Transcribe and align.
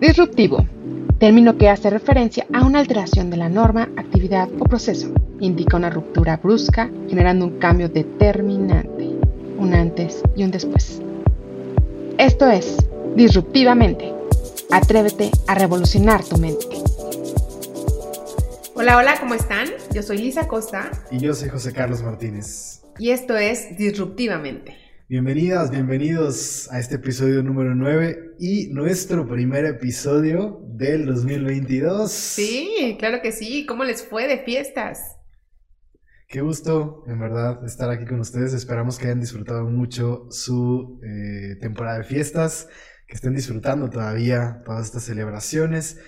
Disruptivo. 0.00 0.64
Término 1.18 1.58
que 1.58 1.68
hace 1.68 1.90
referencia 1.90 2.46
a 2.52 2.64
una 2.64 2.78
alteración 2.78 3.30
de 3.30 3.36
la 3.36 3.48
norma, 3.48 3.88
actividad 3.96 4.48
o 4.60 4.64
proceso. 4.64 5.12
Indica 5.40 5.76
una 5.76 5.90
ruptura 5.90 6.36
brusca, 6.36 6.88
generando 7.08 7.44
un 7.46 7.58
cambio 7.58 7.88
determinante, 7.88 9.08
un 9.58 9.74
antes 9.74 10.22
y 10.36 10.44
un 10.44 10.52
después. 10.52 11.02
Esto 12.16 12.48
es 12.48 12.76
Disruptivamente. 13.16 14.14
Atrévete 14.70 15.32
a 15.48 15.56
revolucionar 15.56 16.22
tu 16.22 16.38
mente. 16.38 16.66
Hola, 18.74 18.98
hola, 18.98 19.16
¿cómo 19.18 19.34
están? 19.34 19.66
Yo 19.92 20.04
soy 20.04 20.18
Lisa 20.18 20.46
Costa. 20.46 20.92
Y 21.10 21.18
yo 21.18 21.34
soy 21.34 21.48
José 21.48 21.72
Carlos 21.72 22.02
Martínez. 22.02 22.82
Y 23.00 23.10
esto 23.10 23.36
es 23.36 23.76
Disruptivamente. 23.76 24.87
Bienvenidas, 25.10 25.70
bienvenidos 25.70 26.70
a 26.70 26.78
este 26.78 26.96
episodio 26.96 27.42
número 27.42 27.74
9 27.74 28.34
y 28.38 28.68
nuestro 28.74 29.26
primer 29.26 29.64
episodio 29.64 30.60
del 30.68 31.06
2022. 31.06 32.12
Sí, 32.12 32.94
claro 32.98 33.22
que 33.22 33.32
sí. 33.32 33.64
¿Cómo 33.64 33.84
les 33.84 34.04
fue 34.04 34.28
de 34.28 34.44
fiestas? 34.44 35.16
Qué 36.28 36.42
gusto, 36.42 37.04
en 37.06 37.18
verdad, 37.18 37.64
estar 37.64 37.88
aquí 37.88 38.04
con 38.04 38.20
ustedes. 38.20 38.52
Esperamos 38.52 38.98
que 38.98 39.06
hayan 39.06 39.20
disfrutado 39.20 39.64
mucho 39.64 40.26
su 40.28 41.00
eh, 41.02 41.56
temporada 41.58 42.00
de 42.00 42.04
fiestas, 42.04 42.68
que 43.06 43.14
estén 43.14 43.34
disfrutando 43.34 43.88
todavía 43.88 44.60
todas 44.66 44.84
estas 44.84 45.04
celebraciones 45.04 45.98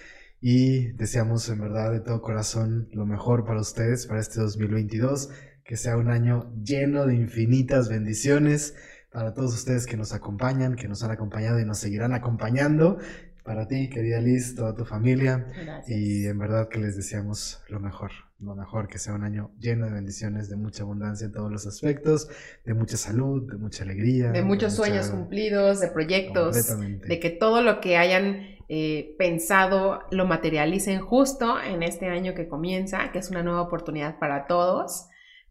y 0.43 0.93
deseamos 0.93 1.49
en 1.49 1.59
verdad 1.59 1.91
de 1.91 2.01
todo 2.01 2.21
corazón 2.21 2.91
lo 2.93 3.07
mejor 3.07 3.47
para 3.47 3.63
ustedes 3.63 4.07
para 4.07 4.21
este 4.21 4.41
2022 4.41 5.31
que 5.71 5.77
sea 5.77 5.97
un 5.97 6.11
año 6.11 6.53
lleno 6.65 7.07
de 7.07 7.15
infinitas 7.15 7.89
bendiciones 7.89 8.75
para 9.13 9.35
todos 9.35 9.55
ustedes 9.55 9.87
que 9.87 9.97
nos 9.97 10.13
acompañan, 10.13 10.75
que 10.75 10.89
nos 10.89 11.05
han 11.05 11.13
acompañado 11.13 11.61
y 11.61 11.65
nos 11.65 11.79
seguirán 11.79 12.13
acompañando. 12.13 12.99
Para 13.45 13.69
ti, 13.69 13.89
querida 13.89 14.21
Liz, 14.21 14.57
toda 14.57 14.75
tu 14.75 14.85
familia. 14.85 15.47
Y 15.87 16.27
en 16.27 16.37
verdad 16.41 16.69
que 16.69 16.81
les 16.81 16.97
deseamos 16.97 17.63
lo 17.69 17.79
mejor, 17.79 18.11
lo 18.41 18.57
mejor, 18.57 18.89
que 18.89 18.99
sea 18.99 19.15
un 19.15 19.23
año 19.23 19.53
lleno 19.61 19.87
de 19.87 19.93
bendiciones, 19.93 20.49
de 20.49 20.57
mucha 20.57 20.83
abundancia 20.83 21.27
en 21.27 21.33
todos 21.33 21.53
los 21.53 21.65
aspectos, 21.69 22.29
de 22.65 22.75
mucha 22.75 22.97
salud, 22.97 23.49
de 23.49 23.57
mucha 23.57 23.85
alegría. 23.85 24.33
De 24.33 24.43
muchos 24.43 24.75
sueños 24.75 25.09
cumplidos, 25.11 25.79
de 25.79 25.87
proyectos, 25.87 26.67
de 26.81 27.21
que 27.21 27.31
todo 27.31 27.63
lo 27.63 27.81
que 27.81 27.97
hayan 27.97 28.41
eh, 28.69 29.15
pensado 29.19 30.01
lo 30.11 30.27
materialicen 30.27 30.99
justo 31.01 31.63
en 31.63 31.85
este 31.85 32.07
año 32.07 32.35
que 32.35 32.49
comienza, 32.49 33.13
que 33.13 33.21
es 33.21 33.31
una 33.31 33.45
nueva 33.45 33.63
oportunidad 33.63 34.19
para 34.19 34.49
todos 34.49 35.10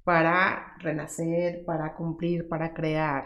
para 0.09 0.75
renacer, 0.79 1.63
para 1.65 1.93
cumplir, 1.93 2.47
para 2.47 2.73
crear, 2.73 3.25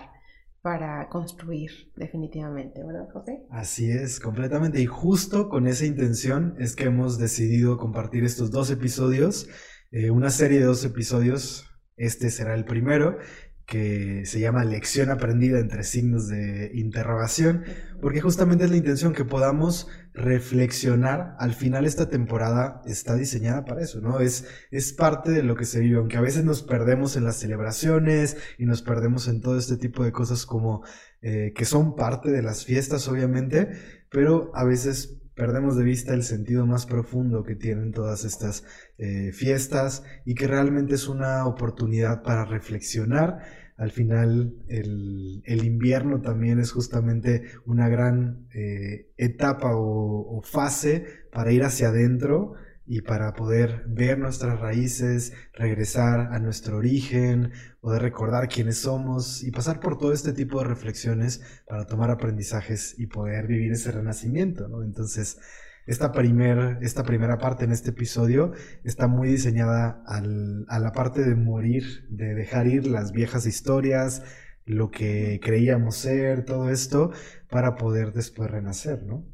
para 0.62 1.08
construir, 1.08 1.72
definitivamente, 1.96 2.84
¿verdad, 2.84 3.08
José? 3.14 3.46
Así 3.52 3.90
es, 3.90 4.20
completamente. 4.20 4.82
Y 4.82 4.86
justo 4.86 5.48
con 5.48 5.66
esa 5.68 5.86
intención 5.86 6.58
es 6.60 6.76
que 6.76 6.84
hemos 6.84 7.18
decidido 7.18 7.78
compartir 7.78 8.26
estos 8.26 8.52
dos 8.52 8.70
episodios, 8.70 9.48
eh, 9.92 10.10
una 10.10 10.30
serie 10.30 10.60
de 10.60 10.66
dos 10.66 10.84
episodios. 10.84 11.70
Este 11.96 12.30
será 12.30 12.54
el 12.54 12.66
primero 12.66 13.18
que 13.66 14.26
se 14.26 14.40
llama 14.40 14.66
Lección 14.66 15.10
aprendida 15.10 15.60
entre 15.60 15.84
signos 15.84 16.28
de 16.28 16.72
interrogación, 16.74 17.64
porque 18.02 18.20
justamente 18.20 18.66
es 18.66 18.72
la 18.72 18.78
intención 18.78 19.14
que 19.14 19.24
podamos 19.24 19.88
reflexionar. 20.14 21.36
Al 21.40 21.54
final 21.54 21.86
esta 21.86 22.10
temporada 22.10 22.82
está 22.86 23.16
diseñada 23.16 23.64
para 23.64 23.82
eso, 23.82 24.02
¿no? 24.02 24.20
Es, 24.20 24.46
es 24.72 24.92
parte 24.94 25.32
de 25.32 25.44
lo 25.44 25.56
que 25.56 25.66
se 25.66 25.80
vive, 25.80 25.98
aunque 25.98 26.18
a 26.18 26.22
veces 26.22 26.44
nos 26.44 26.62
perdemos 26.62 27.16
en 27.16 27.24
las 27.24 27.38
celebraciones 27.38 28.38
y 28.58 28.66
nos 28.66 28.82
perdemos 28.82 29.28
en 29.28 29.42
todo 29.42 29.58
este 29.58 29.78
tipo 29.78 30.04
de 30.04 30.12
cosas 30.12 30.46
como 30.46 30.84
eh, 31.22 31.54
que 31.56 31.66
son 31.66 31.96
parte 31.96 32.32
de 32.32 32.42
las 32.42 32.66
fiestas, 32.66 33.08
obviamente, 33.08 33.72
pero 34.10 34.52
a 34.56 34.66
veces 34.66 35.23
perdemos 35.36 35.76
de 35.78 35.84
vista 35.84 36.14
el 36.14 36.24
sentido 36.24 36.66
más 36.66 36.86
profundo 36.86 37.44
que 37.44 37.56
tienen 37.56 37.92
todas 37.92 38.26
estas 38.26 38.64
eh, 38.98 39.32
fiestas 39.32 40.04
y 40.26 40.36
que 40.36 40.48
realmente 40.48 40.96
es 40.96 41.08
una 41.08 41.46
oportunidad 41.46 42.22
para 42.24 42.46
reflexionar. 42.46 43.40
Al 43.78 43.92
final 43.92 44.54
el, 44.68 45.42
invierno 45.46 46.22
también 46.22 46.60
es 46.60 46.72
justamente 46.72 47.44
una 47.66 47.90
gran 47.90 48.48
eh, 48.54 49.10
etapa 49.18 49.72
o, 49.74 50.42
fase 50.44 51.06
para 51.32 51.52
ir 51.52 51.64
hacia 51.64 51.88
adentro 51.88 52.54
y 52.86 53.02
para 53.02 53.34
poder 53.34 53.84
ver 53.88 54.20
nuestras 54.20 54.60
raíces, 54.60 55.34
regresar 55.54 56.34
a 56.34 56.40
nuestro 56.40 56.78
origen, 56.78 57.52
poder 57.80 58.02
recordar 58.02 58.50
quiénes 58.50 58.80
somos 58.80 59.44
y 59.44 59.52
pasar 59.52 59.80
por 59.80 59.98
todo 59.98 60.12
este 60.12 60.34
tipo 60.34 60.60
de 60.60 60.66
reflexiones 60.66 61.42
para 61.68 61.86
tomar 61.86 62.12
aprendizajes 62.12 62.96
y 63.00 63.08
poder 63.08 63.48
vivir 63.48 63.72
ese 63.72 63.92
renacimiento, 63.92 64.68
¿no? 64.68 64.84
Entonces, 64.84 65.40
esta, 65.86 66.12
primer, 66.12 66.80
esta 66.82 67.04
primera 67.04 67.38
parte 67.38 67.66
en 67.66 67.72
este 67.72 67.90
episodio 67.92 68.54
está 68.84 69.08
muy 69.08 69.30
diseñada 69.30 70.02
al, 70.06 70.66
a 70.70 70.80
la 70.80 70.92
parte 70.92 71.24
de 71.24 71.36
morir, 71.36 72.08
de 72.10 72.36
dejar 72.36 72.68
ir 72.68 72.88
las 72.88 73.12
viejas 73.12 73.46
historias, 73.46 74.24
lo 74.66 74.92
que 74.92 75.40
creíamos 75.44 75.96
ser, 75.96 76.46
todo 76.46 76.70
esto, 76.70 77.12
para 77.50 77.76
poder 77.76 78.14
después 78.14 78.50
renacer, 78.50 79.04
¿no? 79.04 79.26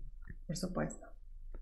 Por 0.48 0.58
supuesto. 0.58 1.09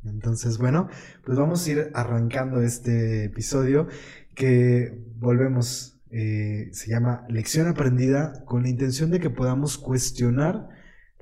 Entonces, 0.04 0.58
bueno, 0.58 0.90
pues 1.26 1.38
vamos 1.38 1.66
a 1.66 1.72
ir 1.72 1.92
arrancando 1.94 2.62
este 2.62 3.26
episodio 3.26 3.88
que 4.36 5.04
volvemos, 5.16 6.00
eh, 6.12 6.70
se 6.72 6.90
llama 6.90 7.26
Lección 7.30 7.68
aprendida 7.68 8.46
con 8.46 8.64
la 8.64 8.70
intención 8.70 9.10
de 9.12 9.20
que 9.20 9.30
podamos 9.30 9.78
cuestionar 9.78 10.70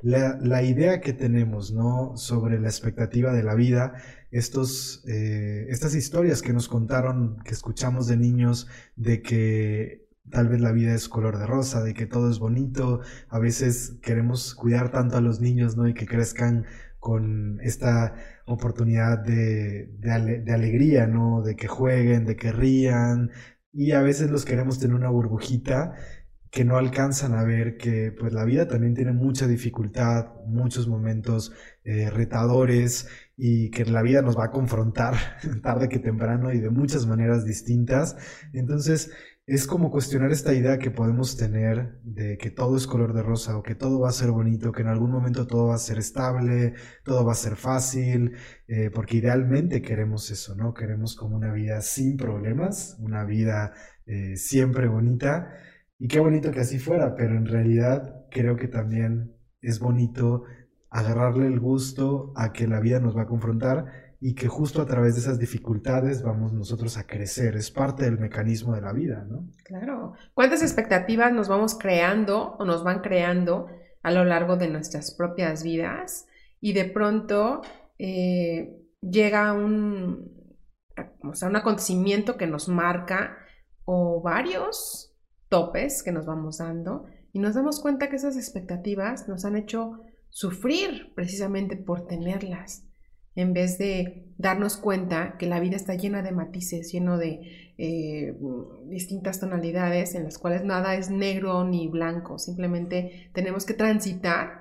la, 0.01 0.61
idea 0.61 1.01
que 1.01 1.13
tenemos, 1.13 1.71
¿no? 1.71 2.15
Sobre 2.15 2.59
la 2.59 2.67
expectativa 2.67 3.33
de 3.33 3.41
la 3.41 3.55
vida, 3.55 3.95
estos, 4.29 5.03
eh, 5.07 5.65
estas 5.69 5.95
historias 5.95 6.43
que 6.43 6.53
nos 6.53 6.67
contaron, 6.67 7.37
que 7.43 7.53
escuchamos 7.53 8.07
de 8.07 8.17
niños, 8.17 8.67
de 8.95 9.23
que 9.23 10.07
tal 10.29 10.49
vez 10.49 10.61
la 10.61 10.71
vida 10.71 10.93
es 10.93 11.09
color 11.09 11.39
de 11.39 11.47
rosa, 11.47 11.83
de 11.83 11.93
que 11.93 12.05
todo 12.05 12.29
es 12.29 12.37
bonito, 12.37 13.01
a 13.29 13.39
veces 13.39 13.97
queremos 14.03 14.53
cuidar 14.53 14.91
tanto 14.91 15.17
a 15.17 15.21
los 15.21 15.39
niños, 15.39 15.75
¿no? 15.75 15.87
Y 15.87 15.95
que 15.95 16.05
crezcan 16.05 16.65
con 16.99 17.59
esta 17.61 18.15
oportunidad 18.45 19.19
de, 19.19 19.87
de, 19.99 20.53
alegría, 20.53 21.07
¿no? 21.07 21.41
De 21.41 21.55
que 21.55 21.67
jueguen, 21.67 22.25
de 22.25 22.35
que 22.35 22.51
rían, 22.51 23.31
y 23.73 23.91
a 23.91 24.01
veces 24.01 24.31
los 24.31 24.45
queremos 24.45 24.79
tener 24.79 24.95
una 24.95 25.09
burbujita 25.09 25.93
que 26.51 26.63
no 26.63 26.77
alcanzan 26.77 27.33
a 27.33 27.43
ver 27.43 27.77
que 27.77 28.13
pues 28.17 28.31
la 28.33 28.45
vida 28.45 28.67
también 28.67 28.93
tiene 28.95 29.11
mucha 29.11 29.47
dificultad, 29.47 30.27
muchos 30.47 30.87
momentos 30.87 31.51
eh, 31.83 32.09
retadores 32.09 33.09
y 33.37 33.69
que 33.71 33.85
la 33.85 34.01
vida 34.01 34.21
nos 34.21 34.37
va 34.37 34.45
a 34.45 34.51
confrontar 34.51 35.15
tarde 35.63 35.89
que 35.89 35.99
temprano 35.99 36.53
y 36.53 36.59
de 36.59 36.69
muchas 36.69 37.05
maneras 37.05 37.45
distintas. 37.45 38.15
Entonces, 38.53 39.11
es 39.47 39.67
como 39.67 39.91
cuestionar 39.91 40.31
esta 40.31 40.53
idea 40.55 40.79
que 40.79 40.89
podemos 40.89 41.37
tener 41.37 41.99
de 42.03 42.37
que 42.37 42.49
todo 42.49 42.77
es 42.77 42.87
color 42.87 43.13
de 43.13 43.21
rosa 43.21 43.57
o 43.57 43.61
que 43.61 43.75
todo 43.75 43.99
va 43.99 44.09
a 44.09 44.11
ser 44.11 44.31
bonito, 44.31 44.71
que 44.71 44.81
en 44.81 44.87
algún 44.87 45.11
momento 45.11 45.45
todo 45.45 45.67
va 45.67 45.75
a 45.75 45.77
ser 45.77 45.99
estable, 45.99 46.73
todo 47.03 47.23
va 47.23 47.33
a 47.33 47.35
ser 47.35 47.55
fácil, 47.55 48.31
eh, 48.67 48.89
porque 48.91 49.17
idealmente 49.17 49.83
queremos 49.83 50.31
eso, 50.31 50.55
¿no? 50.55 50.73
Queremos 50.73 51.15
como 51.15 51.35
una 51.35 51.53
vida 51.53 51.81
sin 51.81 52.17
problemas, 52.17 52.97
una 52.99 53.23
vida 53.23 53.73
eh, 54.07 54.35
siempre 54.35 54.87
bonita. 54.87 55.53
Y 55.99 56.07
qué 56.07 56.19
bonito 56.19 56.51
que 56.51 56.61
así 56.61 56.79
fuera, 56.79 57.15
pero 57.15 57.37
en 57.37 57.45
realidad 57.45 58.25
creo 58.31 58.55
que 58.57 58.67
también 58.67 59.35
es 59.61 59.79
bonito 59.79 60.43
agarrarle 60.95 61.47
el 61.47 61.59
gusto 61.59 62.31
a 62.37 62.53
que 62.53 62.67
la 62.67 62.79
vida 62.79 63.01
nos 63.01 63.17
va 63.17 63.23
a 63.23 63.27
confrontar 63.27 64.15
y 64.21 64.33
que 64.33 64.47
justo 64.47 64.81
a 64.81 64.85
través 64.85 65.15
de 65.15 65.21
esas 65.21 65.37
dificultades 65.37 66.23
vamos 66.23 66.53
nosotros 66.53 66.97
a 66.97 67.05
crecer. 67.05 67.57
Es 67.57 67.69
parte 67.69 68.05
del 68.05 68.17
mecanismo 68.17 68.73
de 68.73 68.81
la 68.81 68.93
vida, 68.93 69.25
¿no? 69.29 69.49
Claro. 69.65 70.13
¿Cuántas 70.33 70.61
expectativas 70.61 71.33
nos 71.33 71.49
vamos 71.49 71.77
creando 71.77 72.55
o 72.57 72.63
nos 72.63 72.85
van 72.85 73.01
creando 73.01 73.67
a 74.03 74.11
lo 74.11 74.23
largo 74.23 74.55
de 74.55 74.69
nuestras 74.69 75.13
propias 75.13 75.63
vidas? 75.63 76.27
Y 76.61 76.71
de 76.71 76.85
pronto 76.85 77.61
eh, 77.99 78.81
llega 79.01 79.51
un, 79.51 80.31
un 80.95 81.55
acontecimiento 81.57 82.37
que 82.37 82.47
nos 82.47 82.69
marca 82.69 83.37
o 83.83 84.21
varios 84.21 85.13
topes 85.49 86.03
que 86.03 86.13
nos 86.13 86.25
vamos 86.25 86.59
dando 86.59 87.05
y 87.33 87.39
nos 87.39 87.53
damos 87.53 87.81
cuenta 87.81 88.09
que 88.09 88.15
esas 88.15 88.37
expectativas 88.37 89.27
nos 89.27 89.43
han 89.43 89.57
hecho 89.57 89.99
sufrir 90.35 91.13
precisamente 91.15 91.77
por 91.77 92.07
tenerlas 92.07 92.85
en 93.35 93.53
vez 93.53 93.77
de 93.77 94.33
darnos 94.37 94.75
cuenta 94.75 95.37
que 95.39 95.45
la 95.45 95.61
vida 95.61 95.77
está 95.77 95.95
llena 95.95 96.21
de 96.23 96.33
matices, 96.33 96.91
lleno 96.91 97.17
de 97.17 97.73
eh, 97.77 98.35
distintas 98.89 99.39
tonalidades 99.39 100.13
en 100.13 100.25
las 100.25 100.37
cuales 100.37 100.65
nada 100.65 100.95
es 100.95 101.09
negro 101.09 101.63
ni 101.63 101.87
blanco, 101.87 102.37
simplemente 102.37 103.29
tenemos 103.33 103.65
que 103.65 103.75
transitar 103.75 104.59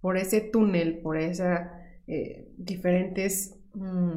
por 0.00 0.16
ese 0.16 0.40
túnel, 0.40 1.00
por 1.02 1.18
esas 1.18 1.68
eh, 2.06 2.54
diferentes 2.56 3.58
mm, 3.74 4.14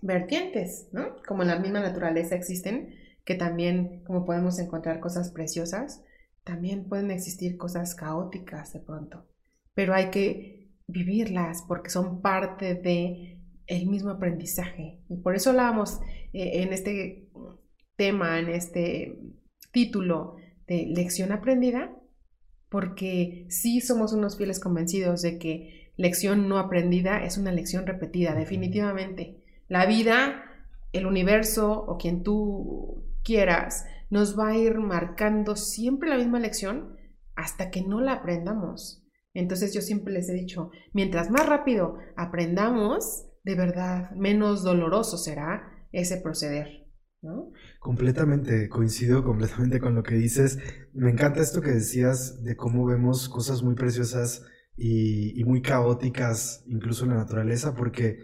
vertientes, 0.00 0.88
¿no? 0.92 1.16
Como 1.28 1.42
en 1.42 1.48
la 1.48 1.58
misma 1.58 1.80
naturaleza 1.80 2.34
existen, 2.34 2.94
que 3.26 3.34
también 3.34 4.02
como 4.04 4.24
podemos 4.24 4.58
encontrar 4.58 5.00
cosas 5.00 5.32
preciosas, 5.32 6.02
también 6.44 6.88
pueden 6.88 7.10
existir 7.10 7.58
cosas 7.58 7.94
caóticas 7.94 8.72
de 8.72 8.80
pronto, 8.80 9.26
pero 9.74 9.94
hay 9.94 10.10
que 10.10 10.70
vivirlas 10.86 11.64
porque 11.66 11.90
son 11.90 12.20
parte 12.20 12.74
de 12.74 13.40
el 13.66 13.86
mismo 13.86 14.10
aprendizaje. 14.10 15.00
Y 15.08 15.16
por 15.16 15.34
eso 15.34 15.50
hablábamos 15.50 16.00
eh, 16.32 16.62
en 16.62 16.72
este 16.72 17.28
tema, 17.96 18.38
en 18.38 18.48
este 18.48 19.18
título 19.72 20.36
de 20.66 20.86
lección 20.86 21.32
aprendida, 21.32 21.94
porque 22.68 23.46
sí 23.48 23.80
somos 23.80 24.12
unos 24.12 24.36
fieles 24.36 24.60
convencidos 24.60 25.22
de 25.22 25.38
que 25.38 25.92
lección 25.96 26.48
no 26.48 26.58
aprendida 26.58 27.24
es 27.24 27.38
una 27.38 27.52
lección 27.52 27.86
repetida, 27.86 28.34
definitivamente. 28.34 29.42
La 29.68 29.86
vida, 29.86 30.44
el 30.92 31.06
universo 31.06 31.84
o 31.86 31.96
quien 31.98 32.22
tú 32.22 33.04
quieras, 33.22 33.86
nos 34.10 34.38
va 34.38 34.48
a 34.48 34.56
ir 34.56 34.78
marcando 34.78 35.56
siempre 35.56 36.10
la 36.10 36.16
misma 36.16 36.38
lección 36.38 36.96
hasta 37.34 37.70
que 37.70 37.82
no 37.82 38.00
la 38.00 38.14
aprendamos. 38.14 39.03
Entonces 39.34 39.74
yo 39.74 39.82
siempre 39.82 40.12
les 40.12 40.28
he 40.28 40.32
dicho, 40.32 40.70
mientras 40.92 41.28
más 41.30 41.46
rápido 41.46 41.98
aprendamos, 42.16 43.26
de 43.42 43.56
verdad, 43.56 44.12
menos 44.12 44.62
doloroso 44.62 45.18
será 45.18 45.86
ese 45.92 46.18
proceder. 46.18 46.84
¿no? 47.20 47.50
Completamente, 47.80 48.68
coincido 48.68 49.24
completamente 49.24 49.80
con 49.80 49.94
lo 49.94 50.02
que 50.02 50.14
dices. 50.14 50.58
Me 50.92 51.10
encanta 51.10 51.40
esto 51.40 51.60
que 51.60 51.70
decías 51.70 52.42
de 52.44 52.54
cómo 52.54 52.86
vemos 52.86 53.28
cosas 53.28 53.62
muy 53.62 53.74
preciosas 53.74 54.46
y, 54.76 55.42
muy 55.44 55.62
caóticas, 55.62 56.64
incluso 56.66 57.04
en 57.04 57.10
la 57.10 57.16
naturaleza, 57.16 57.74
porque 57.74 58.18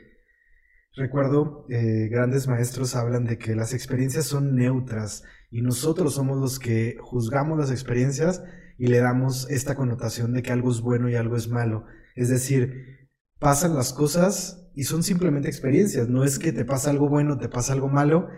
recuerdo, 0.97 1.67
eh, 1.71 2.09
grandes 2.09 2.47
maestros 2.47 2.95
hablan 2.95 3.25
de 3.25 3.39
que 3.39 3.55
las 3.55 3.73
experiencias 3.73 4.27
son 4.27 4.55
neutras 4.55 5.25
y 5.51 5.63
nosotros 5.63 6.15
somos 6.15 6.39
los 6.39 6.59
que 6.59 6.97
juzgamos 7.01 7.59
las 7.59 7.71
experiencias 7.71 8.43
y 8.81 8.87
le 8.87 9.01
damos 9.01 9.47
esta 9.51 9.75
connotación 9.75 10.33
de 10.33 10.43
que 10.43 10.53
algo 10.53 10.71
es 10.71 10.81
bueno 10.81 11.11
y 11.11 11.15
algo 11.15 11.37
es 11.37 11.49
malo. 11.49 11.85
Es 12.17 12.31
decir, 12.31 13.09
pasan 13.39 13.75
las 13.75 13.93
cosas 13.93 14.71
y 14.75 14.85
son 14.85 15.03
simplemente 15.03 15.49
experiencias, 15.49 16.09
no 16.09 16.25
es 16.25 16.39
que 16.39 16.51
te 16.51 16.65
pasa 16.65 16.89
algo 16.89 17.07
bueno, 17.07 17.37
te 17.37 17.51
pasa 17.51 17.75
algo 17.75 17.89
malo, 17.89 18.29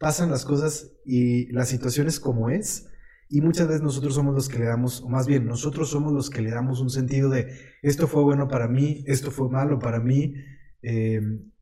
pasan 0.00 0.28
las 0.28 0.44
cosas 0.44 0.90
y 1.06 1.46
la 1.52 1.64
situación 1.64 2.08
es 2.08 2.18
como 2.18 2.50
es. 2.50 2.88
Y 3.28 3.42
muchas 3.42 3.68
veces 3.68 3.82
nosotros 3.82 4.16
somos 4.16 4.34
los 4.34 4.48
que 4.48 4.58
le 4.58 4.64
damos, 4.64 5.02
o 5.02 5.08
más 5.08 5.28
bien, 5.28 5.46
nosotros 5.46 5.90
somos 5.90 6.12
los 6.12 6.30
que 6.30 6.42
le 6.42 6.50
damos 6.50 6.80
un 6.80 6.90
sentido 6.90 7.30
de 7.30 7.56
esto 7.82 8.08
fue 8.08 8.24
bueno 8.24 8.48
para 8.48 8.66
mí, 8.66 9.04
esto 9.06 9.30
fue 9.30 9.50
malo 9.50 9.78
para 9.78 10.00
mí. 10.00 10.34
Em, 10.82 11.52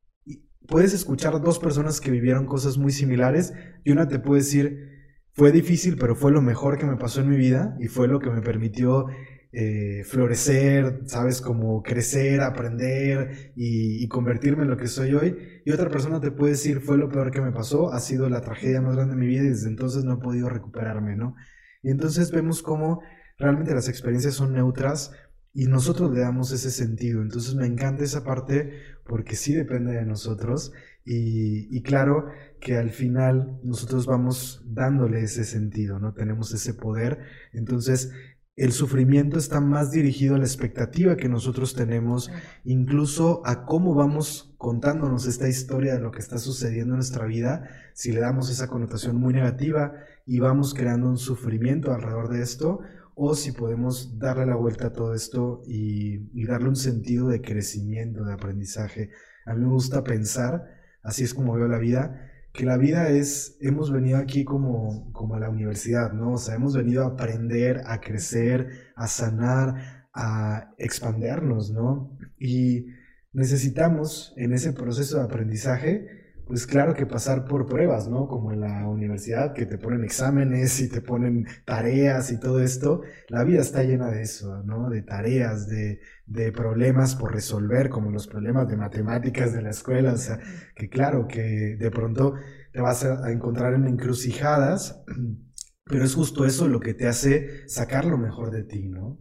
puedes 0.66 0.94
escuchar 0.94 1.38
dos 1.42 1.58
personas 1.58 2.00
que 2.00 2.10
vivieron 2.10 2.46
cosas 2.46 2.78
muy 2.78 2.90
similares 2.90 3.52
y 3.84 3.92
una 3.92 4.08
te 4.08 4.18
puede 4.18 4.40
decir, 4.40 4.99
fue 5.32 5.52
difícil, 5.52 5.96
pero 5.96 6.14
fue 6.14 6.32
lo 6.32 6.42
mejor 6.42 6.78
que 6.78 6.86
me 6.86 6.96
pasó 6.96 7.20
en 7.20 7.30
mi 7.30 7.36
vida 7.36 7.76
y 7.80 7.88
fue 7.88 8.08
lo 8.08 8.18
que 8.18 8.30
me 8.30 8.42
permitió 8.42 9.06
eh, 9.52 10.04
florecer, 10.04 11.00
sabes, 11.06 11.40
como 11.40 11.82
crecer, 11.82 12.40
aprender 12.40 13.52
y, 13.56 14.06
convertirme 14.08 14.62
en 14.62 14.70
lo 14.70 14.76
que 14.76 14.86
soy 14.86 15.14
hoy. 15.14 15.36
Y 15.64 15.72
otra 15.72 15.88
persona 15.88 16.20
te 16.20 16.30
puede 16.30 16.52
decir, 16.52 16.80
fue 16.80 16.98
lo 16.98 17.08
peor 17.08 17.30
que 17.30 17.40
me 17.40 17.52
pasó, 17.52 17.92
ha 17.92 18.00
sido 18.00 18.28
la 18.28 18.42
tragedia 18.42 18.80
más 18.80 18.94
grande 18.94 19.14
de 19.14 19.20
mi 19.20 19.26
vida 19.26 19.42
y 19.42 19.48
desde 19.48 19.68
entonces 19.68 20.04
no 20.04 20.14
he 20.14 20.18
podido 20.18 20.48
recuperarme, 20.48 21.16
¿no? 21.16 21.34
Y 21.82 21.90
entonces 21.90 22.30
vemos 22.30 22.62
cómo 22.62 23.00
realmente 23.38 23.74
las 23.74 23.88
experiencias 23.88 24.34
son 24.34 24.52
neutras 24.52 25.12
y 25.52 25.66
nosotros 25.66 26.12
le 26.12 26.20
damos 26.20 26.52
ese 26.52 26.70
sentido. 26.70 27.22
Entonces 27.22 27.54
me 27.54 27.66
encanta 27.66 28.04
esa 28.04 28.24
parte 28.24 28.72
porque 29.04 29.34
sí 29.34 29.54
depende 29.54 29.92
de 29.92 30.04
nosotros 30.04 30.72
y, 31.04 31.82
claro 31.82 32.26
que 32.60 32.76
al 32.76 32.90
final 32.90 33.58
nosotros 33.62 34.06
vamos 34.06 34.62
dándole 34.66 35.22
ese 35.22 35.44
sentido, 35.44 35.98
¿no? 35.98 36.12
Tenemos 36.12 36.52
ese 36.52 36.74
poder. 36.74 37.18
Entonces, 37.52 38.12
el 38.56 38.72
sufrimiento 38.72 39.38
está 39.38 39.60
más 39.60 39.90
dirigido 39.90 40.34
a 40.34 40.38
la 40.38 40.44
expectativa 40.44 41.16
que 41.16 41.28
nosotros 41.28 41.74
tenemos, 41.74 42.30
incluso 42.64 43.40
a 43.46 43.64
cómo 43.64 43.94
vamos 43.94 44.54
contándonos 44.58 45.26
esta 45.26 45.48
historia 45.48 45.94
de 45.94 46.00
lo 46.00 46.10
que 46.10 46.18
está 46.18 46.38
sucediendo 46.38 46.92
en 46.92 46.98
nuestra 46.98 47.24
vida, 47.24 47.68
si 47.94 48.12
le 48.12 48.20
damos 48.20 48.50
esa 48.50 48.68
connotación 48.68 49.16
muy 49.16 49.32
negativa 49.32 49.94
y 50.26 50.40
vamos 50.40 50.74
creando 50.74 51.08
un 51.08 51.18
sufrimiento 51.18 51.92
alrededor 51.92 52.28
de 52.28 52.42
esto, 52.42 52.80
o 53.14 53.34
si 53.34 53.52
podemos 53.52 54.18
darle 54.18 54.46
la 54.46 54.56
vuelta 54.56 54.88
a 54.88 54.92
todo 54.92 55.14
esto 55.14 55.62
y, 55.66 56.30
y 56.38 56.44
darle 56.46 56.68
un 56.68 56.76
sentido 56.76 57.28
de 57.28 57.40
crecimiento, 57.40 58.24
de 58.24 58.34
aprendizaje. 58.34 59.10
A 59.46 59.54
mí 59.54 59.62
me 59.62 59.68
gusta 59.68 60.04
pensar 60.04 60.80
así 61.02 61.24
es 61.24 61.34
como 61.34 61.54
veo 61.54 61.68
la 61.68 61.78
vida, 61.78 62.30
que 62.52 62.64
la 62.64 62.76
vida 62.76 63.08
es, 63.08 63.56
hemos 63.60 63.92
venido 63.92 64.18
aquí 64.18 64.44
como, 64.44 65.12
como 65.12 65.34
a 65.36 65.40
la 65.40 65.50
universidad, 65.50 66.12
¿no? 66.12 66.32
O 66.32 66.38
sea, 66.38 66.56
hemos 66.56 66.76
venido 66.76 67.04
a 67.04 67.08
aprender, 67.08 67.82
a 67.86 68.00
crecer, 68.00 68.92
a 68.96 69.06
sanar, 69.06 70.08
a 70.12 70.74
expandernos, 70.78 71.70
¿no? 71.70 72.16
Y 72.38 72.86
necesitamos 73.32 74.34
en 74.36 74.52
ese 74.52 74.72
proceso 74.72 75.18
de 75.18 75.24
aprendizaje 75.24 76.19
pues 76.50 76.66
claro 76.66 76.94
que 76.94 77.06
pasar 77.06 77.44
por 77.44 77.64
pruebas, 77.64 78.08
¿no? 78.08 78.26
Como 78.26 78.50
en 78.50 78.58
la 78.58 78.88
universidad, 78.88 79.52
que 79.52 79.66
te 79.66 79.78
ponen 79.78 80.02
exámenes 80.02 80.80
y 80.80 80.88
te 80.88 81.00
ponen 81.00 81.46
tareas 81.64 82.32
y 82.32 82.40
todo 82.40 82.60
esto. 82.60 83.02
La 83.28 83.44
vida 83.44 83.60
está 83.60 83.84
llena 83.84 84.10
de 84.10 84.22
eso, 84.22 84.60
¿no? 84.64 84.90
De 84.90 85.02
tareas, 85.02 85.68
de, 85.68 86.00
de 86.26 86.50
problemas 86.50 87.14
por 87.14 87.32
resolver, 87.32 87.88
como 87.88 88.10
los 88.10 88.26
problemas 88.26 88.66
de 88.66 88.76
matemáticas 88.76 89.52
de 89.52 89.62
la 89.62 89.70
escuela. 89.70 90.14
O 90.14 90.16
sea, 90.16 90.40
que 90.74 90.88
claro 90.88 91.28
que 91.28 91.76
de 91.78 91.90
pronto 91.92 92.34
te 92.72 92.80
vas 92.80 93.04
a 93.04 93.30
encontrar 93.30 93.74
en 93.74 93.86
encrucijadas, 93.86 95.04
pero 95.84 96.04
es 96.04 96.16
justo 96.16 96.46
eso 96.46 96.66
lo 96.66 96.80
que 96.80 96.94
te 96.94 97.06
hace 97.06 97.68
sacar 97.68 98.04
lo 98.04 98.18
mejor 98.18 98.50
de 98.50 98.64
ti, 98.64 98.88
¿no? 98.88 99.20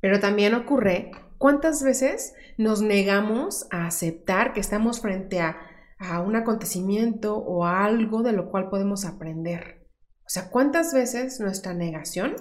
Pero 0.00 0.20
también 0.20 0.54
ocurre, 0.54 1.10
¿cuántas 1.36 1.82
veces 1.82 2.32
nos 2.58 2.80
negamos 2.80 3.66
a 3.72 3.88
aceptar 3.88 4.52
que 4.52 4.60
estamos 4.60 5.00
frente 5.00 5.40
a 5.40 5.67
a 5.98 6.20
un 6.20 6.36
acontecimiento 6.36 7.36
o 7.36 7.64
a 7.64 7.84
algo 7.84 8.22
de 8.22 8.32
lo 8.32 8.50
cual 8.50 8.68
podemos 8.68 9.04
aprender. 9.04 9.86
O 10.20 10.30
sea, 10.30 10.50
¿cuántas 10.50 10.92
veces 10.92 11.40
nuestra 11.40 11.74
negación 11.74 12.36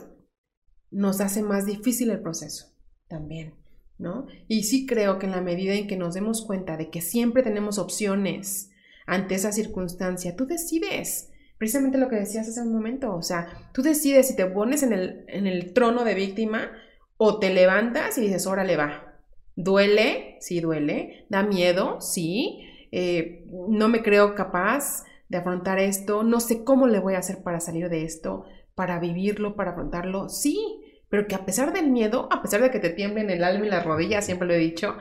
nos 0.92 1.22
hace 1.22 1.42
más 1.42 1.66
difícil 1.66 2.10
el 2.12 2.22
proceso 2.22 2.74
también? 3.08 3.56
¿No? 3.98 4.28
Y 4.48 4.64
sí 4.64 4.86
creo 4.86 5.18
que 5.18 5.26
en 5.26 5.32
la 5.32 5.42
medida 5.42 5.74
en 5.74 5.88
que 5.88 5.98
nos 5.98 6.14
demos 6.14 6.46
cuenta 6.46 6.78
de 6.78 6.92
que 6.92 7.02
siempre 7.02 7.42
tenemos 7.42 7.80
opciones 7.80 8.70
ante 9.08 9.34
esa 9.34 9.52
circunstancia, 9.52 10.36
tú 10.36 10.46
decides, 10.46 11.32
precisamente 11.58 11.98
lo 11.98 12.08
que 12.08 12.18
decías 12.18 12.48
hace 12.48 12.62
un 12.62 12.74
momento, 12.74 13.16
o 13.16 13.24
sea, 13.24 13.72
tú 13.74 13.82
decides 13.82 14.28
si 14.28 14.36
te 14.36 14.46
pones 14.46 14.84
en 14.84 14.94
el, 14.94 15.26
en 15.28 15.48
el 15.48 15.74
trono 15.74 16.04
de 16.04 16.14
víctima 16.14 16.70
o 17.16 17.40
te 17.40 17.52
levantas 17.52 18.20
y 18.20 18.22
dices, 18.22 18.46
órale 18.46 18.78
va, 18.78 19.20
duele, 19.56 20.38
sí 20.42 20.60
duele, 20.60 21.26
da 21.30 21.42
miedo, 21.42 22.00
sí, 22.00 22.67
eh, 22.92 23.46
no 23.70 23.90
me 23.90 24.02
creo 24.02 24.36
capaz 24.36 25.04
de 25.30 25.38
afrontar 25.38 25.80
esto, 25.80 26.24
no 26.24 26.40
sé 26.40 26.64
cómo 26.64 26.88
le 26.88 27.00
voy 27.00 27.16
a 27.16 27.20
hacer 27.20 27.44
para 27.44 27.60
salir 27.60 27.90
de 27.90 28.04
esto, 28.04 28.46
para 28.76 29.00
vivirlo, 29.00 29.56
para 29.56 29.72
afrontarlo, 29.72 30.30
sí, 30.30 30.82
pero 31.10 31.28
que 31.28 31.36
a 31.36 31.46
pesar 31.46 31.74
del 31.74 31.90
miedo, 31.90 32.28
a 32.32 32.42
pesar 32.42 32.62
de 32.62 32.72
que 32.72 32.80
te 32.80 32.90
tiemblen 32.90 33.30
el 33.30 33.44
alma 33.44 33.66
y 33.66 33.70
las 33.70 33.86
rodillas, 33.86 34.26
siempre 34.26 34.48
lo 34.48 34.54
he 34.54 34.60
dicho, 34.60 34.96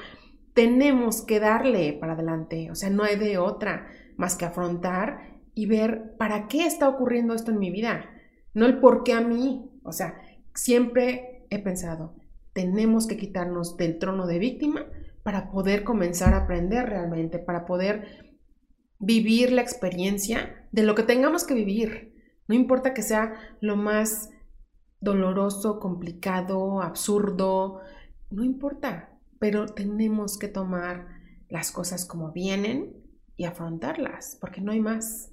tenemos 0.54 1.22
que 1.22 1.40
darle 1.40 1.92
para 1.92 2.14
adelante, 2.14 2.70
o 2.70 2.74
sea, 2.74 2.90
no 2.90 3.02
hay 3.02 3.16
de 3.16 3.38
otra 3.38 3.88
más 4.16 4.36
que 4.36 4.46
afrontar 4.46 5.36
y 5.54 5.66
ver 5.66 6.16
para 6.16 6.48
qué 6.48 6.66
está 6.66 6.88
ocurriendo 6.88 7.34
esto 7.34 7.50
en 7.50 7.58
mi 7.58 7.70
vida, 7.70 8.10
no 8.54 8.66
el 8.66 8.78
por 8.78 9.04
qué 9.04 9.12
a 9.12 9.20
mí, 9.20 9.70
o 9.82 9.92
sea, 9.92 10.18
siempre 10.54 11.46
he 11.50 11.58
pensado, 11.58 12.14
tenemos 12.52 13.06
que 13.06 13.16
quitarnos 13.16 13.76
del 13.76 13.98
trono 13.98 14.26
de 14.26 14.38
víctima 14.38 14.86
para 15.26 15.50
poder 15.50 15.82
comenzar 15.82 16.34
a 16.34 16.44
aprender 16.44 16.88
realmente, 16.88 17.40
para 17.40 17.64
poder 17.66 18.36
vivir 19.00 19.50
la 19.50 19.60
experiencia 19.60 20.68
de 20.70 20.84
lo 20.84 20.94
que 20.94 21.02
tengamos 21.02 21.42
que 21.42 21.52
vivir. 21.52 22.14
No 22.46 22.54
importa 22.54 22.94
que 22.94 23.02
sea 23.02 23.34
lo 23.60 23.74
más 23.74 24.30
doloroso, 25.00 25.80
complicado, 25.80 26.80
absurdo, 26.80 27.80
no 28.30 28.44
importa, 28.44 29.18
pero 29.40 29.66
tenemos 29.66 30.38
que 30.38 30.46
tomar 30.46 31.08
las 31.48 31.72
cosas 31.72 32.04
como 32.04 32.30
vienen 32.30 32.94
y 33.34 33.46
afrontarlas, 33.46 34.38
porque 34.40 34.60
no 34.60 34.70
hay 34.70 34.80
más. 34.80 35.32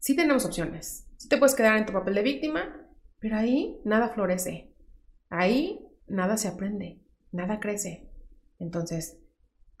Sí 0.00 0.16
tenemos 0.16 0.44
opciones. 0.44 1.08
Sí 1.18 1.28
te 1.28 1.36
puedes 1.38 1.54
quedar 1.54 1.76
en 1.76 1.86
tu 1.86 1.92
papel 1.92 2.16
de 2.16 2.22
víctima, 2.24 2.84
pero 3.20 3.36
ahí 3.36 3.78
nada 3.84 4.08
florece. 4.08 4.74
Ahí 5.30 5.86
nada 6.08 6.36
se 6.36 6.48
aprende, 6.48 7.00
nada 7.30 7.60
crece. 7.60 8.10
Entonces, 8.64 9.18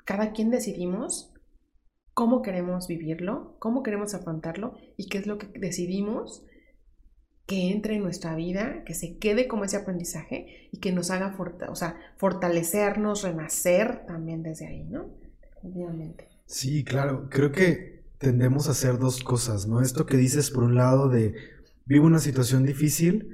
cada 0.04 0.32
quien 0.32 0.50
decidimos 0.50 1.32
cómo 2.12 2.42
queremos 2.42 2.86
vivirlo, 2.86 3.56
cómo 3.58 3.82
queremos 3.82 4.14
afrontarlo 4.14 4.74
y 4.96 5.08
qué 5.08 5.18
es 5.18 5.26
lo 5.26 5.38
que 5.38 5.48
decidimos 5.58 6.44
que 7.46 7.70
entre 7.70 7.96
en 7.96 8.02
nuestra 8.02 8.34
vida, 8.36 8.84
que 8.84 8.94
se 8.94 9.18
quede 9.18 9.48
como 9.48 9.64
ese 9.64 9.76
aprendizaje 9.76 10.68
y 10.70 10.78
que 10.78 10.92
nos 10.92 11.10
haga 11.10 11.36
o 11.68 11.74
sea, 11.74 11.96
fortalecernos, 12.16 13.22
renacer 13.22 14.06
también 14.06 14.42
desde 14.42 14.66
ahí, 14.66 14.84
¿no? 14.84 15.10
Obviamente. 15.62 16.28
Sí, 16.46 16.84
claro, 16.84 17.28
creo 17.30 17.52
que 17.52 18.04
tendemos 18.18 18.68
a 18.68 18.72
hacer 18.72 18.98
dos 18.98 19.22
cosas, 19.22 19.66
¿no? 19.66 19.82
Esto 19.82 20.06
que 20.06 20.16
dices 20.16 20.50
por 20.50 20.64
un 20.64 20.74
lado 20.74 21.08
de 21.08 21.34
vivo 21.84 22.06
una 22.06 22.18
situación 22.18 22.64
difícil 22.64 23.28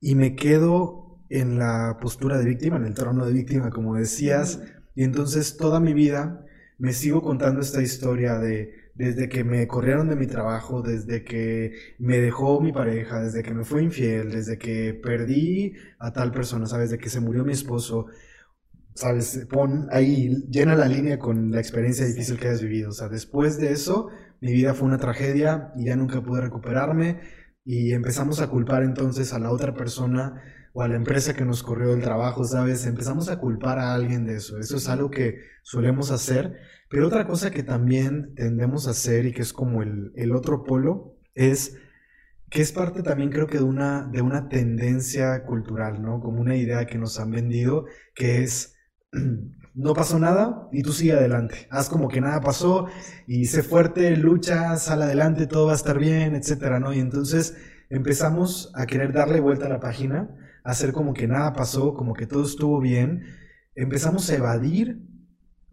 y 0.00 0.14
me 0.16 0.34
quedo 0.34 1.20
en 1.28 1.58
la 1.58 1.98
postura 2.00 2.38
de 2.38 2.44
víctima, 2.44 2.76
en 2.76 2.84
el 2.84 2.94
trono 2.94 3.24
de 3.24 3.32
víctima, 3.32 3.70
como 3.70 3.94
decías, 3.94 4.60
Y 4.94 5.04
entonces 5.04 5.56
toda 5.56 5.80
mi 5.80 5.94
vida 5.94 6.44
me 6.78 6.92
sigo 6.92 7.22
contando 7.22 7.60
esta 7.60 7.82
historia 7.82 8.38
de 8.38 8.82
desde 8.94 9.28
que 9.28 9.44
me 9.44 9.66
corrieron 9.66 10.08
de 10.08 10.16
mi 10.16 10.26
trabajo, 10.26 10.82
desde 10.82 11.24
que 11.24 11.72
me 11.98 12.18
dejó 12.18 12.60
mi 12.60 12.72
pareja, 12.72 13.22
desde 13.22 13.42
que 13.42 13.54
me 13.54 13.64
fue 13.64 13.82
infiel, 13.82 14.30
desde 14.30 14.58
que 14.58 14.94
perdí 14.94 15.74
a 15.98 16.12
tal 16.12 16.30
persona, 16.30 16.66
¿sabes? 16.66 16.90
De 16.90 16.98
que 16.98 17.08
se 17.08 17.20
murió 17.20 17.44
mi 17.44 17.52
esposo, 17.52 18.06
¿sabes? 18.94 19.46
Pon 19.50 19.88
ahí, 19.90 20.44
llena 20.50 20.74
la 20.76 20.88
línea 20.88 21.18
con 21.18 21.50
la 21.50 21.60
experiencia 21.60 22.06
difícil 22.06 22.38
que 22.38 22.48
has 22.48 22.62
vivido. 22.62 22.90
O 22.90 22.92
sea, 22.92 23.08
después 23.08 23.58
de 23.58 23.72
eso, 23.72 24.08
mi 24.40 24.52
vida 24.52 24.74
fue 24.74 24.88
una 24.88 24.98
tragedia 24.98 25.72
y 25.76 25.86
ya 25.86 25.96
nunca 25.96 26.22
pude 26.22 26.42
recuperarme 26.42 27.20
y 27.64 27.92
empezamos 27.92 28.40
a 28.40 28.48
culpar 28.48 28.82
entonces 28.82 29.32
a 29.32 29.38
la 29.38 29.50
otra 29.50 29.74
persona 29.74 30.42
o 30.72 30.82
a 30.82 30.88
la 30.88 30.96
empresa 30.96 31.34
que 31.34 31.44
nos 31.44 31.62
corrió 31.62 31.90
del 31.90 32.02
trabajo, 32.02 32.44
¿sabes? 32.44 32.86
Empezamos 32.86 33.28
a 33.28 33.38
culpar 33.38 33.78
a 33.78 33.94
alguien 33.94 34.24
de 34.26 34.36
eso. 34.36 34.58
Eso 34.58 34.76
es 34.76 34.88
algo 34.88 35.10
que 35.10 35.38
solemos 35.62 36.10
hacer. 36.10 36.56
Pero 36.88 37.06
otra 37.06 37.26
cosa 37.26 37.50
que 37.50 37.62
también 37.62 38.34
tendemos 38.34 38.86
a 38.86 38.92
hacer 38.92 39.26
y 39.26 39.32
que 39.32 39.42
es 39.42 39.52
como 39.52 39.82
el, 39.82 40.12
el 40.16 40.34
otro 40.34 40.64
polo 40.64 41.16
es 41.34 41.76
que 42.52 42.60
es 42.60 42.70
parte 42.70 43.02
también 43.02 43.30
creo 43.30 43.46
que 43.46 43.58
de 43.58 43.64
una, 43.64 44.06
de 44.12 44.20
una 44.20 44.48
tendencia 44.48 45.44
cultural, 45.44 46.02
¿no? 46.02 46.20
Como 46.20 46.40
una 46.40 46.54
idea 46.54 46.84
que 46.84 46.98
nos 46.98 47.18
han 47.18 47.30
vendido, 47.30 47.86
que 48.14 48.42
es 48.42 48.76
no 49.74 49.94
pasó 49.94 50.18
nada 50.18 50.68
y 50.70 50.82
tú 50.82 50.92
sigue 50.92 51.12
adelante. 51.12 51.66
Haz 51.70 51.88
como 51.88 52.08
que 52.08 52.20
nada 52.20 52.40
pasó 52.40 52.88
y 53.26 53.46
sé 53.46 53.62
fuerte, 53.62 54.16
lucha, 54.16 54.76
sal 54.76 55.02
adelante, 55.02 55.46
todo 55.46 55.66
va 55.66 55.72
a 55.72 55.76
estar 55.76 55.98
bien, 55.98 56.34
etcétera, 56.34 56.78
¿no? 56.78 56.92
Y 56.92 57.00
entonces 57.00 57.56
empezamos 57.88 58.70
a 58.74 58.86
querer 58.86 59.12
darle 59.12 59.40
vuelta 59.40 59.66
a 59.66 59.70
la 59.70 59.80
página, 59.80 60.28
hacer 60.64 60.92
como 60.92 61.14
que 61.14 61.26
nada 61.26 61.52
pasó, 61.52 61.94
como 61.94 62.14
que 62.14 62.26
todo 62.26 62.44
estuvo 62.44 62.80
bien. 62.80 63.24
Empezamos 63.74 64.28
a 64.30 64.36
evadir 64.36 65.00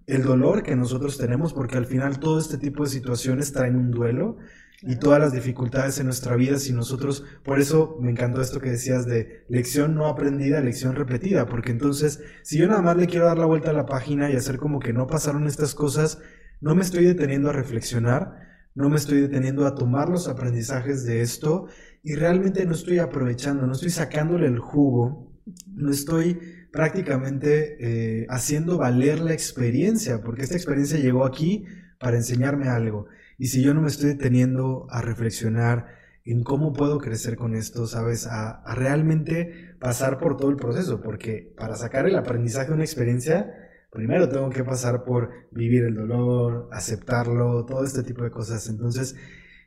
el 0.07 0.23
dolor 0.23 0.63
que 0.63 0.75
nosotros 0.75 1.17
tenemos 1.17 1.53
porque 1.53 1.77
al 1.77 1.85
final 1.85 2.19
todo 2.19 2.39
este 2.39 2.57
tipo 2.57 2.83
de 2.83 2.89
situaciones 2.89 3.53
traen 3.53 3.75
un 3.75 3.91
duelo 3.91 4.37
y 4.81 4.95
todas 4.95 5.19
las 5.19 5.33
dificultades 5.33 5.99
en 5.99 6.05
nuestra 6.05 6.35
vida 6.35 6.57
si 6.57 6.73
nosotros, 6.73 7.23
por 7.43 7.59
eso 7.59 7.97
me 8.01 8.09
encantó 8.09 8.41
esto 8.41 8.59
que 8.61 8.71
decías 8.71 9.05
de 9.05 9.45
lección 9.49 9.93
no 9.93 10.07
aprendida, 10.07 10.61
lección 10.61 10.95
repetida, 10.95 11.47
porque 11.47 11.71
entonces 11.71 12.21
si 12.43 12.57
yo 12.57 12.67
nada 12.67 12.81
más 12.81 12.97
le 12.97 13.07
quiero 13.07 13.25
dar 13.25 13.37
la 13.37 13.45
vuelta 13.45 13.71
a 13.71 13.73
la 13.73 13.85
página 13.85 14.31
y 14.31 14.35
hacer 14.35 14.57
como 14.57 14.79
que 14.79 14.93
no 14.93 15.05
pasaron 15.05 15.47
estas 15.47 15.75
cosas, 15.75 16.19
no 16.61 16.75
me 16.75 16.81
estoy 16.81 17.05
deteniendo 17.05 17.49
a 17.49 17.53
reflexionar, 17.53 18.47
no 18.73 18.89
me 18.89 18.95
estoy 18.95 19.21
deteniendo 19.21 19.67
a 19.67 19.75
tomar 19.75 20.09
los 20.09 20.27
aprendizajes 20.27 21.05
de 21.05 21.21
esto 21.21 21.67
y 22.03 22.15
realmente 22.15 22.65
no 22.65 22.73
estoy 22.73 22.99
aprovechando, 22.99 23.67
no 23.67 23.73
estoy 23.73 23.89
sacándole 23.89 24.47
el 24.47 24.59
jugo, 24.59 25.33
no 25.67 25.91
estoy 25.91 26.39
prácticamente 26.71 27.77
eh, 27.79 28.27
haciendo 28.29 28.77
valer 28.77 29.19
la 29.19 29.33
experiencia, 29.33 30.21
porque 30.21 30.43
esta 30.43 30.55
experiencia 30.55 30.99
llegó 30.99 31.25
aquí 31.25 31.65
para 31.99 32.17
enseñarme 32.17 32.69
algo. 32.69 33.07
Y 33.37 33.47
si 33.47 33.63
yo 33.63 33.73
no 33.73 33.81
me 33.81 33.87
estoy 33.87 34.09
deteniendo 34.09 34.87
a 34.89 35.01
reflexionar 35.01 35.87
en 36.25 36.43
cómo 36.43 36.73
puedo 36.73 36.99
crecer 36.99 37.37
con 37.37 37.55
esto, 37.55 37.87
¿sabes? 37.87 38.27
A, 38.27 38.61
realmente 38.75 39.75
pasar 39.79 40.19
por 40.19 40.37
todo 40.37 40.51
el 40.51 40.57
proceso, 40.57 41.01
porque 41.01 41.53
para 41.57 41.75
sacar 41.75 42.05
el 42.05 42.15
aprendizaje 42.15 42.67
de 42.67 42.73
una 42.75 42.83
experiencia, 42.83 43.51
primero 43.91 44.29
tengo 44.29 44.49
que 44.49 44.63
pasar 44.63 45.03
por 45.03 45.31
vivir 45.51 45.83
el 45.83 45.95
dolor, 45.95 46.69
aceptarlo, 46.71 47.65
todo 47.65 47.83
este 47.83 48.03
tipo 48.03 48.23
de 48.23 48.31
cosas. 48.31 48.69
Entonces, 48.69 49.15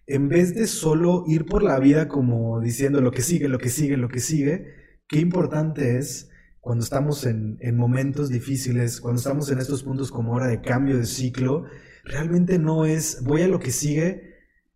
en 0.07 0.29
vez 0.29 0.55
de 0.55 0.67
solo 0.67 1.25
ir 1.27 1.47
por 1.47 1.63
la 1.63 1.79
vida 1.79 2.09
como 2.09 2.61
diciendo 2.61 3.01
lo 3.01 3.11
que 3.11 3.23
sigue, 3.23 3.49
lo 3.49 3.59
que 3.59 3.71
sigue, 3.71 3.97
lo 3.97 4.09
que 4.09 4.21
sigue, 4.21 4.67
qué 5.09 5.21
importante 5.21 5.99
es 5.99 6.29
cuando 6.61 6.85
estamos 6.85 7.25
en, 7.25 7.59
en 7.61 7.77
momentos 7.77 8.29
difíciles, 8.29 9.01
cuando 9.01 9.19
estamos 9.19 9.51
en 9.51 9.59
estos 9.59 9.83
puntos 9.83 10.11
como 10.11 10.33
hora 10.33 10.47
de 10.47 10.61
cambio 10.61 10.99
de 10.99 11.07
ciclo, 11.07 11.65
realmente 12.05 12.59
no 12.59 12.85
es, 12.85 13.23
voy 13.25 13.43
a 13.43 13.49
lo 13.49 13.59
que 13.59 13.71
sigue 13.71 14.32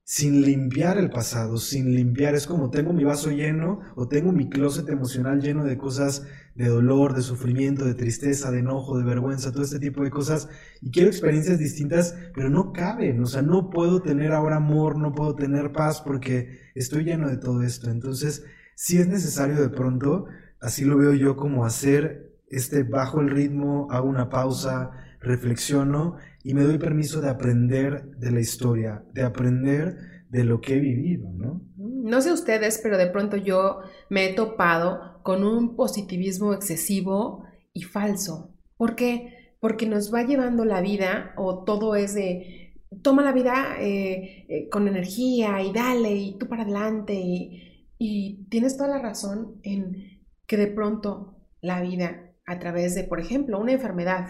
sin 0.08 0.42
limpiar 0.42 0.98
el 0.98 1.10
pasado, 1.10 1.56
sin 1.56 1.92
limpiar, 1.92 2.36
es 2.36 2.46
como 2.46 2.70
tengo 2.70 2.92
mi 2.92 3.02
vaso 3.02 3.32
lleno 3.32 3.80
o 3.96 4.06
tengo 4.06 4.30
mi 4.30 4.48
closet 4.48 4.88
emocional 4.88 5.40
lleno 5.40 5.64
de 5.64 5.76
cosas 5.76 6.28
de 6.54 6.68
dolor, 6.68 7.16
de 7.16 7.22
sufrimiento, 7.22 7.84
de 7.84 7.94
tristeza, 7.94 8.52
de 8.52 8.60
enojo, 8.60 8.98
de 8.98 9.04
vergüenza, 9.04 9.50
todo 9.50 9.64
este 9.64 9.80
tipo 9.80 10.04
de 10.04 10.10
cosas. 10.10 10.48
Y 10.80 10.92
quiero 10.92 11.08
experiencias 11.08 11.58
distintas, 11.58 12.16
pero 12.36 12.48
no 12.48 12.72
caben, 12.72 13.20
o 13.20 13.26
sea, 13.26 13.42
no 13.42 13.68
puedo 13.68 14.00
tener 14.00 14.30
ahora 14.30 14.58
amor, 14.58 14.96
no 14.96 15.12
puedo 15.12 15.34
tener 15.34 15.72
paz 15.72 16.02
porque 16.02 16.70
estoy 16.76 17.02
lleno 17.02 17.28
de 17.28 17.38
todo 17.38 17.64
esto. 17.64 17.90
Entonces, 17.90 18.44
si 18.76 18.98
es 18.98 19.08
necesario 19.08 19.60
de 19.60 19.70
pronto, 19.70 20.26
así 20.60 20.84
lo 20.84 20.98
veo 20.98 21.14
yo 21.14 21.36
como 21.36 21.64
hacer 21.64 22.32
este 22.48 22.84
bajo 22.84 23.20
el 23.20 23.28
ritmo, 23.28 23.88
hago 23.90 24.08
una 24.08 24.30
pausa, 24.30 24.92
reflexiono 25.20 26.16
y 26.46 26.54
me 26.54 26.62
doy 26.62 26.78
permiso 26.78 27.20
de 27.20 27.28
aprender 27.28 28.04
de 28.18 28.30
la 28.30 28.38
historia, 28.38 29.04
de 29.12 29.24
aprender 29.24 29.96
de 30.28 30.44
lo 30.44 30.60
que 30.60 30.74
he 30.74 30.78
vivido, 30.78 31.28
¿no? 31.32 31.60
No 31.76 32.20
sé 32.20 32.32
ustedes, 32.32 32.78
pero 32.80 32.96
de 32.98 33.08
pronto 33.08 33.36
yo 33.36 33.80
me 34.10 34.26
he 34.26 34.32
topado 34.32 35.20
con 35.24 35.42
un 35.42 35.74
positivismo 35.74 36.54
excesivo 36.54 37.42
y 37.72 37.82
falso. 37.82 38.54
¿Por 38.76 38.94
qué? 38.94 39.56
Porque 39.58 39.86
nos 39.86 40.14
va 40.14 40.22
llevando 40.22 40.64
la 40.64 40.80
vida 40.80 41.34
o 41.36 41.64
todo 41.64 41.96
es 41.96 42.14
de 42.14 42.76
toma 43.02 43.24
la 43.24 43.32
vida 43.32 43.78
eh, 43.80 44.46
eh, 44.48 44.68
con 44.68 44.86
energía 44.86 45.60
y 45.62 45.72
dale 45.72 46.14
y 46.14 46.38
tú 46.38 46.46
para 46.46 46.62
adelante 46.62 47.14
y, 47.14 47.88
y 47.98 48.46
tienes 48.50 48.76
toda 48.76 48.90
la 48.90 49.02
razón 49.02 49.58
en 49.64 50.22
que 50.46 50.56
de 50.56 50.68
pronto 50.68 51.40
la 51.60 51.82
vida 51.82 52.36
a 52.46 52.60
través 52.60 52.94
de, 52.94 53.02
por 53.02 53.18
ejemplo, 53.18 53.58
una 53.58 53.72
enfermedad 53.72 54.28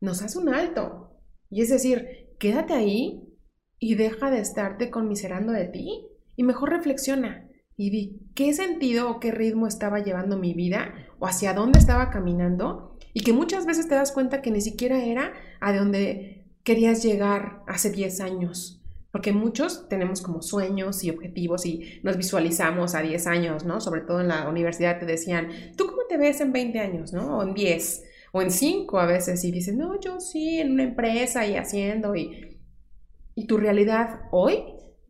nos 0.00 0.22
hace 0.22 0.40
un 0.40 0.52
alto 0.52 1.05
y 1.50 1.62
es 1.62 1.68
decir, 1.68 2.34
quédate 2.38 2.74
ahí 2.74 3.22
y 3.78 3.94
deja 3.94 4.30
de 4.30 4.40
estarte 4.40 4.90
conmiserando 4.90 5.52
de 5.52 5.66
ti 5.66 6.06
y 6.36 6.42
mejor 6.42 6.70
reflexiona 6.70 7.48
y 7.76 7.90
di 7.90 8.20
qué 8.34 8.52
sentido 8.54 9.10
o 9.10 9.20
qué 9.20 9.30
ritmo 9.30 9.66
estaba 9.66 10.00
llevando 10.00 10.38
mi 10.38 10.54
vida 10.54 10.94
o 11.18 11.26
hacia 11.26 11.52
dónde 11.52 11.78
estaba 11.78 12.10
caminando 12.10 12.96
y 13.12 13.20
que 13.20 13.32
muchas 13.32 13.66
veces 13.66 13.88
te 13.88 13.94
das 13.94 14.12
cuenta 14.12 14.42
que 14.42 14.50
ni 14.50 14.60
siquiera 14.60 15.04
era 15.04 15.32
a 15.60 15.74
donde 15.74 16.46
querías 16.64 17.02
llegar 17.02 17.62
hace 17.66 17.90
10 17.90 18.20
años. 18.20 18.82
Porque 19.10 19.32
muchos 19.32 19.88
tenemos 19.88 20.20
como 20.20 20.42
sueños 20.42 21.02
y 21.02 21.08
objetivos 21.08 21.64
y 21.64 22.00
nos 22.02 22.18
visualizamos 22.18 22.94
a 22.94 23.00
10 23.00 23.26
años, 23.28 23.64
¿no? 23.64 23.80
Sobre 23.80 24.02
todo 24.02 24.20
en 24.20 24.28
la 24.28 24.46
universidad 24.46 24.98
te 24.98 25.06
decían, 25.06 25.48
¿tú 25.76 25.86
cómo 25.86 26.02
te 26.06 26.18
ves 26.18 26.42
en 26.42 26.52
20 26.52 26.78
años, 26.80 27.12
¿no? 27.14 27.38
O 27.38 27.42
en 27.42 27.54
10 27.54 28.02
o 28.32 28.42
en 28.42 28.50
cinco 28.50 28.98
a 28.98 29.06
veces 29.06 29.44
y 29.44 29.52
dices, 29.52 29.74
no, 29.74 29.98
yo 30.00 30.20
sí, 30.20 30.60
en 30.60 30.72
una 30.72 30.82
empresa 30.82 31.46
y 31.46 31.56
haciendo 31.56 32.14
y, 32.14 32.58
y 33.34 33.46
tu 33.46 33.56
realidad 33.56 34.20
hoy 34.30 34.64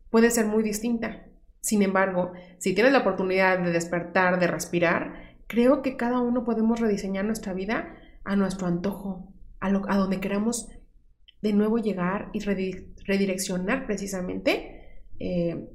puede 0.09 0.31
ser 0.31 0.45
muy 0.45 0.63
distinta. 0.63 1.25
Sin 1.61 1.81
embargo, 1.81 2.31
si 2.59 2.73
tienes 2.73 2.93
la 2.93 2.99
oportunidad 2.99 3.59
de 3.59 3.71
despertar, 3.71 4.39
de 4.39 4.47
respirar, 4.47 5.35
creo 5.47 5.81
que 5.81 5.97
cada 5.97 6.19
uno 6.19 6.43
podemos 6.43 6.79
rediseñar 6.79 7.25
nuestra 7.25 7.53
vida 7.53 7.95
a 8.23 8.35
nuestro 8.35 8.67
antojo, 8.67 9.33
a, 9.59 9.69
lo, 9.69 9.81
a 9.89 9.97
donde 9.97 10.19
queramos 10.19 10.69
de 11.41 11.53
nuevo 11.53 11.77
llegar 11.77 12.29
y 12.33 12.39
redireccionar 12.39 13.85
precisamente 13.85 15.03
eh, 15.19 15.69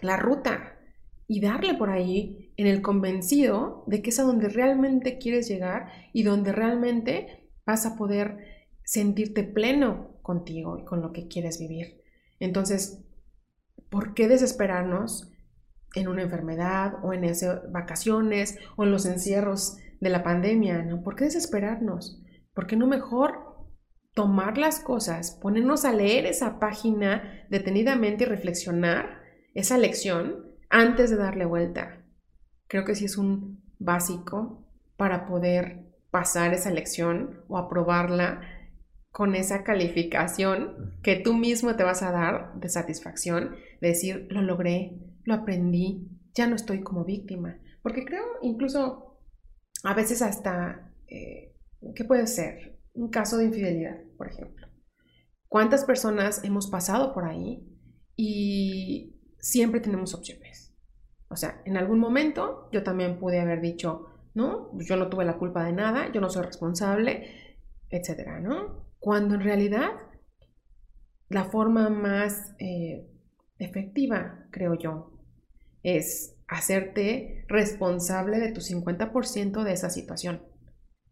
la 0.00 0.16
ruta 0.16 0.78
y 1.26 1.40
darle 1.40 1.74
por 1.74 1.90
ahí 1.90 2.43
en 2.56 2.66
el 2.66 2.82
convencido 2.82 3.84
de 3.86 4.02
que 4.02 4.10
es 4.10 4.18
a 4.18 4.24
donde 4.24 4.48
realmente 4.48 5.18
quieres 5.18 5.48
llegar 5.48 5.90
y 6.12 6.22
donde 6.22 6.52
realmente 6.52 7.50
vas 7.66 7.86
a 7.86 7.96
poder 7.96 8.38
sentirte 8.84 9.42
pleno 9.42 10.18
contigo 10.22 10.78
y 10.78 10.84
con 10.84 11.00
lo 11.00 11.12
que 11.12 11.26
quieres 11.26 11.58
vivir. 11.58 12.02
Entonces, 12.38 13.04
¿por 13.90 14.14
qué 14.14 14.28
desesperarnos 14.28 15.32
en 15.94 16.08
una 16.08 16.22
enfermedad 16.22 16.94
o 17.02 17.12
en 17.12 17.24
esas 17.24 17.70
vacaciones 17.72 18.58
o 18.76 18.84
en 18.84 18.90
los 18.90 19.06
encierros 19.06 19.76
de 20.00 20.10
la 20.10 20.22
pandemia? 20.22 20.86
¿Por 21.02 21.16
qué 21.16 21.24
desesperarnos? 21.24 22.22
¿Por 22.54 22.66
qué 22.66 22.76
no 22.76 22.86
mejor 22.86 23.54
tomar 24.14 24.58
las 24.58 24.78
cosas, 24.78 25.32
ponernos 25.42 25.84
a 25.84 25.92
leer 25.92 26.26
esa 26.26 26.60
página 26.60 27.46
detenidamente 27.50 28.24
y 28.24 28.26
reflexionar 28.26 29.22
esa 29.54 29.76
lección 29.76 30.54
antes 30.70 31.10
de 31.10 31.16
darle 31.16 31.46
vuelta? 31.46 32.03
Creo 32.74 32.84
que 32.84 32.96
sí 32.96 33.04
es 33.04 33.18
un 33.18 33.62
básico 33.78 34.66
para 34.96 35.26
poder 35.26 35.84
pasar 36.10 36.52
esa 36.52 36.72
lección 36.72 37.44
o 37.46 37.56
aprobarla 37.56 38.40
con 39.12 39.36
esa 39.36 39.62
calificación 39.62 40.98
que 41.00 41.14
tú 41.14 41.34
mismo 41.34 41.76
te 41.76 41.84
vas 41.84 42.02
a 42.02 42.10
dar 42.10 42.52
de 42.56 42.68
satisfacción, 42.68 43.54
de 43.80 43.88
decir, 43.88 44.26
lo 44.28 44.42
logré, 44.42 44.98
lo 45.22 45.34
aprendí, 45.34 46.08
ya 46.34 46.48
no 46.48 46.56
estoy 46.56 46.82
como 46.82 47.04
víctima. 47.04 47.60
Porque 47.80 48.04
creo 48.04 48.24
incluso 48.42 49.20
a 49.84 49.94
veces 49.94 50.20
hasta, 50.20 50.92
eh, 51.06 51.54
¿qué 51.94 52.02
puede 52.02 52.26
ser? 52.26 52.80
Un 52.92 53.08
caso 53.08 53.38
de 53.38 53.44
infidelidad, 53.44 54.00
por 54.18 54.26
ejemplo. 54.26 54.66
¿Cuántas 55.46 55.84
personas 55.84 56.42
hemos 56.42 56.66
pasado 56.66 57.14
por 57.14 57.24
ahí 57.24 57.68
y 58.16 59.14
siempre 59.38 59.78
tenemos 59.78 60.12
opciones? 60.12 60.63
O 61.34 61.36
sea, 61.36 61.60
en 61.64 61.76
algún 61.76 61.98
momento 61.98 62.68
yo 62.70 62.84
también 62.84 63.18
pude 63.18 63.40
haber 63.40 63.60
dicho, 63.60 64.06
no, 64.34 64.70
yo 64.78 64.94
no 64.96 65.08
tuve 65.08 65.24
la 65.24 65.36
culpa 65.36 65.64
de 65.64 65.72
nada, 65.72 66.12
yo 66.12 66.20
no 66.20 66.30
soy 66.30 66.44
responsable, 66.44 67.56
etcétera, 67.90 68.38
¿no? 68.38 68.86
Cuando 69.00 69.34
en 69.34 69.40
realidad 69.40 69.90
la 71.28 71.46
forma 71.46 71.90
más 71.90 72.54
eh, 72.60 73.10
efectiva, 73.58 74.46
creo 74.52 74.74
yo, 74.74 75.18
es 75.82 76.36
hacerte 76.46 77.44
responsable 77.48 78.38
de 78.38 78.52
tu 78.52 78.60
50% 78.60 79.64
de 79.64 79.72
esa 79.72 79.90
situación, 79.90 80.46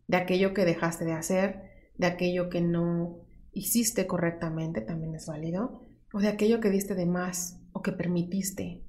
de 0.06 0.18
aquello 0.18 0.54
que 0.54 0.64
dejaste 0.64 1.04
de 1.04 1.14
hacer, 1.14 1.62
de 1.96 2.06
aquello 2.06 2.48
que 2.48 2.60
no 2.60 3.26
hiciste 3.50 4.06
correctamente, 4.06 4.82
también 4.82 5.16
es 5.16 5.26
válido, 5.26 5.82
o 6.12 6.20
de 6.20 6.28
aquello 6.28 6.60
que 6.60 6.70
diste 6.70 6.94
de 6.94 7.06
más 7.06 7.60
o 7.72 7.82
que 7.82 7.90
permitiste, 7.90 8.84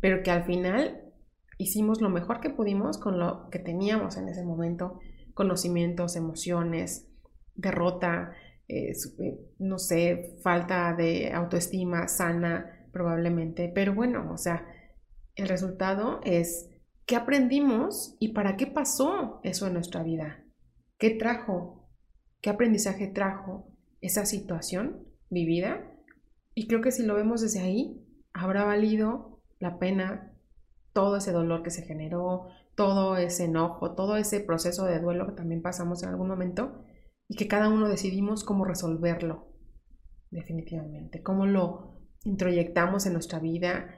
pero 0.00 0.22
que 0.22 0.30
al 0.30 0.44
final 0.44 1.02
hicimos 1.58 2.00
lo 2.00 2.08
mejor 2.08 2.40
que 2.40 2.50
pudimos 2.50 2.98
con 2.98 3.18
lo 3.18 3.48
que 3.50 3.58
teníamos 3.58 4.16
en 4.16 4.28
ese 4.28 4.44
momento, 4.44 4.98
conocimientos, 5.34 6.16
emociones, 6.16 7.08
derrota, 7.54 8.32
eh, 8.66 8.92
eh, 8.92 9.38
no 9.58 9.78
sé, 9.78 10.38
falta 10.42 10.94
de 10.94 11.32
autoestima 11.32 12.08
sana 12.08 12.86
probablemente, 12.92 13.70
pero 13.74 13.94
bueno, 13.94 14.30
o 14.32 14.36
sea, 14.36 14.66
el 15.34 15.48
resultado 15.48 16.20
es 16.24 16.68
qué 17.06 17.16
aprendimos 17.16 18.16
y 18.20 18.32
para 18.32 18.56
qué 18.56 18.66
pasó 18.66 19.40
eso 19.42 19.66
en 19.66 19.74
nuestra 19.74 20.02
vida, 20.02 20.44
qué 20.98 21.10
trajo, 21.10 21.88
qué 22.40 22.50
aprendizaje 22.50 23.06
trajo 23.06 23.70
esa 24.00 24.24
situación 24.24 25.04
vivida 25.28 25.92
y 26.54 26.66
creo 26.66 26.80
que 26.80 26.92
si 26.92 27.04
lo 27.04 27.14
vemos 27.14 27.40
desde 27.40 27.60
ahí, 27.60 28.02
habrá 28.32 28.64
valido 28.64 29.29
la 29.60 29.78
pena 29.78 30.32
todo 30.92 31.16
ese 31.16 31.32
dolor 31.32 31.62
que 31.62 31.70
se 31.70 31.82
generó, 31.82 32.48
todo 32.74 33.16
ese 33.16 33.44
enojo, 33.44 33.94
todo 33.94 34.16
ese 34.16 34.40
proceso 34.40 34.84
de 34.86 34.98
duelo 34.98 35.26
que 35.26 35.34
también 35.34 35.62
pasamos 35.62 36.02
en 36.02 36.08
algún 36.08 36.28
momento 36.28 36.84
y 37.28 37.36
que 37.36 37.46
cada 37.46 37.68
uno 37.68 37.88
decidimos 37.88 38.42
cómo 38.42 38.64
resolverlo, 38.64 39.52
definitivamente, 40.30 41.22
cómo 41.22 41.46
lo 41.46 42.00
introyectamos 42.24 43.06
en 43.06 43.12
nuestra 43.12 43.38
vida, 43.38 43.94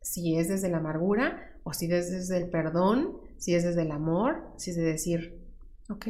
si 0.00 0.36
es 0.38 0.48
desde 0.48 0.70
la 0.70 0.78
amargura 0.78 1.60
o 1.62 1.74
si 1.74 1.92
es 1.92 2.10
desde 2.10 2.38
el 2.38 2.48
perdón, 2.48 3.18
si 3.36 3.54
es 3.54 3.64
desde 3.64 3.82
el 3.82 3.90
amor, 3.90 4.54
si 4.56 4.70
es 4.70 4.76
de 4.76 4.82
decir, 4.82 5.44
ok, 5.90 6.06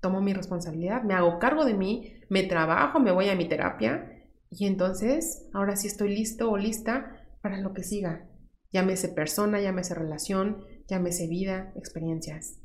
tomo 0.00 0.20
mi 0.20 0.32
responsabilidad, 0.32 1.02
me 1.02 1.14
hago 1.14 1.38
cargo 1.38 1.64
de 1.64 1.74
mí, 1.74 2.14
me 2.28 2.42
trabajo, 2.44 2.98
me 2.98 3.12
voy 3.12 3.28
a 3.28 3.36
mi 3.36 3.48
terapia 3.48 4.10
y 4.50 4.66
entonces 4.66 5.48
ahora 5.52 5.76
sí 5.76 5.86
estoy 5.86 6.14
listo 6.14 6.50
o 6.50 6.56
lista 6.56 7.20
para 7.42 7.60
lo 7.60 7.72
que 7.72 7.84
siga. 7.84 8.29
Llámese 8.72 9.08
persona, 9.08 9.60
llámese 9.60 9.94
relación, 9.94 10.64
llámese 10.88 11.26
vida, 11.28 11.72
experiencias. 11.76 12.60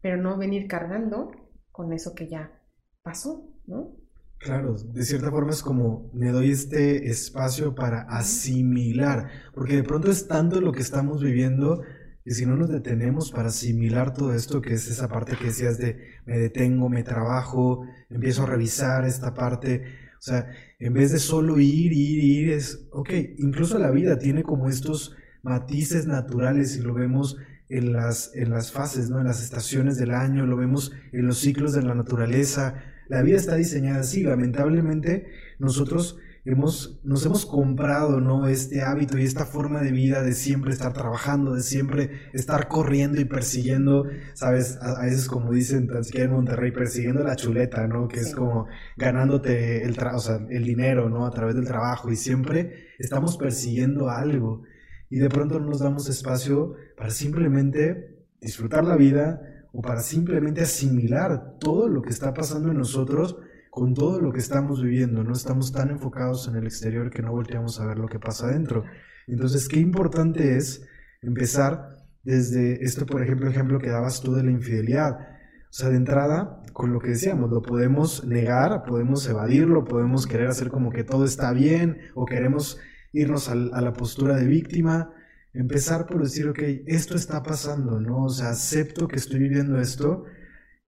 Pero 0.00 0.16
no 0.16 0.38
venir 0.38 0.66
cargando 0.68 1.30
con 1.70 1.92
eso 1.92 2.14
que 2.14 2.28
ya 2.28 2.62
pasó, 3.02 3.48
¿no? 3.66 3.96
Claro, 4.38 4.74
de 4.74 5.04
cierta 5.04 5.30
forma 5.30 5.50
es 5.50 5.62
como 5.62 6.10
me 6.14 6.30
doy 6.30 6.50
este 6.50 7.10
espacio 7.10 7.74
para 7.74 8.02
asimilar, 8.02 9.28
porque 9.52 9.76
de 9.76 9.82
pronto 9.82 10.10
es 10.10 10.28
tanto 10.28 10.62
lo 10.62 10.72
que 10.72 10.80
estamos 10.80 11.22
viviendo 11.22 11.82
que 12.24 12.32
si 12.32 12.46
no 12.46 12.56
nos 12.56 12.70
detenemos 12.70 13.32
para 13.32 13.48
asimilar 13.48 14.14
todo 14.14 14.32
esto, 14.32 14.62
que 14.62 14.72
es 14.72 14.88
esa 14.88 15.08
parte 15.08 15.36
que 15.36 15.46
decías 15.46 15.76
de 15.76 15.98
me 16.24 16.38
detengo, 16.38 16.88
me 16.88 17.02
trabajo, 17.02 17.84
empiezo 18.08 18.44
a 18.44 18.46
revisar 18.46 19.04
esta 19.04 19.34
parte, 19.34 19.84
o 20.18 20.22
sea, 20.22 20.50
en 20.78 20.94
vez 20.94 21.12
de 21.12 21.18
solo 21.18 21.60
ir, 21.60 21.92
ir, 21.92 22.24
ir, 22.24 22.52
es, 22.52 22.88
ok, 22.92 23.10
incluso 23.38 23.78
la 23.78 23.90
vida 23.90 24.18
tiene 24.18 24.42
como 24.42 24.70
estos 24.70 25.16
matices 25.42 26.06
naturales 26.06 26.76
y 26.76 26.80
lo 26.80 26.94
vemos 26.94 27.36
en 27.68 27.92
las, 27.92 28.32
en 28.34 28.50
las 28.50 28.72
fases, 28.72 29.10
¿no? 29.10 29.20
En 29.20 29.26
las 29.26 29.42
estaciones 29.42 29.96
del 29.96 30.10
año, 30.10 30.44
lo 30.44 30.56
vemos 30.56 30.92
en 31.12 31.26
los 31.26 31.38
ciclos 31.38 31.72
de 31.72 31.82
la 31.82 31.94
naturaleza. 31.94 32.82
La 33.08 33.22
vida 33.22 33.36
está 33.36 33.54
diseñada 33.56 34.00
así, 34.00 34.22
lamentablemente 34.22 35.26
nosotros 35.58 36.18
hemos, 36.44 37.00
nos 37.04 37.24
hemos 37.26 37.46
comprado, 37.46 38.20
¿no? 38.20 38.48
Este 38.48 38.82
hábito 38.82 39.18
y 39.18 39.24
esta 39.24 39.46
forma 39.46 39.82
de 39.82 39.92
vida 39.92 40.22
de 40.22 40.32
siempre 40.32 40.72
estar 40.72 40.92
trabajando, 40.92 41.54
de 41.54 41.62
siempre 41.62 42.10
estar 42.32 42.68
corriendo 42.68 43.20
y 43.20 43.24
persiguiendo, 43.24 44.06
¿sabes? 44.34 44.78
A, 44.80 45.02
veces 45.04 45.28
como 45.28 45.52
dicen 45.52 45.86
tan 45.86 46.04
siquiera 46.04 46.26
en 46.26 46.32
Monterrey, 46.32 46.72
persiguiendo 46.72 47.22
la 47.22 47.36
chuleta, 47.36 47.86
¿no? 47.86 48.08
Que 48.08 48.20
es 48.20 48.34
como 48.34 48.66
ganándote 48.96 49.84
el, 49.84 49.96
o 49.98 50.18
sea, 50.18 50.40
el 50.50 50.64
dinero, 50.64 51.08
¿no? 51.08 51.26
A 51.26 51.30
través 51.30 51.54
del 51.54 51.66
trabajo 51.66 52.10
y 52.10 52.16
siempre 52.16 52.88
estamos 52.98 53.36
persiguiendo 53.36 54.10
algo 54.10 54.64
y 55.10 55.18
de 55.18 55.28
pronto 55.28 55.58
no 55.58 55.66
nos 55.66 55.80
damos 55.80 56.08
espacio 56.08 56.74
para 56.96 57.10
simplemente 57.10 58.24
disfrutar 58.40 58.84
la 58.84 58.96
vida 58.96 59.42
o 59.72 59.82
para 59.82 60.00
simplemente 60.00 60.62
asimilar 60.62 61.58
todo 61.58 61.88
lo 61.88 62.00
que 62.00 62.10
está 62.10 62.32
pasando 62.32 62.70
en 62.70 62.78
nosotros 62.78 63.36
con 63.70 63.94
todo 63.94 64.20
lo 64.20 64.32
que 64.32 64.40
estamos 64.40 64.82
viviendo, 64.82 65.22
no 65.22 65.32
estamos 65.32 65.72
tan 65.72 65.90
enfocados 65.90 66.48
en 66.48 66.56
el 66.56 66.64
exterior 66.64 67.10
que 67.10 67.22
no 67.22 67.30
volteamos 67.30 67.78
a 67.80 67.86
ver 67.86 67.98
lo 67.98 68.08
que 68.08 68.18
pasa 68.18 68.46
adentro. 68.46 68.84
Entonces, 69.28 69.68
qué 69.68 69.78
importante 69.78 70.56
es 70.56 70.84
empezar 71.22 71.96
desde 72.24 72.84
esto, 72.84 73.06
por 73.06 73.22
ejemplo, 73.22 73.48
ejemplo 73.48 73.78
que 73.78 73.90
dabas 73.90 74.20
tú 74.20 74.34
de 74.34 74.42
la 74.42 74.50
infidelidad. 74.50 75.18
O 75.20 75.72
sea, 75.72 75.88
de 75.88 75.96
entrada, 75.96 76.60
con 76.72 76.92
lo 76.92 76.98
que 76.98 77.10
decíamos, 77.10 77.48
lo 77.48 77.62
podemos 77.62 78.24
negar, 78.24 78.82
podemos 78.82 79.28
evadirlo, 79.28 79.84
podemos 79.84 80.26
querer 80.26 80.48
hacer 80.48 80.68
como 80.68 80.90
que 80.90 81.04
todo 81.04 81.24
está 81.24 81.52
bien 81.52 81.98
o 82.16 82.26
queremos 82.26 82.80
irnos 83.12 83.48
a, 83.48 83.54
la 83.54 83.92
postura 83.92 84.36
de 84.36 84.46
víctima, 84.46 85.12
empezar 85.52 86.06
por 86.06 86.22
decir, 86.22 86.48
ok, 86.48 86.58
esto 86.86 87.16
está 87.16 87.42
pasando, 87.42 88.00
¿no? 88.00 88.24
O 88.24 88.28
sea, 88.28 88.50
acepto 88.50 89.08
que 89.08 89.16
estoy 89.16 89.40
viviendo 89.40 89.80
esto 89.80 90.24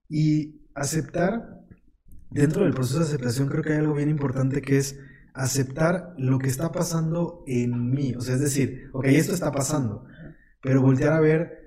y 0.09 0.61
aceptar 0.75 1.61
dentro 2.31 2.65
del 2.65 2.75
proceso 2.75 3.01
de 3.01 3.05
aceptación 3.05 3.49
creo 3.49 3.63
que 3.63 3.73
hay 3.73 3.79
algo 3.79 3.95
bien 3.95 4.09
importante 4.09 4.63
que 4.63 4.79
es 4.79 4.99
aceptar 5.35 6.15
lo 6.19 6.39
que 6.39 6.49
está 6.49 6.73
pasando 6.73 7.43
en 7.47 7.91
mí. 7.91 8.15
O 8.17 8.21
sea, 8.21 8.35
es 8.35 8.41
decir, 8.41 8.91
ok, 8.93 9.07
esto 9.07 9.35
está 9.35 9.51
pasando, 9.51 10.05
pero 10.63 10.83
voltear 10.83 11.13
a 11.13 11.21
ver 11.21 11.62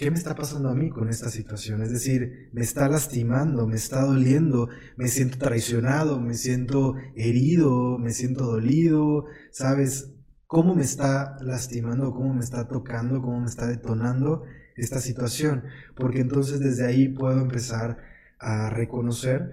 qué 0.00 0.10
me 0.10 0.16
está 0.16 0.34
pasando 0.34 0.70
a 0.70 0.74
mí 0.74 0.88
con 0.88 1.10
esta 1.10 1.28
situación. 1.28 1.82
Es 1.82 1.92
decir, 1.92 2.48
me 2.54 2.62
está 2.62 2.88
lastimando, 2.88 3.66
me 3.66 3.76
está 3.76 4.00
doliendo, 4.00 4.70
me 4.96 5.08
siento 5.08 5.36
traicionado, 5.36 6.18
me 6.18 6.32
siento 6.32 6.94
herido, 7.14 7.98
me 7.98 8.10
siento 8.12 8.46
dolido, 8.46 9.26
¿sabes? 9.50 10.10
¿Cómo 10.46 10.74
me 10.74 10.84
está 10.84 11.36
lastimando, 11.42 12.14
cómo 12.14 12.32
me 12.32 12.40
está 12.40 12.66
tocando, 12.66 13.20
cómo 13.20 13.40
me 13.40 13.46
está 13.46 13.66
detonando 13.66 14.44
esta 14.74 15.00
situación? 15.00 15.64
Porque 15.94 16.20
entonces 16.20 16.60
desde 16.60 16.86
ahí 16.86 17.08
puedo 17.10 17.38
empezar 17.38 17.98
a 18.38 18.70
reconocer 18.70 19.50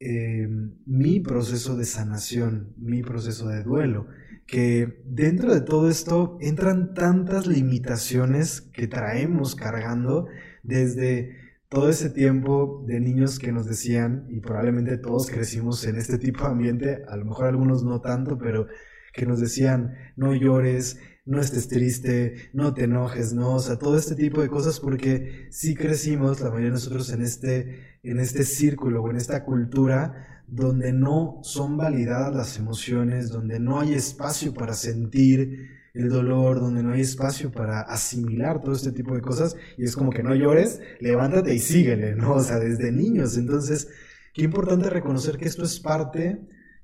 eh, 0.00 0.48
mi 0.86 1.20
proceso 1.20 1.76
de 1.76 1.84
sanación, 1.84 2.72
mi 2.78 3.02
proceso 3.02 3.46
de 3.48 3.62
duelo, 3.62 4.06
que 4.46 5.02
dentro 5.04 5.52
de 5.52 5.60
todo 5.60 5.90
esto 5.90 6.38
entran 6.40 6.94
tantas 6.94 7.46
limitaciones 7.46 8.60
que 8.60 8.86
traemos 8.86 9.56
cargando 9.56 10.26
desde 10.62 11.36
todo 11.68 11.88
ese 11.88 12.10
tiempo 12.10 12.84
de 12.86 13.00
niños 13.00 13.38
que 13.38 13.50
nos 13.50 13.66
decían, 13.66 14.26
y 14.30 14.40
probablemente 14.40 14.98
todos 14.98 15.28
crecimos 15.30 15.84
en 15.84 15.96
este 15.96 16.18
tipo 16.18 16.44
de 16.44 16.50
ambiente, 16.50 17.02
a 17.08 17.16
lo 17.16 17.24
mejor 17.24 17.46
algunos 17.46 17.82
no 17.82 18.00
tanto, 18.00 18.38
pero 18.38 18.68
que 19.12 19.26
nos 19.26 19.40
decían, 19.40 19.94
no 20.14 20.34
llores, 20.34 21.00
no 21.24 21.40
estés 21.40 21.66
triste, 21.66 22.50
no 22.52 22.72
te 22.72 22.84
enojes, 22.84 23.32
no, 23.32 23.54
o 23.54 23.58
sea, 23.58 23.78
todo 23.78 23.98
este 23.98 24.14
tipo 24.14 24.42
de 24.42 24.48
cosas 24.48 24.78
porque 24.78 25.48
sí 25.50 25.74
crecimos, 25.74 26.40
la 26.40 26.50
mayoría 26.50 26.68
de 26.68 26.74
nosotros 26.74 27.12
en 27.12 27.22
este, 27.22 27.98
en 28.04 28.20
este 28.20 28.44
círculo 28.44 29.02
o 29.02 29.10
en 29.10 29.16
esta 29.16 29.44
cultura 29.44 30.35
donde 30.48 30.92
no 30.92 31.40
son 31.42 31.76
validadas 31.76 32.34
las 32.34 32.58
emociones, 32.58 33.30
donde 33.30 33.58
no 33.58 33.80
hay 33.80 33.94
espacio 33.94 34.54
para 34.54 34.74
sentir 34.74 35.70
el 35.94 36.08
dolor, 36.10 36.60
donde 36.60 36.82
no 36.82 36.92
hay 36.92 37.00
espacio 37.00 37.50
para 37.50 37.80
asimilar 37.80 38.60
todo 38.60 38.74
este 38.74 38.92
tipo 38.92 39.14
de 39.14 39.22
cosas 39.22 39.56
y 39.76 39.84
es 39.84 39.96
como 39.96 40.10
que 40.10 40.22
no 40.22 40.34
llores, 40.34 40.80
levántate 41.00 41.54
y 41.54 41.58
síguele, 41.58 42.14
¿no? 42.14 42.34
O 42.34 42.42
sea, 42.42 42.58
desde 42.58 42.92
niños, 42.92 43.36
entonces, 43.36 43.88
qué 44.34 44.42
importante 44.42 44.90
reconocer 44.90 45.36
que 45.38 45.46
esto 45.46 45.64
es 45.64 45.80
parte 45.80 46.40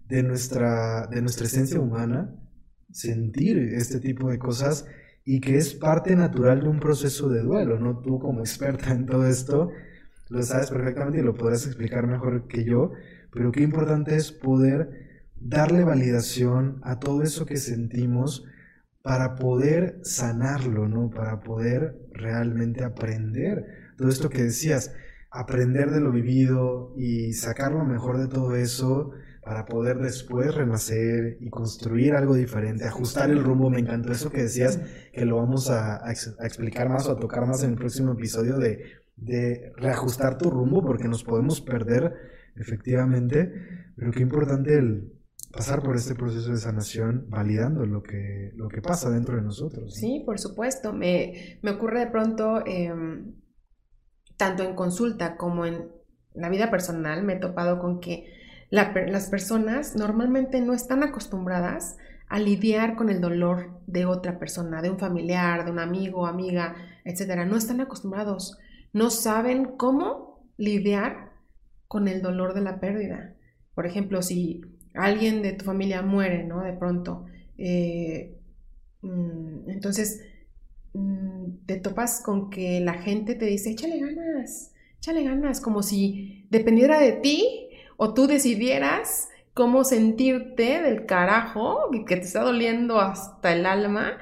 de 0.09 0.23
nuestra, 0.23 1.07
de 1.07 1.21
nuestra 1.21 1.47
esencia 1.47 1.79
humana 1.79 2.35
sentir 2.91 3.59
este 3.59 4.01
tipo 4.01 4.31
de 4.31 4.39
cosas 4.39 4.87
y 5.25 5.41
que 5.41 5.57
es 5.57 5.75
parte 5.75 6.17
natural 6.17 6.61
de 6.61 6.69
un 6.69 6.81
proceso 6.81 7.29
de 7.29 7.43
duelo, 7.43 7.79
¿no? 7.79 8.01
Tú 8.01 8.19
como 8.19 8.41
experta 8.41 8.93
en 8.93 9.07
todo 9.07 9.27
esto 9.27 9.71
lo 10.29 10.43
sabes 10.43 10.71
perfectamente 10.71 11.19
y 11.19 11.23
lo 11.23 11.35
podrás 11.35 11.67
explicar 11.67 12.07
mejor 12.07 12.47
que 12.49 12.65
yo, 12.65 12.93
pero 13.33 13.53
qué 13.53 13.63
importante 13.63 14.17
es 14.17 14.33
poder 14.33 15.23
darle 15.41 15.85
validación 15.85 16.81
a 16.83 16.99
todo 16.99 17.23
eso 17.23 17.47
que 17.47 17.57
sentimos 17.57 18.45
para 19.03 19.35
poder 19.35 19.99
sanarlo, 20.03 20.89
¿no? 20.89 21.11
Para 21.11 21.41
poder 21.41 21.99
realmente 22.13 22.85
aprender 22.85 23.67
todo 23.97 24.09
esto 24.09 24.31
que 24.31 24.43
decías, 24.43 24.93
aprender 25.31 25.91
de 25.91 26.01
lo 26.01 26.13
vivido 26.13 26.93
y 26.97 27.33
sacar 27.33 27.73
lo 27.73 27.85
mejor 27.85 28.19
de 28.19 28.29
todo 28.29 28.55
eso 28.55 29.11
para 29.45 29.65
poder 29.67 29.99
después 29.99 30.55
renacer 30.55 31.39
y 31.41 31.51
construir 31.51 32.15
algo 32.15 32.35
diferente, 32.35 32.85
ajustar 32.85 33.31
el 33.31 33.43
rumbo. 33.43 33.71
Me 33.71 33.81
encantó 33.81 34.13
eso 34.13 34.31
que 34.31 34.43
decías, 34.43 34.79
que 35.13 35.25
lo 35.25 35.37
vamos 35.37 35.69
a, 35.71 36.03
explicar 36.11 36.89
más 36.89 37.09
o 37.09 37.13
a 37.13 37.19
tocar 37.19 37.47
más 37.47 37.65
en 37.65 37.71
el 37.71 37.77
próximo 37.77 38.13
episodio 38.13 38.59
de, 38.59 38.85
de, 39.17 39.73
reajustar 39.77 40.39
tu 40.39 40.49
rumbo, 40.49 40.85
porque 40.85 41.09
nos 41.09 41.25
podemos 41.25 41.61
perder 41.61 42.15
efectivamente, 42.57 43.53
pero 43.97 44.11
qué 44.11 44.21
importante 44.21 44.77
el 44.77 45.13
pasar 45.53 45.83
por 45.83 45.97
este 45.97 46.15
proceso 46.15 46.51
de 46.51 46.57
sanación 46.57 47.27
validando 47.29 47.85
lo 47.85 48.03
que, 48.03 48.53
lo 48.57 48.69
que 48.69 48.81
pasa 48.81 49.11
dentro 49.11 49.37
de 49.37 49.43
nosotros. 49.43 49.95
Sí, 49.95 50.23
por 50.25 50.39
supuesto. 50.39 50.93
Me, 50.93 51.59
me 51.63 51.73
ocurre 51.73 52.01
de 52.01 52.07
pronto, 52.07 52.67
em, 52.67 53.35
tanto 54.37 54.63
en 54.63 54.75
consulta 54.75 55.37
como 55.37 55.67
en 55.67 55.89
la 56.35 56.49
vida 56.49 56.71
personal, 56.71 57.23
me 57.23 57.35
he 57.35 57.39
topado 57.39 57.79
con 57.79 58.01
que 58.01 58.27
las 58.71 59.29
personas 59.29 59.95
normalmente 59.97 60.63
no 60.63 60.73
están 60.73 61.03
acostumbradas 61.03 61.99
a 62.31 62.39
lidiar 62.39 62.97
con 62.97 63.11
el 63.11 63.21
dolor 63.21 63.83
de 63.87 64.07
otra 64.07 64.39
persona, 64.39 64.81
de 64.81 64.89
un 64.89 64.99
familiar, 64.99 65.67
de 65.67 65.71
un 65.71 65.79
amigo, 65.79 66.27
amiga, 66.27 66.75
etcétera. 67.05 67.45
No 67.45 67.57
están 67.57 67.83
acostumbrados, 67.83 68.59
no 68.95 69.11
saben 69.11 69.77
cómo 69.77 70.49
lidiar 70.57 71.32
con 71.93 72.09
el 72.09 72.23
dolor 72.23 72.55
de 72.55 72.63
la 72.63 72.81
pérdida. 72.81 73.35
Por 73.75 73.85
ejemplo, 73.85 74.23
si 74.23 74.63
alguien 74.95 75.43
de 75.43 75.53
tu 75.53 75.67
familia 75.67 76.01
muere, 76.01 76.43
¿no? 76.43 76.63
De 76.63 76.73
pronto, 76.73 77.27
eh, 77.59 78.35
mm, 79.03 79.69
entonces 79.69 80.23
mm, 80.95 81.67
te 81.67 81.77
topas 81.77 82.23
con 82.25 82.49
que 82.49 82.81
la 82.81 82.95
gente 82.95 83.35
te 83.35 83.45
dice, 83.45 83.73
échale 83.73 84.01
ganas, 84.01 84.73
échale 84.97 85.23
ganas, 85.23 85.61
como 85.61 85.83
si 85.83 86.47
dependiera 86.49 86.99
de 86.99 87.13
ti 87.13 87.69
o 87.99 88.15
tú 88.15 88.27
decidieras 88.27 89.29
cómo 89.53 89.85
sentirte 89.85 90.81
del 90.81 91.05
carajo, 91.05 91.91
que 92.07 92.17
te 92.17 92.23
está 92.23 92.41
doliendo 92.41 93.01
hasta 93.01 93.53
el 93.53 93.67
alma, 93.67 94.17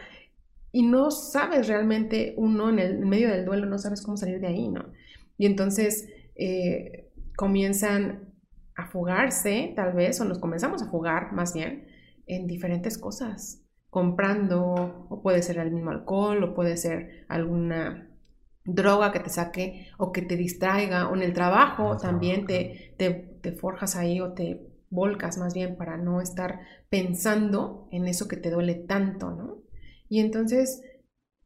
y 0.72 0.82
no 0.82 1.12
sabes 1.12 1.68
realmente 1.68 2.34
uno 2.36 2.68
en 2.68 2.80
el 2.80 3.06
medio 3.06 3.28
del 3.30 3.44
duelo, 3.44 3.66
no 3.66 3.78
sabes 3.78 4.02
cómo 4.02 4.16
salir 4.16 4.40
de 4.40 4.48
ahí, 4.48 4.68
¿no? 4.68 4.86
Y 5.38 5.46
entonces 5.46 6.08
eh, 6.34 7.09
comienzan 7.40 8.34
a 8.76 8.88
fugarse, 8.88 9.72
tal 9.74 9.94
vez, 9.94 10.20
o 10.20 10.26
nos 10.26 10.38
comenzamos 10.38 10.82
a 10.82 10.90
fugar 10.90 11.32
más 11.32 11.54
bien, 11.54 11.86
en 12.26 12.46
diferentes 12.46 12.98
cosas, 12.98 13.64
comprando, 13.88 15.06
o 15.08 15.22
puede 15.22 15.42
ser 15.42 15.56
el 15.56 15.70
mismo 15.70 15.90
alcohol, 15.90 16.44
o 16.44 16.54
puede 16.54 16.76
ser 16.76 17.24
alguna 17.28 18.10
droga 18.66 19.10
que 19.10 19.20
te 19.20 19.30
saque 19.30 19.88
o 19.96 20.12
que 20.12 20.20
te 20.20 20.36
distraiga, 20.36 21.08
o 21.08 21.16
en 21.16 21.22
el 21.22 21.32
trabajo 21.32 21.96
también 21.96 22.44
te, 22.44 22.94
te, 22.98 23.52
forjas 23.52 23.96
ahí 23.96 24.20
o 24.20 24.34
te 24.34 24.60
volcas 24.90 25.38
más 25.38 25.54
bien 25.54 25.78
para 25.78 25.96
no 25.96 26.20
estar 26.20 26.60
pensando 26.90 27.88
en 27.90 28.06
eso 28.06 28.28
que 28.28 28.36
te 28.36 28.50
duele 28.50 28.74
tanto, 28.74 29.30
¿no? 29.30 29.62
Y 30.10 30.20
entonces, 30.20 30.82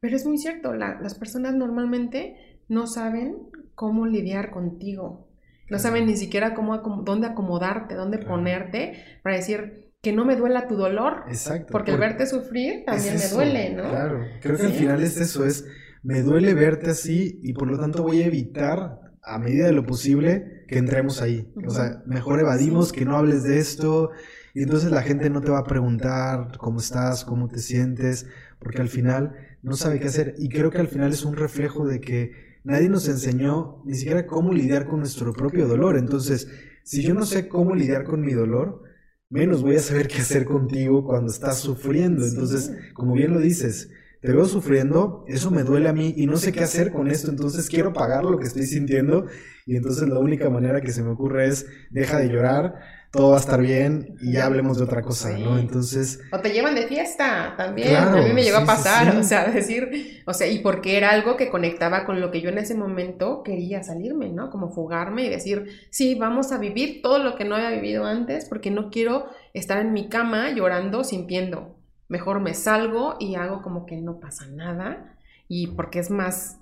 pero 0.00 0.16
es 0.16 0.26
muy 0.26 0.38
cierto, 0.38 0.72
las 0.72 1.14
personas 1.14 1.54
normalmente 1.54 2.58
no 2.66 2.88
saben 2.88 3.36
cómo 3.76 4.06
lidiar 4.06 4.50
contigo, 4.50 5.23
no 5.68 5.78
saben 5.78 6.06
ni 6.06 6.16
siquiera 6.16 6.54
cómo, 6.54 6.78
dónde 7.04 7.28
acomodarte, 7.28 7.94
dónde 7.94 8.18
ponerte 8.18 9.02
para 9.22 9.36
decir 9.36 9.92
que 10.02 10.12
no 10.12 10.24
me 10.24 10.36
duela 10.36 10.68
tu 10.68 10.76
dolor. 10.76 11.24
Exacto. 11.28 11.72
Porque 11.72 11.92
el 11.92 11.98
verte 11.98 12.26
sufrir 12.26 12.84
también 12.84 13.16
me 13.16 13.28
duele, 13.28 13.74
¿no? 13.74 13.88
Claro, 13.88 14.20
creo 14.40 14.56
que 14.56 14.66
al 14.66 14.72
final 14.72 15.02
es 15.02 15.16
eso, 15.18 15.44
es 15.44 15.64
me 16.02 16.22
duele 16.22 16.52
verte 16.52 16.90
así 16.90 17.40
y 17.42 17.54
por 17.54 17.68
lo 17.68 17.78
tanto 17.78 18.02
voy 18.02 18.22
a 18.22 18.26
evitar 18.26 19.00
a 19.22 19.38
medida 19.38 19.66
de 19.66 19.72
lo 19.72 19.86
posible 19.86 20.64
que 20.68 20.78
entremos 20.78 21.22
ahí. 21.22 21.50
O 21.66 21.70
sea, 21.70 22.02
mejor 22.06 22.40
evadimos 22.40 22.92
que 22.92 23.06
no 23.06 23.16
hables 23.16 23.42
de 23.42 23.58
esto 23.58 24.10
y 24.52 24.62
entonces 24.62 24.90
la 24.90 25.02
gente 25.02 25.30
no 25.30 25.40
te 25.40 25.50
va 25.50 25.60
a 25.60 25.64
preguntar 25.64 26.58
cómo 26.58 26.78
estás, 26.78 27.24
cómo 27.24 27.48
te 27.48 27.58
sientes, 27.58 28.26
porque 28.58 28.82
al 28.82 28.88
final 28.90 29.34
no 29.62 29.74
sabe 29.76 29.98
qué 29.98 30.08
hacer. 30.08 30.34
Y 30.38 30.50
creo 30.50 30.70
que 30.70 30.78
al 30.78 30.88
final 30.88 31.10
es 31.10 31.24
un 31.24 31.36
reflejo 31.36 31.86
de 31.86 32.00
que 32.00 32.53
nadie 32.64 32.88
nos 32.88 33.08
enseñó 33.08 33.82
ni 33.84 33.94
siquiera 33.94 34.26
cómo 34.26 34.52
lidiar 34.52 34.86
con 34.86 35.00
nuestro 35.00 35.32
propio 35.32 35.68
dolor. 35.68 35.96
Entonces, 35.96 36.48
si 36.82 37.02
yo 37.02 37.14
no 37.14 37.24
sé 37.24 37.48
cómo 37.48 37.74
lidiar 37.74 38.04
con 38.04 38.20
mi 38.20 38.32
dolor, 38.32 38.82
menos 39.30 39.62
voy 39.62 39.76
a 39.76 39.80
saber 39.80 40.08
qué 40.08 40.18
hacer 40.18 40.44
contigo 40.44 41.04
cuando 41.04 41.30
estás 41.30 41.58
sufriendo. 41.58 42.26
Entonces, 42.26 42.72
como 42.94 43.14
bien 43.14 43.32
lo 43.32 43.40
dices, 43.40 43.90
te 44.24 44.32
veo 44.32 44.46
sufriendo, 44.46 45.24
eso 45.28 45.50
me 45.50 45.64
duele 45.64 45.86
a 45.88 45.92
mí 45.92 46.14
y 46.16 46.26
no 46.26 46.38
sé 46.38 46.50
qué 46.50 46.60
hacer 46.60 46.92
con 46.92 47.10
esto, 47.10 47.30
entonces 47.30 47.68
quiero 47.68 47.92
pagar 47.92 48.24
lo 48.24 48.38
que 48.38 48.46
estoy 48.46 48.64
sintiendo 48.64 49.26
y 49.66 49.76
entonces 49.76 50.08
la 50.08 50.18
única 50.18 50.48
manera 50.48 50.80
que 50.80 50.92
se 50.92 51.02
me 51.02 51.10
ocurre 51.10 51.48
es 51.48 51.66
deja 51.90 52.18
de 52.20 52.30
llorar, 52.30 52.74
todo 53.14 53.30
va 53.30 53.36
a 53.36 53.40
estar 53.40 53.60
bien 53.60 54.16
y 54.20 54.32
ya 54.32 54.46
hablemos 54.46 54.78
de 54.78 54.84
otra 54.84 55.00
cosa, 55.00 55.38
¿no? 55.38 55.56
Entonces... 55.56 56.20
O 56.32 56.40
te 56.40 56.50
llevan 56.50 56.74
de 56.74 56.88
fiesta 56.88 57.54
también, 57.56 57.94
a 57.94 58.10
mí 58.10 58.32
me 58.32 58.42
llegó 58.42 58.58
a 58.58 58.64
pasar, 58.64 59.16
o 59.16 59.22
sea, 59.22 59.44
decir, 59.52 60.22
o 60.26 60.34
sea, 60.34 60.48
y 60.48 60.58
porque 60.58 60.96
era 60.96 61.10
algo 61.10 61.36
que 61.36 61.48
conectaba 61.48 62.06
con 62.06 62.20
lo 62.20 62.32
que 62.32 62.40
yo 62.40 62.48
en 62.48 62.58
ese 62.58 62.74
momento 62.74 63.44
quería 63.44 63.84
salirme, 63.84 64.30
¿no? 64.30 64.50
Como 64.50 64.70
fugarme 64.70 65.24
y 65.24 65.28
decir, 65.28 65.86
sí, 65.90 66.16
vamos 66.16 66.50
a 66.50 66.58
vivir 66.58 67.02
todo 67.02 67.20
lo 67.20 67.36
que 67.36 67.44
no 67.44 67.54
había 67.54 67.70
vivido 67.70 68.04
antes 68.04 68.48
porque 68.48 68.72
no 68.72 68.90
quiero 68.90 69.26
estar 69.52 69.78
en 69.78 69.92
mi 69.92 70.08
cama 70.08 70.50
llorando, 70.50 71.04
sintiendo. 71.04 71.78
Mejor 72.08 72.40
me 72.40 72.54
salgo 72.54 73.14
y 73.20 73.36
hago 73.36 73.62
como 73.62 73.86
que 73.86 73.96
no 73.96 74.18
pasa 74.18 74.48
nada 74.48 75.16
y 75.46 75.68
porque 75.68 76.00
es 76.00 76.10
más 76.10 76.58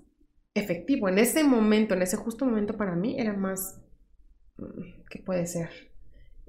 efectivo. 0.53 1.09
En 1.09 1.19
ese 1.19 1.45
momento, 1.45 1.95
en 1.95 2.03
ese 2.03 2.19
justo 2.19 2.45
momento 2.45 2.77
para 2.77 2.95
mí 2.95 3.19
era 3.19 3.33
más, 3.33 3.81
mm, 4.59 5.07
¿qué 5.09 5.19
puede 5.21 5.47
ser? 5.47 5.92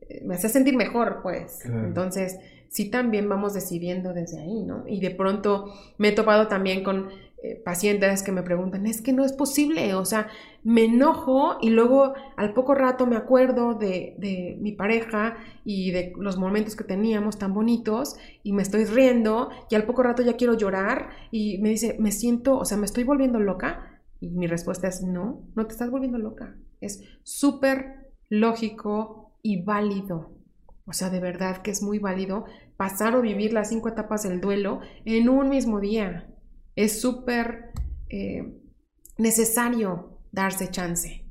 Eh, 0.09 0.21
me 0.25 0.35
hace 0.35 0.49
sentir 0.49 0.75
mejor, 0.75 1.19
pues. 1.21 1.65
Entonces, 1.65 2.39
sí 2.69 2.89
también 2.89 3.29
vamos 3.29 3.53
decidiendo 3.53 4.13
desde 4.13 4.39
ahí, 4.39 4.63
¿no? 4.63 4.83
Y 4.87 4.99
de 4.99 5.11
pronto 5.11 5.73
me 5.97 6.09
he 6.09 6.11
topado 6.11 6.47
también 6.47 6.83
con 6.83 7.09
eh, 7.43 7.61
pacientes 7.63 8.23
que 8.23 8.31
me 8.31 8.41
preguntan, 8.41 8.87
es 8.87 9.01
que 9.01 9.11
no 9.11 9.25
es 9.25 9.33
posible, 9.33 9.93
o 9.95 10.05
sea, 10.05 10.29
me 10.63 10.85
enojo 10.85 11.57
y 11.61 11.71
luego 11.71 12.13
al 12.37 12.53
poco 12.53 12.73
rato 12.73 13.05
me 13.05 13.17
acuerdo 13.17 13.73
de, 13.73 14.15
de, 14.17 14.57
mi 14.61 14.71
pareja 14.71 15.35
y 15.65 15.91
de 15.91 16.13
los 16.17 16.37
momentos 16.37 16.77
que 16.77 16.85
teníamos 16.85 17.37
tan 17.37 17.53
bonitos 17.53 18.15
y 18.43 18.53
me 18.53 18.61
estoy 18.61 18.85
riendo 18.85 19.49
y 19.69 19.75
al 19.75 19.83
poco 19.83 20.03
rato 20.03 20.23
ya 20.23 20.37
quiero 20.37 20.53
llorar 20.53 21.09
y 21.31 21.57
me 21.57 21.67
dice, 21.67 21.97
me 21.99 22.13
siento, 22.13 22.57
o 22.57 22.63
sea, 22.63 22.77
me 22.77 22.85
estoy 22.85 23.03
volviendo 23.03 23.41
loca 23.41 24.01
y 24.21 24.29
mi 24.29 24.47
respuesta 24.47 24.87
es, 24.87 25.03
no, 25.03 25.41
no 25.53 25.65
te 25.67 25.73
estás 25.73 25.91
volviendo 25.91 26.17
loca, 26.17 26.55
es 26.79 27.03
súper 27.23 28.09
lógico 28.29 29.22
y 29.43 29.61
válido. 29.61 30.31
O 30.85 30.93
sea, 30.93 31.11
de 31.11 31.19
verdad 31.19 31.61
que 31.61 31.71
es 31.71 31.83
muy 31.83 31.99
válido 31.99 32.45
pasar 32.75 33.15
o 33.15 33.21
vivir 33.21 33.53
las 33.53 33.69
cinco 33.69 33.89
etapas 33.89 34.23
del 34.23 34.41
duelo 34.41 34.79
en 35.05 35.29
un 35.29 35.49
mismo 35.49 35.79
día. 35.79 36.27
Es 36.75 36.99
súper 36.99 37.71
eh, 38.09 38.59
necesario 39.17 40.19
darse 40.31 40.69
chance. 40.69 41.25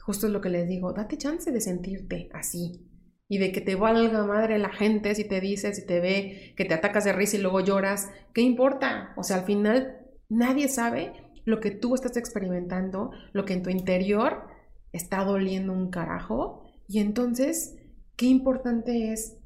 Justo 0.00 0.26
es 0.26 0.32
lo 0.32 0.40
que 0.40 0.48
les 0.48 0.68
digo, 0.68 0.92
date 0.92 1.18
chance 1.18 1.50
de 1.50 1.60
sentirte 1.60 2.30
así. 2.32 2.84
Y 3.28 3.38
de 3.38 3.52
que 3.52 3.60
te 3.60 3.74
valga 3.74 4.24
madre 4.24 4.58
la 4.58 4.72
gente 4.72 5.14
si 5.14 5.24
te 5.24 5.40
dice, 5.40 5.74
si 5.74 5.84
te 5.84 6.00
ve, 6.00 6.54
que 6.56 6.64
te 6.64 6.72
atacas 6.72 7.04
de 7.04 7.12
risa 7.12 7.36
y 7.36 7.40
luego 7.40 7.60
lloras. 7.60 8.10
¿Qué 8.32 8.40
importa? 8.40 9.12
O 9.16 9.22
sea, 9.22 9.36
al 9.36 9.44
final 9.44 9.98
nadie 10.30 10.68
sabe 10.68 11.12
lo 11.44 11.60
que 11.60 11.70
tú 11.70 11.94
estás 11.94 12.16
experimentando, 12.16 13.10
lo 13.32 13.44
que 13.44 13.52
en 13.52 13.62
tu 13.62 13.68
interior 13.68 14.46
está 14.92 15.24
doliendo 15.24 15.74
un 15.74 15.90
carajo. 15.90 16.67
Y 16.88 17.00
entonces, 17.00 17.76
qué 18.16 18.26
importante 18.26 19.12
es 19.12 19.36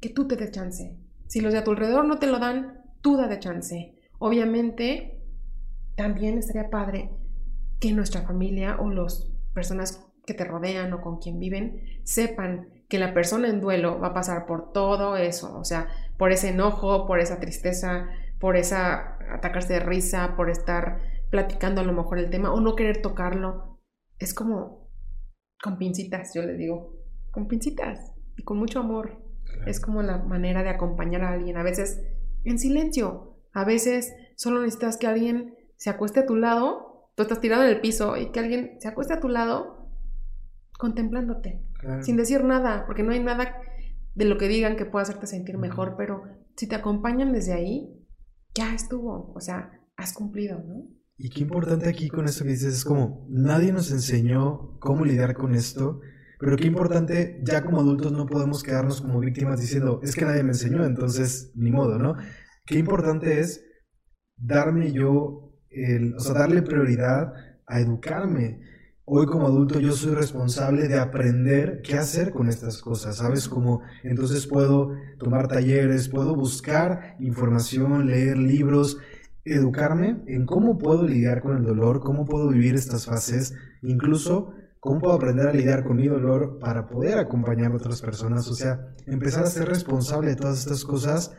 que 0.00 0.08
tú 0.08 0.26
te 0.26 0.36
des 0.36 0.50
chance. 0.50 0.96
Si 1.26 1.40
los 1.40 1.52
de 1.52 1.60
a 1.60 1.64
tu 1.64 1.72
alrededor 1.72 2.06
no 2.06 2.18
te 2.18 2.26
lo 2.26 2.38
dan, 2.38 2.82
tú 3.02 3.16
da 3.16 3.28
de 3.28 3.38
chance. 3.38 3.94
Obviamente, 4.18 5.22
también 5.94 6.38
estaría 6.38 6.70
padre 6.70 7.10
que 7.78 7.92
nuestra 7.92 8.22
familia 8.22 8.78
o 8.80 8.90
las 8.90 9.30
personas 9.52 10.06
que 10.26 10.34
te 10.34 10.44
rodean 10.44 10.92
o 10.94 11.02
con 11.02 11.18
quien 11.18 11.38
viven 11.38 11.82
sepan 12.04 12.68
que 12.88 12.98
la 12.98 13.12
persona 13.12 13.48
en 13.48 13.60
duelo 13.60 14.00
va 14.00 14.08
a 14.08 14.14
pasar 14.14 14.46
por 14.46 14.72
todo 14.72 15.16
eso, 15.16 15.58
o 15.58 15.64
sea, 15.64 15.88
por 16.16 16.32
ese 16.32 16.50
enojo, 16.50 17.06
por 17.06 17.20
esa 17.20 17.40
tristeza, 17.40 18.08
por 18.38 18.56
esa 18.56 19.18
atacarse 19.32 19.74
de 19.74 19.80
risa, 19.80 20.34
por 20.36 20.50
estar 20.50 21.00
platicando 21.30 21.80
a 21.80 21.84
lo 21.84 21.92
mejor 21.92 22.18
el 22.18 22.30
tema 22.30 22.52
o 22.52 22.60
no 22.60 22.76
querer 22.76 23.02
tocarlo. 23.02 23.80
Es 24.18 24.34
como 24.34 24.85
con 25.62 25.78
pincitas, 25.78 26.32
yo 26.34 26.42
le 26.42 26.54
digo, 26.54 26.94
con 27.30 27.48
pincitas 27.48 28.12
y 28.36 28.42
con 28.42 28.58
mucho 28.58 28.80
amor. 28.80 29.22
Es 29.66 29.80
como 29.80 30.02
la 30.02 30.18
manera 30.18 30.62
de 30.62 30.70
acompañar 30.70 31.22
a 31.22 31.30
alguien, 31.30 31.56
a 31.56 31.62
veces 31.62 32.02
en 32.44 32.58
silencio, 32.58 33.36
a 33.52 33.64
veces 33.64 34.14
solo 34.36 34.60
necesitas 34.60 34.98
que 34.98 35.06
alguien 35.06 35.54
se 35.76 35.90
acueste 35.90 36.20
a 36.20 36.26
tu 36.26 36.36
lado, 36.36 37.10
tú 37.14 37.22
estás 37.22 37.40
tirado 37.40 37.64
en 37.64 37.70
el 37.70 37.80
piso 37.80 38.16
y 38.16 38.30
que 38.30 38.40
alguien 38.40 38.76
se 38.80 38.88
acueste 38.88 39.14
a 39.14 39.20
tu 39.20 39.28
lado 39.28 39.88
contemplándote, 40.78 41.62
sin 42.02 42.16
decir 42.16 42.44
nada, 42.44 42.84
porque 42.86 43.02
no 43.02 43.12
hay 43.12 43.20
nada 43.20 43.56
de 44.14 44.24
lo 44.24 44.36
que 44.36 44.48
digan 44.48 44.76
que 44.76 44.84
pueda 44.84 45.04
hacerte 45.04 45.26
sentir 45.26 45.58
mejor, 45.58 45.94
pero 45.96 46.22
si 46.56 46.66
te 46.66 46.74
acompañan 46.74 47.32
desde 47.32 47.54
ahí, 47.54 48.06
ya 48.54 48.74
estuvo, 48.74 49.32
o 49.34 49.40
sea, 49.40 49.80
has 49.96 50.12
cumplido, 50.12 50.58
¿no? 50.58 50.86
Y 51.18 51.30
qué 51.30 51.40
importante 51.40 51.88
aquí 51.88 52.08
con 52.08 52.26
esto 52.26 52.44
que 52.44 52.50
dices 52.50 52.74
es 52.74 52.84
como, 52.84 53.26
nadie 53.30 53.72
nos 53.72 53.90
enseñó 53.90 54.78
cómo 54.80 55.04
lidiar 55.04 55.34
con 55.34 55.54
esto, 55.54 56.00
pero 56.38 56.56
qué 56.56 56.66
importante, 56.66 57.40
ya 57.42 57.64
como 57.64 57.80
adultos 57.80 58.12
no 58.12 58.26
podemos 58.26 58.62
quedarnos 58.62 59.00
como 59.00 59.20
víctimas 59.20 59.60
diciendo, 59.60 60.00
es 60.02 60.14
que 60.14 60.26
nadie 60.26 60.42
me 60.42 60.50
enseñó, 60.50 60.84
entonces 60.84 61.52
ni 61.54 61.70
modo, 61.70 61.98
¿no? 61.98 62.16
qué 62.66 62.78
importante 62.78 63.40
es 63.40 63.64
darme 64.36 64.92
yo, 64.92 65.54
el, 65.70 66.14
o 66.14 66.20
sea, 66.20 66.34
darle 66.34 66.62
prioridad 66.62 67.32
a 67.66 67.80
educarme. 67.80 68.60
hoy 69.08 69.26
como 69.26 69.46
adulto 69.46 69.78
yo 69.78 69.92
soy 69.92 70.14
responsable 70.14 70.88
de 70.88 70.98
aprender 70.98 71.80
qué 71.82 71.94
hacer 71.94 72.32
con 72.32 72.48
estas 72.48 72.82
cosas, 72.82 73.16
¿sabes? 73.18 73.48
Como 73.48 73.82
entonces 74.02 74.48
puedo 74.48 74.96
tomar 75.18 75.46
talleres, 75.46 76.08
puedo 76.08 76.34
buscar 76.34 77.16
información, 77.20 78.08
leer 78.08 78.36
libros, 78.36 78.98
educarme 79.54 80.22
en 80.26 80.44
cómo 80.44 80.76
puedo 80.76 81.04
lidiar 81.04 81.40
con 81.40 81.56
el 81.56 81.64
dolor, 81.64 82.00
cómo 82.00 82.24
puedo 82.24 82.48
vivir 82.48 82.74
estas 82.74 83.06
fases, 83.06 83.54
incluso 83.82 84.52
cómo 84.80 85.00
puedo 85.00 85.14
aprender 85.14 85.46
a 85.46 85.52
lidiar 85.52 85.84
con 85.84 85.96
mi 85.96 86.08
dolor 86.08 86.58
para 86.58 86.86
poder 86.86 87.18
acompañar 87.18 87.72
a 87.72 87.76
otras 87.76 88.02
personas, 88.02 88.48
o 88.48 88.54
sea, 88.54 88.94
empezar 89.06 89.44
a 89.44 89.50
ser 89.50 89.68
responsable 89.68 90.30
de 90.30 90.36
todas 90.36 90.58
estas 90.58 90.84
cosas 90.84 91.32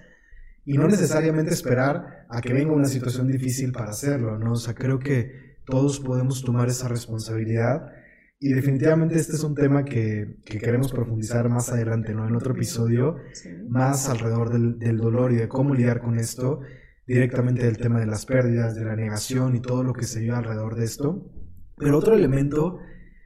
y 0.65 0.77
no 0.77 0.87
necesariamente 0.87 1.53
esperar 1.53 2.25
a 2.29 2.41
que 2.41 2.53
venga 2.53 2.73
una 2.73 2.87
situación 2.87 3.27
difícil 3.27 3.71
para 3.71 3.91
hacerlo, 3.91 4.37
¿no? 4.37 4.53
O 4.53 4.57
sea, 4.57 4.73
creo 4.73 4.99
que 4.99 5.57
todos 5.65 5.99
podemos 5.99 6.43
tomar 6.43 6.67
esa 6.67 6.87
responsabilidad 6.87 7.89
y 8.39 8.53
definitivamente 8.53 9.15
este 9.15 9.35
es 9.35 9.43
un 9.43 9.55
tema 9.55 9.83
que, 9.83 10.37
queremos 10.45 10.91
profundizar 10.91 11.49
más 11.49 11.71
adelante, 11.71 12.13
¿no? 12.13 12.27
En 12.27 12.35
otro 12.35 12.53
episodio, 12.53 13.15
más 13.67 14.09
alrededor 14.09 14.51
del, 14.51 14.77
del 14.77 14.97
dolor 14.97 15.31
y 15.31 15.37
de 15.37 15.47
cómo 15.47 15.73
lidiar 15.73 16.01
con 16.01 16.17
esto 16.19 16.61
directamente 17.07 17.63
del 17.63 17.77
tema 17.77 17.99
de 17.99 18.05
las 18.05 18.25
pérdidas, 18.25 18.75
de 18.75 18.83
la 18.83 18.95
negación 18.95 19.55
y 19.55 19.61
todo 19.61 19.83
lo 19.83 19.93
que 19.93 20.05
se 20.05 20.19
vive 20.19 20.35
alrededor 20.35 20.75
de 20.75 20.85
esto. 20.85 21.31
Pero 21.77 21.97
otro 21.97 22.13
elemento 22.13 22.79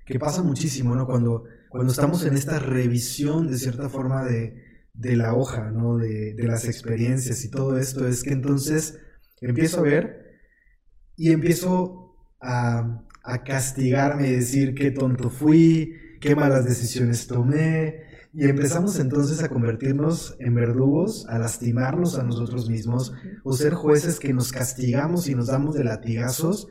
que 0.06 0.20
pasa 0.20 0.44
muchísimo, 0.44 0.96
¿no? 0.96 1.08
Cuando, 1.08 1.46
cuando 1.70 1.92
estamos 1.92 2.24
en 2.26 2.36
esta 2.36 2.60
revisión 2.60 3.48
de 3.48 3.58
cierta 3.58 3.90
forma 3.90 4.24
de, 4.24 4.86
de 4.94 5.16
la 5.16 5.34
hoja, 5.34 5.72
¿no? 5.72 5.98
De, 5.98 6.34
de, 6.36 6.48
las 6.48 6.66
experiencias 6.66 7.44
y 7.44 7.50
todo 7.50 7.78
esto, 7.78 8.08
es 8.08 8.24
que 8.24 8.34
entonces 8.34 9.00
empiezo 9.42 9.80
a 9.80 9.84
ver 9.84 10.40
y 11.16 11.32
empiezo 11.32 12.16
a, 12.40 13.04
a 13.24 13.44
castigarme 13.44 14.28
y 14.28 14.36
decir 14.36 14.76
qué 14.76 14.92
tonto 14.92 15.30
fui, 15.30 15.96
qué 16.20 16.36
malas 16.36 16.66
decisiones 16.66 17.26
tomé, 17.26 18.11
y 18.34 18.46
empezamos 18.46 18.98
entonces 19.00 19.44
a 19.44 19.50
convertirnos 19.50 20.38
en 20.40 20.56
verdugos, 20.56 21.26
a 21.28 21.38
lastimarnos 21.38 22.18
a 22.18 22.24
nosotros 22.24 22.70
mismos, 22.70 23.14
o 23.44 23.54
ser 23.54 23.74
jueces 23.74 24.20
que 24.20 24.34
nos 24.34 24.52
castigamos 24.52 25.28
y 25.28 25.36
nos 25.36 25.48
damos 25.48 25.76
de 25.76 25.84
latigazos 25.84 26.68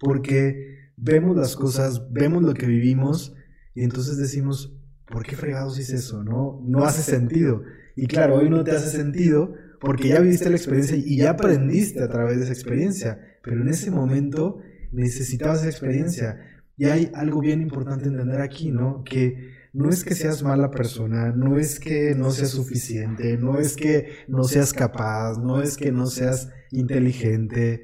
porque 0.00 0.90
vemos 0.96 1.36
las 1.36 1.56
cosas, 1.56 2.12
vemos 2.12 2.42
lo 2.42 2.54
que 2.54 2.66
vivimos 2.66 3.34
y 3.74 3.84
entonces 3.84 4.16
decimos, 4.16 4.76
¿por 5.06 5.24
qué 5.24 5.36
fregados 5.36 5.78
hice 5.78 5.96
eso? 5.96 6.24
No, 6.24 6.60
no 6.64 6.84
hace 6.84 7.02
sentido. 7.02 7.62
Y 7.96 8.06
claro, 8.06 8.36
hoy 8.36 8.50
no 8.50 8.64
te 8.64 8.72
hace 8.72 8.90
sentido 8.90 9.54
porque 9.80 10.08
ya 10.08 10.20
viviste 10.20 10.50
la 10.50 10.56
experiencia 10.56 10.96
y 10.96 11.18
ya 11.18 11.30
aprendiste 11.30 12.02
a 12.02 12.08
través 12.08 12.38
de 12.38 12.44
esa 12.44 12.52
experiencia, 12.52 13.20
pero 13.42 13.60
en 13.60 13.68
ese 13.68 13.90
momento 13.90 14.58
necesitabas 14.90 15.60
esa 15.60 15.68
experiencia. 15.68 16.40
Y 16.76 16.86
hay 16.86 17.10
algo 17.14 17.40
bien 17.40 17.60
importante 17.60 18.08
entender 18.08 18.40
aquí, 18.40 18.72
¿no? 18.72 19.04
Que 19.04 19.52
no 19.74 19.90
es 19.90 20.04
que 20.04 20.14
seas 20.14 20.44
mala 20.44 20.70
persona, 20.70 21.32
no 21.32 21.58
es 21.58 21.80
que 21.80 22.14
no 22.14 22.30
seas 22.30 22.50
suficiente, 22.50 23.36
no 23.36 23.58
es 23.58 23.74
que 23.74 24.24
no 24.28 24.44
seas 24.44 24.72
capaz, 24.72 25.36
no 25.38 25.60
es 25.60 25.76
que 25.76 25.90
no 25.90 26.06
seas 26.06 26.48
inteligente. 26.70 27.82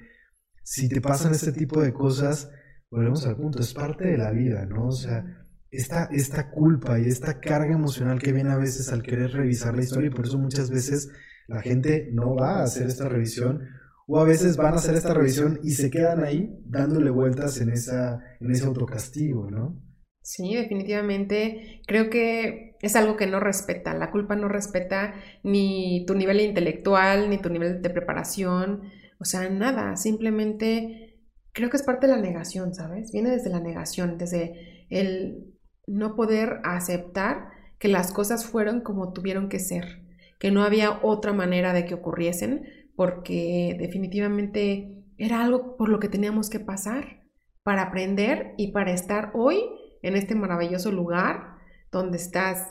Si 0.63 0.89
te 0.89 1.01
pasan 1.01 1.33
este 1.33 1.51
tipo 1.51 1.83
de 1.83 1.93
cosas, 1.93 2.49
volvemos 2.93 3.27
al 3.27 3.37
punto, 3.37 3.61
es 3.61 3.75
parte 3.75 4.07
de 4.07 4.19
la 4.19 4.31
vida, 4.31 4.67
¿no? 4.67 4.87
O 4.87 4.93
sea, 4.93 5.49
esta, 5.73 6.05
esta 6.13 6.51
culpa 6.51 7.01
y 7.01 7.07
esta 7.07 7.41
carga 7.41 7.75
emocional 7.75 8.21
que 8.21 8.33
viene 8.33 8.51
a 8.51 8.57
veces 8.57 8.93
al 8.93 9.03
querer 9.03 9.33
revisar 9.33 9.75
la 9.75 9.83
historia 9.83 10.11
y 10.11 10.15
por 10.15 10.27
eso 10.27 10.39
muchas 10.39 10.71
veces 10.71 11.11
la 11.49 11.61
gente 11.61 12.09
no 12.13 12.37
va 12.37 12.61
a 12.61 12.63
hacer 12.63 12.87
esta 12.87 13.09
revisión 13.09 13.67
o 14.07 14.21
a 14.21 14.25
veces 14.25 14.57
van 14.57 14.75
a 14.75 14.77
hacer 14.77 14.95
esta 14.95 15.13
revisión 15.13 15.59
y 15.65 15.73
se 15.73 15.91
quedan 15.91 16.23
ahí 16.23 16.57
dándole 16.67 17.11
vueltas 17.11 17.61
en, 17.61 17.71
esa, 17.71 18.23
en 18.39 18.53
ese 18.53 18.65
autocastigo, 18.65 19.51
¿no? 19.51 19.90
Sí, 20.31 20.55
definitivamente. 20.55 21.83
Creo 21.89 22.09
que 22.09 22.77
es 22.83 22.95
algo 22.95 23.17
que 23.17 23.27
no 23.27 23.41
respeta. 23.41 23.95
La 23.95 24.13
culpa 24.13 24.37
no 24.37 24.47
respeta 24.47 25.15
ni 25.43 26.05
tu 26.07 26.15
nivel 26.15 26.41
intelectual, 26.41 27.29
ni 27.29 27.39
tu 27.39 27.51
nivel 27.51 27.83
de 27.83 27.91
preparación. 27.91 28.83
O 29.19 29.25
sea, 29.25 29.51
nada. 29.51 29.97
Simplemente 29.97 31.19
creo 31.53 31.69
que 31.69 31.77
es 31.77 31.83
parte 31.83 32.07
de 32.07 32.15
la 32.15 32.23
negación, 32.23 32.75
¿sabes? 32.75 33.11
Viene 33.11 33.31
desde 33.31 33.51
la 33.51 33.59
negación, 33.59 34.19
desde 34.19 34.87
el 34.89 35.53
no 35.89 36.15
poder 36.15 36.61
aceptar 36.63 37.49
que 37.81 37.89
las 37.89 38.13
cosas 38.13 38.47
fueron 38.47 38.83
como 38.83 39.13
tuvieron 39.13 39.49
que 39.49 39.59
ser, 39.59 40.05
que 40.39 40.53
no 40.53 40.63
había 40.63 41.01
otra 41.03 41.33
manera 41.33 41.73
de 41.73 41.87
que 41.87 41.95
ocurriesen, 41.95 42.69
porque 42.95 43.75
definitivamente 43.81 44.95
era 45.19 45.43
algo 45.43 45.77
por 45.77 45.89
lo 45.89 45.99
que 45.99 46.09
teníamos 46.09 46.51
que 46.51 46.61
pasar 46.61 47.25
para 47.65 47.83
aprender 47.83 48.55
y 48.59 48.71
para 48.71 48.93
estar 48.93 49.33
hoy 49.35 49.65
en 50.03 50.17
este 50.17 50.35
maravilloso 50.35 50.91
lugar 50.91 51.57
donde 51.91 52.17
estás 52.17 52.69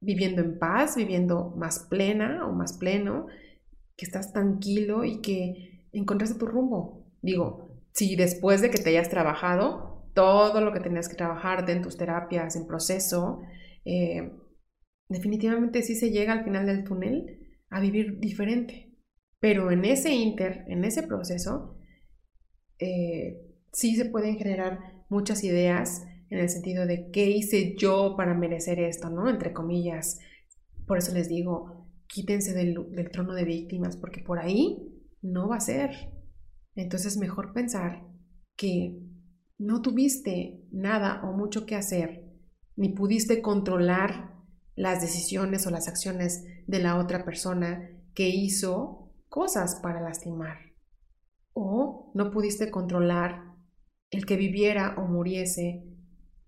viviendo 0.00 0.42
en 0.42 0.58
paz, 0.58 0.96
viviendo 0.96 1.54
más 1.56 1.86
plena 1.88 2.46
o 2.46 2.52
más 2.52 2.76
pleno, 2.78 3.26
que 3.96 4.04
estás 4.04 4.32
tranquilo 4.32 5.04
y 5.04 5.20
que 5.20 5.88
encontraste 5.92 6.38
tu 6.38 6.46
rumbo. 6.46 7.06
Digo, 7.22 7.80
si 7.92 8.16
después 8.16 8.60
de 8.60 8.70
que 8.70 8.78
te 8.78 8.90
hayas 8.90 9.08
trabajado 9.08 10.10
todo 10.14 10.60
lo 10.60 10.72
que 10.72 10.80
tenías 10.80 11.08
que 11.08 11.16
trabajar 11.16 11.68
en 11.68 11.82
tus 11.82 11.96
terapias, 11.96 12.56
en 12.56 12.66
proceso, 12.66 13.40
eh, 13.84 14.32
definitivamente 15.08 15.82
sí 15.82 15.94
se 15.94 16.10
llega 16.10 16.32
al 16.32 16.44
final 16.44 16.66
del 16.66 16.84
túnel 16.84 17.58
a 17.70 17.80
vivir 17.80 18.18
diferente. 18.18 18.92
Pero 19.40 19.70
en 19.70 19.84
ese 19.84 20.12
inter, 20.14 20.64
en 20.68 20.84
ese 20.84 21.02
proceso, 21.02 21.76
eh, 22.78 23.40
sí 23.72 23.96
se 23.96 24.06
pueden 24.06 24.36
generar 24.36 25.04
muchas 25.08 25.44
ideas 25.44 26.04
en 26.30 26.38
el 26.38 26.48
sentido 26.48 26.86
de 26.86 27.10
qué 27.10 27.30
hice 27.30 27.74
yo 27.76 28.14
para 28.16 28.34
merecer 28.34 28.80
esto, 28.80 29.10
¿no? 29.10 29.28
Entre 29.28 29.52
comillas. 29.52 30.18
Por 30.86 30.98
eso 30.98 31.12
les 31.12 31.28
digo, 31.28 31.88
quítense 32.06 32.52
del, 32.52 33.10
trono 33.10 33.34
de 33.34 33.44
víctimas, 33.44 33.96
porque 33.96 34.20
por 34.20 34.38
ahí 34.38 34.78
no 35.22 35.48
va 35.48 35.56
a 35.56 35.60
ser. 35.60 35.90
Entonces 36.74 37.16
mejor 37.16 37.52
pensar 37.52 38.06
que 38.56 39.00
no 39.58 39.82
tuviste 39.82 40.64
nada 40.70 41.22
o 41.24 41.32
mucho 41.36 41.66
que 41.66 41.76
hacer, 41.76 42.24
ni 42.76 42.90
pudiste 42.90 43.40
controlar 43.40 44.34
las 44.74 45.00
decisiones 45.00 45.66
o 45.66 45.70
las 45.70 45.88
acciones 45.88 46.44
de 46.66 46.78
la 46.80 46.98
otra 46.98 47.24
persona 47.24 47.90
que 48.14 48.28
hizo 48.28 49.12
cosas 49.28 49.80
para 49.82 50.00
lastimar. 50.00 50.58
O 51.52 52.10
no 52.14 52.30
pudiste 52.30 52.70
controlar 52.70 53.54
el 54.10 54.26
que 54.26 54.36
viviera 54.36 54.96
o 54.98 55.06
muriese 55.06 55.93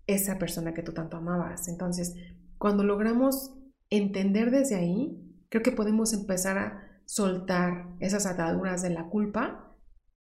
esa 0.07 0.39
persona 0.39 0.73
que 0.73 0.83
tú 0.83 0.93
tanto 0.93 1.17
amabas. 1.17 1.67
Entonces, 1.67 2.15
cuando 2.57 2.83
logramos 2.83 3.53
entender 3.89 4.51
desde 4.51 4.75
ahí, 4.75 5.21
creo 5.49 5.63
que 5.63 5.71
podemos 5.71 6.13
empezar 6.13 6.57
a 6.57 7.01
soltar 7.05 7.95
esas 7.99 8.25
ataduras 8.25 8.81
de 8.81 8.89
la 8.89 9.09
culpa 9.09 9.75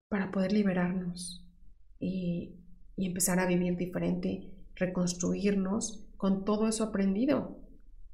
para 0.08 0.30
poder 0.30 0.52
liberarnos 0.52 1.48
y, 1.98 2.52
empezar 2.96 3.38
a 3.40 3.46
vivir 3.46 3.76
diferente, 3.76 4.54
reconstruirnos 4.74 6.08
con 6.16 6.46
todo 6.46 6.66
eso 6.66 6.84
aprendido, 6.84 7.60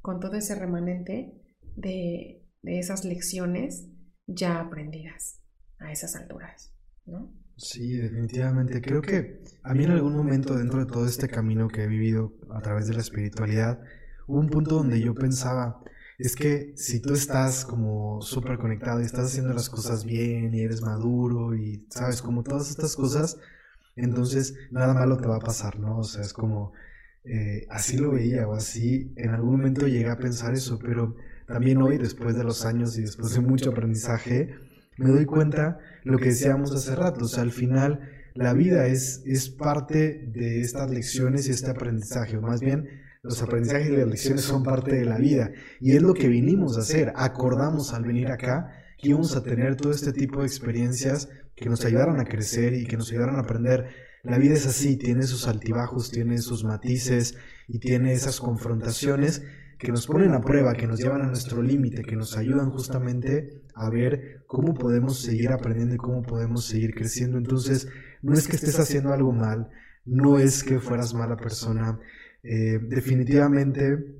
con 0.01 0.19
todo 0.19 0.35
ese 0.35 0.57
remanente 0.57 1.41
de, 1.77 2.45
de 2.63 2.79
esas 2.81 3.05
lecciones 3.05 3.87
ya 4.27 4.61
aprendidas 4.61 5.41
a 5.79 5.93
esas 5.93 6.17
alturas, 6.17 6.75
¿no? 7.07 7.33
Sí, 7.57 7.97
definitivamente. 7.97 8.81
Creo 8.81 9.03
que 9.03 9.41
a 9.62 9.75
mí 9.75 9.85
en 9.85 9.93
algún 9.93 10.17
momento 10.17 10.57
dentro 10.57 10.81
de 10.81 10.87
todo 10.87 11.07
este 11.07 11.29
camino 11.29 11.69
que 11.69 11.85
he 11.85 11.87
vivido 11.87 12.33
a 12.51 12.61
través 12.61 12.88
de 12.88 12.95
la 12.95 13.01
espiritualidad, 13.01 13.81
hubo 14.27 14.41
un 14.41 14.49
punto 14.49 14.77
donde 14.77 15.01
yo 15.01 15.15
pensaba, 15.15 15.81
es 16.19 16.35
que 16.37 16.73
si 16.77 17.01
tú 17.01 17.15
estás 17.15 17.65
como 17.65 18.21
súper 18.23 18.59
conectado 18.59 19.01
y 19.01 19.05
estás 19.05 19.27
haciendo 19.27 19.53
las 19.55 19.71
cosas 19.71 20.05
bien 20.05 20.55
y 20.55 20.61
eres 20.62 20.83
maduro 20.83 21.55
y 21.55 21.87
sabes, 21.91 22.23
como 22.23 22.43
todas 22.43 22.71
estas 22.71 22.97
cosas, 22.97 23.38
entonces 23.97 24.55
nada 24.71 24.95
malo 24.95 25.19
te 25.19 25.29
va 25.29 25.37
a 25.37 25.41
pasar, 25.41 25.79
¿no? 25.79 25.99
O 25.99 26.05
sea, 26.05 26.23
es 26.23 26.33
como, 26.33 26.73
eh, 27.25 27.67
así 27.71 27.97
lo 27.97 28.12
veía 28.12 28.49
o 28.49 28.55
así, 28.55 29.12
en 29.17 29.31
algún 29.31 29.53
momento 29.53 29.87
llegué 29.87 30.11
a 30.11 30.19
pensar 30.19 30.55
eso, 30.55 30.79
pero 30.79 31.17
también 31.47 31.83
hoy, 31.83 31.99
después 31.99 32.37
de 32.37 32.45
los 32.45 32.65
años 32.65 32.97
y 32.99 33.03
después 33.03 33.35
de 33.35 33.41
mucho 33.41 33.71
aprendizaje, 33.71 34.55
me 34.97 35.11
doy 35.11 35.25
cuenta 35.25 35.79
lo 36.05 36.19
que 36.19 36.27
decíamos 36.27 36.73
hace 36.73 36.95
rato, 36.95 37.25
o 37.25 37.29
sea, 37.29 37.43
al 37.43 37.53
final 37.53 38.01
la 38.35 38.55
vida 38.55 38.87
es, 38.87 39.23
es 39.27 39.51
parte 39.51 40.27
de 40.33 40.61
estas 40.61 40.91
lecciones 40.91 41.49
y 41.49 41.51
este 41.51 41.71
aprendizaje, 41.71 42.37
o 42.37 42.43
más 42.43 42.61
bien 42.61 42.89
los 43.23 43.41
aprendizajes 43.43 43.89
y 43.89 43.97
las 43.97 44.09
lecciones 44.09 44.43
son 44.43 44.63
parte 44.63 44.97
de 44.97 45.05
la 45.05 45.19
vida 45.19 45.53
y 45.81 45.93
es 45.93 46.03
lo 46.03 46.15
que 46.15 46.29
vinimos 46.29 46.77
a 46.77 46.81
hacer, 46.81 47.13
acordamos 47.17 47.95
al 47.95 48.05
venir 48.05 48.29
acá 48.29 48.73
que 48.99 49.11
íbamos 49.11 49.37
a 49.37 49.43
tener 49.43 49.77
todo 49.77 49.93
este 49.93 50.13
tipo 50.13 50.41
de 50.41 50.47
experiencias 50.47 51.29
que 51.55 51.69
nos 51.69 51.85
ayudaran 51.85 52.21
a 52.21 52.25
crecer 52.25 52.75
y 52.75 52.87
que 52.87 52.97
nos 52.97 53.11
ayudaran 53.11 53.37
a 53.37 53.41
aprender. 53.41 53.89
La 54.23 54.39
vida 54.39 54.55
es 54.55 54.67
así, 54.67 54.97
tiene 54.97 55.25
sus 55.25 55.49
altibajos, 55.49 56.11
tiene 56.11 56.39
sus 56.39 56.65
matices 56.65 57.37
y 57.67 57.79
tiene 57.79 58.13
esas 58.13 58.41
confrontaciones 58.41 59.43
que 59.83 59.90
nos 59.90 60.07
ponen 60.07 60.33
a 60.33 60.40
prueba, 60.40 60.75
que 60.75 60.87
nos 60.87 61.01
llevan 61.01 61.23
a 61.23 61.27
nuestro 61.27 61.61
límite, 61.61 62.05
que 62.05 62.14
nos 62.14 62.37
ayudan 62.37 62.71
justamente 62.71 63.62
a 63.75 63.90
ver 63.90 64.45
cómo 64.47 64.75
podemos 64.75 65.21
seguir 65.21 65.51
aprendiendo 65.51 65.97
y 65.97 65.99
cómo 65.99 66.23
podemos 66.23 66.66
seguir 66.66 66.95
creciendo. 66.95 67.37
Entonces, 67.37 67.88
no 68.23 68.33
es 68.35 68.47
que 68.47 68.55
estés 68.55 68.79
haciendo 68.79 69.12
algo 69.12 69.33
mal, 69.33 69.71
no 70.05 70.38
es 70.38 70.62
que 70.62 70.79
fueras 70.79 71.14
mala 71.14 71.37
persona. 71.37 71.99
Eh, 72.45 72.79
definitivamente 72.81 74.14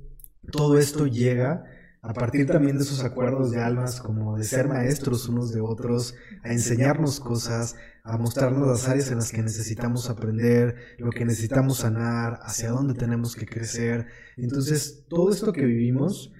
todo 0.51 0.77
esto 0.77 1.07
llega 1.07 1.63
a 2.03 2.11
partir 2.11 2.45
también 2.45 2.77
de 2.77 2.83
esos 2.83 3.01
acuerdos 3.01 3.51
de 3.51 3.61
almas, 3.61 4.01
como 4.01 4.37
de 4.37 4.43
ser 4.43 4.67
maestros 4.67 5.29
unos 5.29 5.53
de 5.53 5.61
otros, 5.61 6.15
a 6.43 6.51
enseñarnos 6.51 7.21
cosas, 7.21 7.77
a 8.03 8.17
mostrarnos 8.17 8.67
las 8.67 8.89
áreas 8.89 9.09
en 9.09 9.19
las 9.19 9.31
que 9.31 9.41
necesitamos 9.41 10.09
aprender, 10.09 10.75
lo 10.97 11.11
que 11.11 11.23
necesitamos 11.23 11.77
sanar, 11.77 12.39
hacia 12.43 12.71
dónde 12.71 12.93
tenemos 12.93 13.37
que 13.37 13.45
crecer. 13.45 14.07
Entonces, 14.35 15.05
todo 15.07 15.31
esto 15.31 15.53
que 15.53 15.63
vivimos 15.63 16.33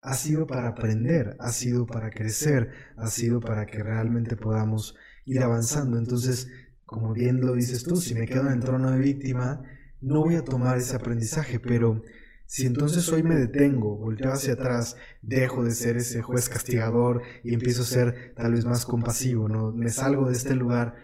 ha 0.00 0.14
sido 0.14 0.46
para 0.46 0.66
aprender, 0.68 1.36
ha 1.38 1.52
sido 1.52 1.86
para 1.86 2.08
crecer, 2.08 2.70
ha 2.96 3.08
sido 3.08 3.40
para 3.40 3.66
que 3.66 3.82
realmente 3.82 4.36
podamos 4.36 4.96
ir 5.26 5.42
avanzando. 5.42 5.98
Entonces, 5.98 6.48
como 6.86 7.12
bien 7.12 7.42
lo 7.42 7.52
dices 7.52 7.84
tú, 7.84 7.96
si 7.96 8.14
me 8.14 8.26
quedo 8.26 8.50
en 8.50 8.60
trono 8.60 8.90
de 8.90 8.98
víctima, 8.98 9.60
no 10.00 10.20
voy 10.20 10.36
a 10.36 10.44
tomar 10.44 10.78
ese 10.78 10.96
aprendizaje, 10.96 11.60
pero 11.60 12.02
si 12.50 12.66
entonces 12.66 13.08
hoy 13.12 13.22
me 13.22 13.36
detengo, 13.36 13.96
volteo 13.96 14.32
hacia 14.32 14.54
atrás, 14.54 14.96
dejo 15.22 15.62
de 15.62 15.70
ser 15.70 15.96
ese 15.96 16.20
juez 16.20 16.48
castigador 16.48 17.22
y 17.44 17.54
empiezo 17.54 17.82
a 17.82 17.86
ser 17.86 18.34
tal 18.34 18.54
vez 18.54 18.64
más 18.64 18.86
compasivo, 18.86 19.48
¿no? 19.48 19.70
Me 19.70 19.88
salgo 19.88 20.26
de 20.26 20.32
este 20.32 20.56
lugar 20.56 20.96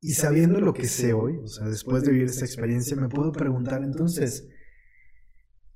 y 0.00 0.14
sabiendo 0.14 0.58
lo 0.58 0.74
que 0.74 0.88
sé 0.88 1.12
hoy, 1.12 1.36
o 1.36 1.46
sea, 1.46 1.68
después 1.68 2.02
de 2.02 2.10
vivir 2.10 2.26
esta 2.26 2.44
experiencia, 2.44 2.96
me 2.96 3.08
puedo 3.08 3.30
preguntar 3.30 3.84
entonces, 3.84 4.48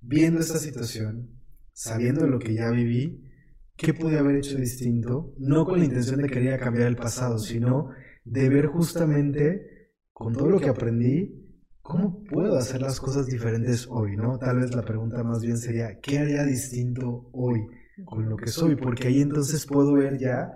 viendo 0.01 0.41
esta 0.41 0.59
situación, 0.59 1.31
sabiendo 1.73 2.27
lo 2.27 2.41
que 2.41 2.55
ya 2.55 2.71
viví, 2.71 3.23
¿qué 3.77 3.95
pude 3.95 4.19
haber 4.19 4.35
hecho 4.35 4.59
distinto? 4.59 5.33
No 5.39 5.65
con 5.65 5.79
la 5.79 5.85
intención 5.85 6.23
de 6.23 6.29
querer 6.29 6.59
cambiar 6.59 6.89
el 6.89 6.97
pasado, 6.97 7.39
sino 7.39 7.91
de 8.25 8.49
ver 8.49 8.67
justamente 8.67 9.93
con 10.13 10.33
todo 10.33 10.51
lo 10.51 10.59
que 10.59 10.71
aprendí, 10.71 11.44
¿cómo 11.85 12.25
puedo 12.25 12.57
hacer 12.57 12.81
las 12.81 12.99
cosas 12.99 13.27
diferentes 13.27 13.87
hoy? 13.89 14.17
¿no? 14.17 14.39
Tal 14.39 14.59
vez 14.59 14.75
la 14.75 14.83
pregunta 14.83 15.23
más 15.23 15.43
bien 15.43 15.59
sería, 15.59 16.01
¿qué 16.01 16.19
haría 16.19 16.43
distinto 16.43 17.29
hoy 17.33 17.67
con 18.07 18.29
lo 18.29 18.37
que 18.37 18.49
soy? 18.49 18.75
Porque 18.75 19.09
ahí 19.09 19.21
entonces 19.21 19.67
puedo 19.67 19.93
ver 19.93 20.19
ya 20.19 20.51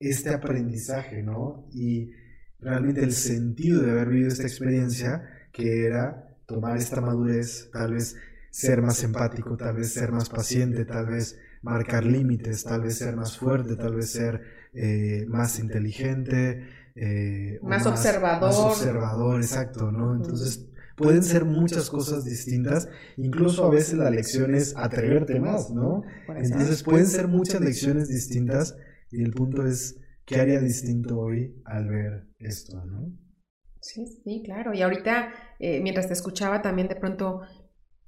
este 0.00 0.30
aprendizaje, 0.30 1.22
¿no? 1.22 1.68
Y 1.70 2.10
realmente 2.58 3.02
el 3.04 3.12
sentido 3.12 3.82
de 3.82 3.90
haber 3.90 4.08
vivido 4.08 4.28
esta 4.28 4.44
experiencia, 4.44 5.22
que 5.52 5.84
era 5.84 6.34
tomar 6.46 6.78
esta 6.78 7.02
madurez, 7.02 7.68
tal 7.70 7.92
vez 7.92 8.16
ser 8.50 8.80
más 8.80 9.04
empático, 9.04 9.58
tal 9.58 9.76
vez 9.76 9.92
ser 9.92 10.10
más 10.10 10.30
paciente, 10.30 10.86
tal 10.86 11.06
vez 11.06 11.38
marcar 11.60 12.04
límites, 12.04 12.64
tal 12.64 12.80
vez 12.80 12.96
ser 12.96 13.14
más 13.16 13.36
fuerte, 13.36 13.76
tal 13.76 13.96
vez 13.96 14.10
ser 14.10 14.40
eh, 14.72 15.26
más 15.28 15.58
inteligente, 15.58 16.66
eh, 16.94 17.58
más, 17.62 17.86
observador. 17.86 18.48
Más 18.48 18.56
observador, 18.56 19.42
exacto, 19.42 19.92
¿no? 19.92 20.16
Entonces 20.16 20.69
pueden 21.00 21.22
ser 21.22 21.44
muchas 21.44 21.88
cosas 21.88 22.24
distintas, 22.24 22.88
incluso 23.16 23.64
a 23.64 23.70
veces 23.70 23.94
la 23.94 24.10
lección 24.10 24.54
es 24.54 24.76
atreverte 24.76 25.40
más, 25.40 25.70
¿no? 25.70 26.02
Entonces 26.28 26.82
pueden 26.82 27.06
ser 27.06 27.26
muchas 27.26 27.60
lecciones 27.60 28.08
distintas 28.08 28.76
y 29.10 29.22
el 29.22 29.32
punto 29.32 29.66
es 29.66 29.98
¿qué 30.26 30.40
haría 30.40 30.60
distinto 30.60 31.18
hoy 31.18 31.60
al 31.64 31.88
ver 31.88 32.28
esto, 32.38 32.84
no? 32.84 33.12
Sí, 33.80 34.06
sí, 34.06 34.42
claro. 34.44 34.74
Y 34.74 34.82
ahorita, 34.82 35.32
eh, 35.58 35.80
mientras 35.80 36.06
te 36.06 36.12
escuchaba, 36.12 36.62
también 36.62 36.86
de 36.86 36.96
pronto 36.96 37.40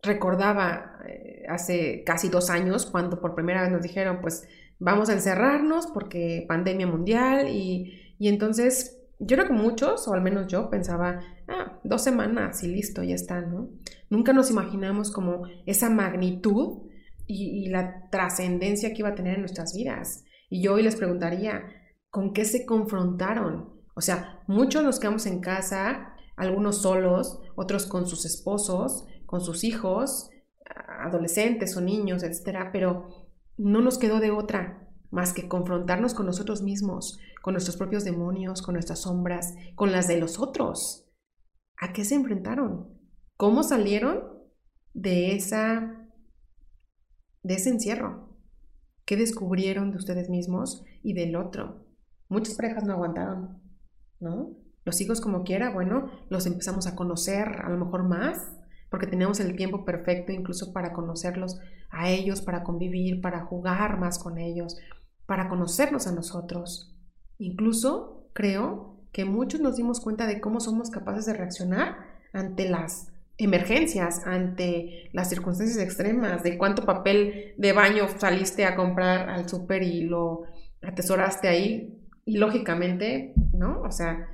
recordaba 0.03 0.99
eh, 1.09 1.45
hace 1.49 2.05
casi 2.05 2.29
dos 2.29 2.51
años 2.51 2.87
cuando 2.87 3.21
por 3.21 3.35
primera 3.35 3.63
vez 3.63 3.73
nos 3.73 3.83
dijeron, 3.83 4.21
pues 4.21 4.47
vamos 4.79 5.09
a 5.09 5.15
encerrarnos 5.15 5.87
porque 5.89 6.45
pandemia 6.47 6.87
mundial 6.87 7.49
y, 7.49 8.15
y 8.19 8.29
entonces 8.29 9.02
yo 9.25 9.37
creo 9.37 9.47
que 9.47 9.53
muchos, 9.53 10.09
o 10.09 10.15
al 10.15 10.21
menos 10.21 10.49
yo, 10.49 10.69
pensaba, 10.69 11.21
ah, 11.49 11.79
dos 11.85 12.03
semanas 12.03 12.63
y 12.65 12.69
listo, 12.69 13.03
ya 13.03 13.15
está, 13.15 13.41
¿no? 13.41 13.71
Nunca 14.11 14.33
nos 14.33 14.51
imaginamos 14.51 15.13
como 15.13 15.43
esa 15.65 15.91
magnitud 15.91 16.89
y, 17.27 17.67
y 17.67 17.69
la 17.69 18.09
trascendencia 18.11 18.91
que 18.91 18.99
iba 18.99 19.11
a 19.11 19.15
tener 19.15 19.35
en 19.35 19.41
nuestras 19.41 19.75
vidas. 19.75 20.25
Y 20.51 20.63
yo 20.63 20.75
hoy 20.75 20.83
les 20.83 20.97
preguntaría, 20.97 21.63
¿con 22.11 22.33
qué 22.33 22.45
se 22.45 22.67
confrontaron? 22.67 23.81
O 23.95 24.01
sea, 24.01 24.41
muchos 24.49 24.83
nos 24.83 24.99
quedamos 24.99 25.27
en 25.27 25.41
casa, 25.41 26.15
algunos 26.37 26.83
solos, 26.83 27.41
otros 27.55 27.87
con 27.87 28.07
sus 28.07 28.25
esposos, 28.25 29.07
con 29.27 29.41
sus 29.41 29.65
hijos, 29.65 30.31
adolescentes 31.01 31.77
o 31.77 31.81
niños, 31.81 32.23
etcétera, 32.23 32.71
pero 32.73 33.09
no 33.57 33.81
nos 33.81 33.99
quedó 33.99 34.19
de 34.19 34.31
otra 34.31 34.82
más 35.13 35.33
que 35.33 35.47
confrontarnos 35.47 36.15
con 36.15 36.27
nosotros 36.27 36.63
mismos, 36.63 37.21
con 37.43 37.55
nuestros 37.55 37.77
propios 37.77 38.03
demonios, 38.03 38.63
con 38.63 38.73
nuestras 38.75 39.03
sombras, 39.03 39.55
con 39.77 39.93
las 39.93 40.09
de 40.09 40.19
los 40.19 40.41
otros. 40.41 41.07
¿A 41.77 41.93
qué 41.93 42.05
se 42.05 42.15
enfrentaron? 42.15 42.99
¿Cómo 43.37 43.63
salieron 43.63 44.25
de 44.95 45.37
esa 45.37 46.09
de 47.43 47.55
ese 47.55 47.71
encierro? 47.71 48.39
¿Qué 49.05 49.17
descubrieron 49.17 49.91
de 49.91 49.99
ustedes 49.99 50.31
mismos 50.31 50.85
y 51.03 51.13
del 51.13 51.37
otro? 51.37 51.87
Muchas 52.29 52.55
parejas 52.55 52.85
no 52.85 52.95
aguantaron, 52.95 53.61
¿no? 54.19 54.57
Los 54.85 55.01
hijos 55.01 55.21
como 55.21 55.45
quiera, 55.45 55.71
bueno, 55.71 56.11
los 56.31 56.47
empezamos 56.47 56.87
a 56.87 56.97
conocer 56.97 57.49
a 57.65 57.69
lo 57.69 57.85
mejor 57.85 58.05
más, 58.05 58.57
porque 58.91 59.07
tenemos 59.07 59.41
el 59.41 59.57
tiempo 59.57 59.85
perfecto 59.85 60.33
incluso 60.33 60.73
para 60.73 60.93
conocerlos 60.93 61.61
a 61.91 62.09
ellos, 62.11 62.41
para 62.41 62.63
convivir, 62.63 63.21
para 63.21 63.45
jugar 63.45 63.99
más 63.99 64.19
con 64.19 64.39
ellos, 64.39 64.79
para 65.27 65.49
conocernos 65.49 66.07
a 66.07 66.13
nosotros. 66.13 66.95
Incluso 67.39 68.29
creo 68.33 69.01
que 69.13 69.25
muchos 69.25 69.61
nos 69.61 69.77
dimos 69.77 70.01
cuenta 70.01 70.27
de 70.27 70.41
cómo 70.41 70.61
somos 70.61 70.91
capaces 70.91 71.27
de 71.27 71.35
reaccionar 71.35 71.97
ante 72.33 72.69
las 72.69 73.13
emergencias, 73.39 74.27
ante 74.27 75.11
las 75.13 75.29
circunstancias 75.29 75.79
extremas, 75.79 76.43
de 76.43 76.57
cuánto 76.57 76.85
papel 76.85 77.55
de 77.59 77.73
baño 77.73 78.07
saliste 78.19 78.65
a 78.65 78.75
comprar 78.75 79.29
al 79.29 79.49
súper 79.49 79.83
y 79.83 80.03
lo 80.03 80.45
atesoraste 80.83 81.49
ahí, 81.49 81.99
y 82.25 82.39
lógicamente, 82.39 83.35
¿no? 83.53 83.83
O 83.83 83.91
sea, 83.91 84.29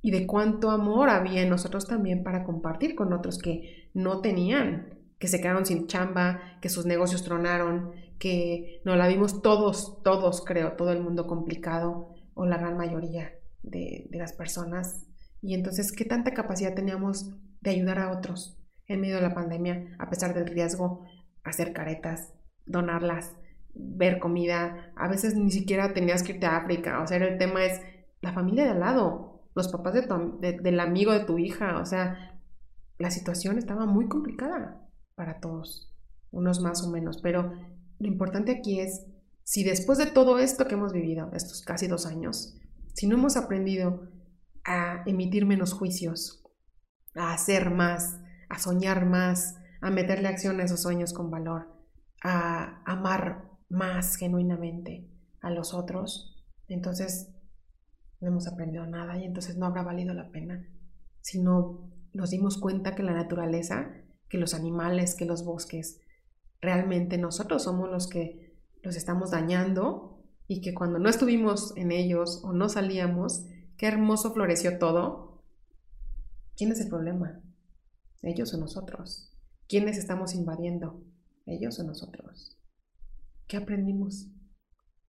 y 0.00 0.10
de 0.10 0.26
cuánto 0.26 0.70
amor 0.70 1.10
había 1.10 1.42
en 1.42 1.50
nosotros 1.50 1.86
también 1.86 2.22
para 2.22 2.44
compartir 2.44 2.94
con 2.94 3.12
otros 3.12 3.38
que 3.38 3.90
no 3.94 4.20
tenían, 4.20 4.98
que 5.18 5.28
se 5.28 5.40
quedaron 5.40 5.66
sin 5.66 5.86
chamba, 5.86 6.40
que 6.60 6.68
sus 6.68 6.86
negocios 6.86 7.24
tronaron, 7.24 7.92
que 8.18 8.80
no 8.84 8.96
la 8.96 9.08
vimos 9.08 9.42
todos, 9.42 10.02
todos 10.02 10.44
creo, 10.44 10.72
todo 10.72 10.92
el 10.92 11.00
mundo 11.02 11.26
complicado 11.26 12.14
o 12.34 12.46
la 12.46 12.58
gran 12.58 12.76
mayoría 12.76 13.32
de, 13.62 14.06
de 14.10 14.18
las 14.18 14.32
personas. 14.32 15.06
Y 15.40 15.54
entonces, 15.54 15.92
¿qué 15.92 16.04
tanta 16.04 16.32
capacidad 16.32 16.74
teníamos 16.74 17.30
de 17.60 17.70
ayudar 17.70 17.98
a 17.98 18.10
otros 18.10 18.58
en 18.86 19.00
medio 19.00 19.16
de 19.16 19.22
la 19.22 19.34
pandemia, 19.34 19.96
a 19.98 20.08
pesar 20.10 20.34
del 20.34 20.46
riesgo, 20.46 21.04
hacer 21.44 21.72
caretas, 21.72 22.32
donarlas, 22.66 23.36
ver 23.74 24.18
comida? 24.18 24.92
A 24.96 25.08
veces 25.08 25.34
ni 25.36 25.50
siquiera 25.50 25.94
tenías 25.94 26.22
que 26.22 26.32
irte 26.32 26.46
a 26.46 26.56
África, 26.56 27.00
o 27.02 27.06
sea, 27.06 27.18
el 27.18 27.38
tema 27.38 27.64
es 27.64 27.80
la 28.20 28.32
familia 28.32 28.64
de 28.64 28.70
al 28.70 28.80
lado, 28.80 29.42
los 29.54 29.68
papás 29.68 29.94
de 29.94 30.58
del 30.60 30.80
amigo 30.80 31.12
de 31.12 31.24
tu 31.24 31.38
hija, 31.38 31.78
o 31.80 31.84
sea, 31.86 32.40
la 32.98 33.10
situación 33.10 33.58
estaba 33.58 33.86
muy 33.86 34.08
complicada 34.08 34.88
para 35.14 35.40
todos, 35.40 35.94
unos 36.30 36.60
más 36.60 36.84
o 36.84 36.90
menos, 36.90 37.20
pero 37.22 37.52
lo 37.98 38.06
importante 38.06 38.52
aquí 38.52 38.80
es, 38.80 39.06
si 39.42 39.64
después 39.64 39.98
de 39.98 40.06
todo 40.06 40.38
esto 40.38 40.66
que 40.66 40.74
hemos 40.74 40.92
vivido, 40.92 41.30
estos 41.32 41.62
casi 41.62 41.86
dos 41.86 42.06
años, 42.06 42.58
si 42.94 43.06
no 43.06 43.16
hemos 43.16 43.36
aprendido 43.36 44.08
a 44.64 45.02
emitir 45.06 45.46
menos 45.46 45.72
juicios, 45.72 46.44
a 47.14 47.32
hacer 47.32 47.70
más, 47.70 48.20
a 48.48 48.58
soñar 48.58 49.06
más, 49.06 49.56
a 49.80 49.90
meterle 49.90 50.28
acción 50.28 50.60
a 50.60 50.64
esos 50.64 50.82
sueños 50.82 51.12
con 51.12 51.30
valor, 51.30 51.74
a 52.22 52.82
amar 52.84 53.50
más 53.68 54.16
genuinamente 54.16 55.08
a 55.40 55.50
los 55.50 55.74
otros, 55.74 56.44
entonces 56.66 57.34
no 58.20 58.28
hemos 58.28 58.46
aprendido 58.48 58.86
nada 58.86 59.16
y 59.18 59.24
entonces 59.24 59.56
no 59.56 59.66
habrá 59.66 59.82
valido 59.82 60.12
la 60.14 60.30
pena. 60.30 60.68
Si 61.20 61.40
no 61.40 61.90
nos 62.12 62.30
dimos 62.30 62.58
cuenta 62.58 62.94
que 62.94 63.02
la 63.02 63.12
naturaleza, 63.12 63.92
que 64.28 64.38
los 64.38 64.54
animales, 64.54 65.14
que 65.14 65.24
los 65.24 65.44
bosques, 65.44 66.00
realmente 66.60 67.18
nosotros 67.18 67.62
somos 67.62 67.90
los 67.90 68.08
que 68.08 68.56
los 68.82 68.96
estamos 68.96 69.30
dañando 69.30 70.24
y 70.46 70.60
que 70.60 70.74
cuando 70.74 70.98
no 70.98 71.08
estuvimos 71.08 71.76
en 71.76 71.92
ellos 71.92 72.40
o 72.42 72.52
no 72.52 72.68
salíamos, 72.68 73.44
qué 73.76 73.86
hermoso 73.86 74.32
floreció 74.32 74.78
todo. 74.78 75.42
¿Quién 76.56 76.72
es 76.72 76.80
el 76.80 76.88
problema? 76.88 77.42
¿Ellos 78.22 78.54
o 78.54 78.58
nosotros? 78.58 79.32
¿Quiénes 79.68 79.98
estamos 79.98 80.34
invadiendo? 80.34 81.04
¿Ellos 81.46 81.78
o 81.78 81.84
nosotros? 81.84 82.58
¿Qué 83.46 83.56
aprendimos? 83.56 84.28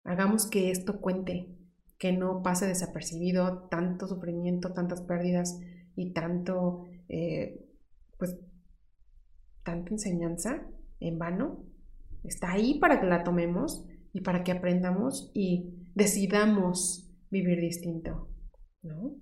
Hagamos 0.05 0.47
que 0.47 0.71
esto 0.71 1.01
cuente, 1.01 1.57
que 1.99 2.13
no 2.13 2.43
pase 2.43 2.67
desapercibido 2.67 3.69
tanto 3.69 4.07
sufrimiento, 4.07 4.73
tantas 4.73 5.03
pérdidas 5.03 5.59
y 5.97 6.13
tanto, 6.13 6.87
eh, 7.09 7.67
pues, 8.19 8.39
tanta 9.65 9.91
enseñanza 9.91 10.67
en 11.01 11.19
vano. 11.19 11.65
Está 12.25 12.53
ahí 12.53 12.79
para 12.79 13.01
que 13.01 13.07
la 13.07 13.25
tomemos 13.25 13.85
y 14.13 14.21
para 14.23 14.43
que 14.43 14.53
aprendamos 14.53 15.31
y 15.35 15.89
decidamos 15.95 17.11
vivir 17.31 17.61
distinto, 17.61 18.29
¿no? 18.83 19.17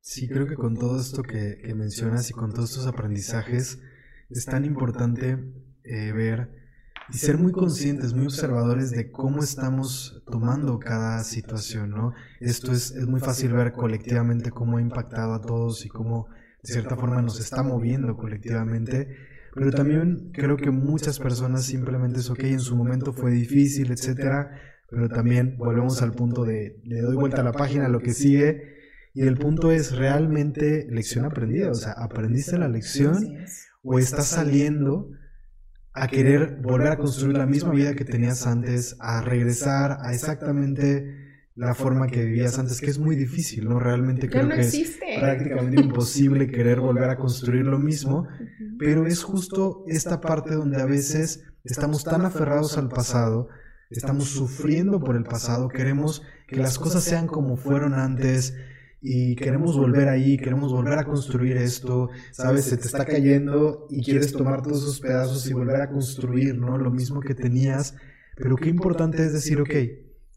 Sí, 0.00 0.28
creo 0.28 0.48
que 0.48 0.56
con 0.56 0.76
todo 0.76 1.00
esto 1.00 1.22
que, 1.22 1.60
mencionas 1.76 2.28
y 2.30 2.32
con 2.32 2.52
todos 2.52 2.70
estos 2.70 2.86
aprendizajes 2.88 3.80
es 4.30 4.44
tan 4.46 4.64
importante 4.64 5.38
eh, 5.84 6.12
ver 6.12 6.50
y 7.08 7.18
ser 7.18 7.38
muy 7.38 7.52
conscientes, 7.52 8.12
muy 8.12 8.26
observadores 8.26 8.90
de 8.90 9.10
cómo 9.12 9.42
estamos 9.42 10.22
tomando 10.26 10.78
cada 10.78 11.22
situación, 11.22 11.90
¿no? 11.90 12.14
Esto 12.40 12.72
es, 12.72 12.90
es 12.92 13.06
muy 13.06 13.20
fácil 13.20 13.52
ver 13.52 13.72
colectivamente 13.72 14.50
cómo 14.50 14.78
ha 14.78 14.80
impactado 14.80 15.34
a 15.34 15.40
todos 15.40 15.84
y 15.86 15.88
cómo 15.88 16.26
de 16.62 16.72
cierta 16.72 16.96
forma 16.96 17.22
nos 17.22 17.40
está 17.40 17.62
moviendo 17.62 18.16
colectivamente, 18.16 19.16
pero 19.54 19.70
también 19.70 20.30
creo 20.32 20.56
que 20.56 20.70
muchas 20.70 21.18
personas 21.18 21.64
simplemente 21.64 22.20
es, 22.20 22.30
ok, 22.30 22.44
en 22.44 22.60
su 22.60 22.76
momento 22.76 23.12
fue 23.12 23.30
difícil, 23.32 23.90
etcétera, 23.90 24.50
pero 24.88 25.08
también 25.08 25.56
volvemos 25.58 26.02
al 26.02 26.12
punto 26.12 26.44
de, 26.44 26.80
le 26.84 27.00
doy 27.00 27.16
vuelta 27.16 27.42
a 27.42 27.44
la 27.44 27.52
página, 27.52 27.88
lo 27.88 28.00
que 28.00 28.12
sigue, 28.12 28.76
y 29.14 29.22
el 29.22 29.36
punto 29.36 29.70
es 29.70 29.96
realmente 29.96 30.86
lección 30.90 31.24
aprendida, 31.24 31.70
o 31.70 31.74
sea, 31.74 31.92
¿aprendiste 31.92 32.58
la 32.58 32.68
lección 32.68 33.36
o 33.82 33.98
estás 33.98 34.28
saliendo 34.28 35.10
a 35.92 36.08
querer 36.08 36.56
volver 36.62 36.88
a 36.88 36.96
construir 36.96 37.36
la 37.36 37.46
misma 37.46 37.72
vida 37.72 37.94
que 37.94 38.06
tenías 38.06 38.46
antes, 38.46 38.96
a 39.00 39.20
regresar 39.20 39.98
a 40.00 40.14
exactamente 40.14 41.21
la 41.54 41.74
forma 41.74 42.06
que 42.06 42.24
vivías 42.24 42.58
antes, 42.58 42.80
que 42.80 42.90
es 42.90 42.98
muy 42.98 43.14
difícil, 43.14 43.68
¿no? 43.68 43.78
Realmente 43.78 44.28
creo 44.28 44.48
que 44.48 44.60
es 44.60 44.98
prácticamente 45.20 45.80
imposible 45.80 46.50
querer 46.50 46.80
volver 46.80 47.10
a 47.10 47.18
construir 47.18 47.66
lo 47.66 47.78
mismo, 47.78 48.26
pero 48.78 49.06
es 49.06 49.22
justo 49.22 49.84
esta 49.86 50.20
parte 50.20 50.54
donde 50.54 50.80
a 50.80 50.86
veces 50.86 51.44
estamos 51.64 52.04
tan 52.04 52.24
aferrados 52.24 52.78
al 52.78 52.88
pasado, 52.88 53.48
estamos 53.90 54.28
sufriendo 54.28 55.00
por 55.00 55.16
el 55.16 55.24
pasado, 55.24 55.68
queremos 55.68 56.22
que 56.48 56.56
las 56.56 56.78
cosas 56.78 57.04
sean 57.04 57.26
como 57.26 57.56
fueron 57.56 57.94
antes, 57.94 58.54
y 59.04 59.34
queremos 59.34 59.76
volver 59.76 60.08
ahí, 60.08 60.36
queremos 60.36 60.72
volver 60.72 60.96
a 60.96 61.04
construir 61.04 61.56
esto, 61.56 62.08
sabes, 62.30 62.66
se 62.66 62.76
te 62.76 62.86
está 62.86 63.04
cayendo 63.04 63.88
y 63.90 64.02
quieres 64.04 64.32
tomar 64.32 64.62
todos 64.62 64.82
esos 64.82 65.00
pedazos 65.00 65.50
y 65.50 65.52
volver 65.52 65.80
a 65.80 65.90
construir, 65.90 66.56
¿no? 66.56 66.78
Lo 66.78 66.92
mismo 66.92 67.20
que 67.20 67.34
tenías, 67.34 67.96
pero 68.36 68.54
qué 68.54 68.68
importante 68.68 69.24
es 69.24 69.32
decir, 69.32 69.60
ok, 69.60 69.74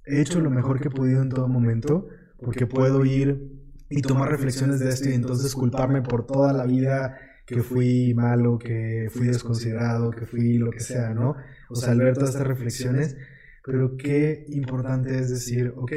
he 0.05 0.21
hecho 0.21 0.39
lo 0.39 0.49
mejor 0.49 0.79
que 0.79 0.87
he 0.87 0.91
podido 0.91 1.21
en 1.21 1.29
todo 1.29 1.47
momento, 1.47 2.07
porque 2.41 2.67
puedo 2.67 3.05
ir 3.05 3.51
y 3.89 4.01
tomar 4.01 4.29
reflexiones 4.29 4.79
de 4.79 4.89
esto 4.89 5.09
y 5.09 5.13
entonces 5.13 5.53
culparme 5.53 6.01
por 6.01 6.25
toda 6.25 6.53
la 6.53 6.65
vida 6.65 7.17
que 7.45 7.61
fui 7.61 8.13
malo, 8.15 8.57
que 8.57 9.07
fui 9.11 9.27
desconsiderado, 9.27 10.11
que 10.11 10.25
fui 10.25 10.57
lo 10.57 10.71
que 10.71 10.79
sea, 10.79 11.13
¿no? 11.13 11.35
O 11.69 11.75
sea, 11.75 11.91
al 11.91 11.99
ver 11.99 12.15
todas 12.15 12.31
estas 12.31 12.47
reflexiones, 12.47 13.17
pero 13.63 13.97
qué 13.97 14.45
importante 14.49 15.17
es 15.17 15.29
decir, 15.29 15.73
ok, 15.75 15.91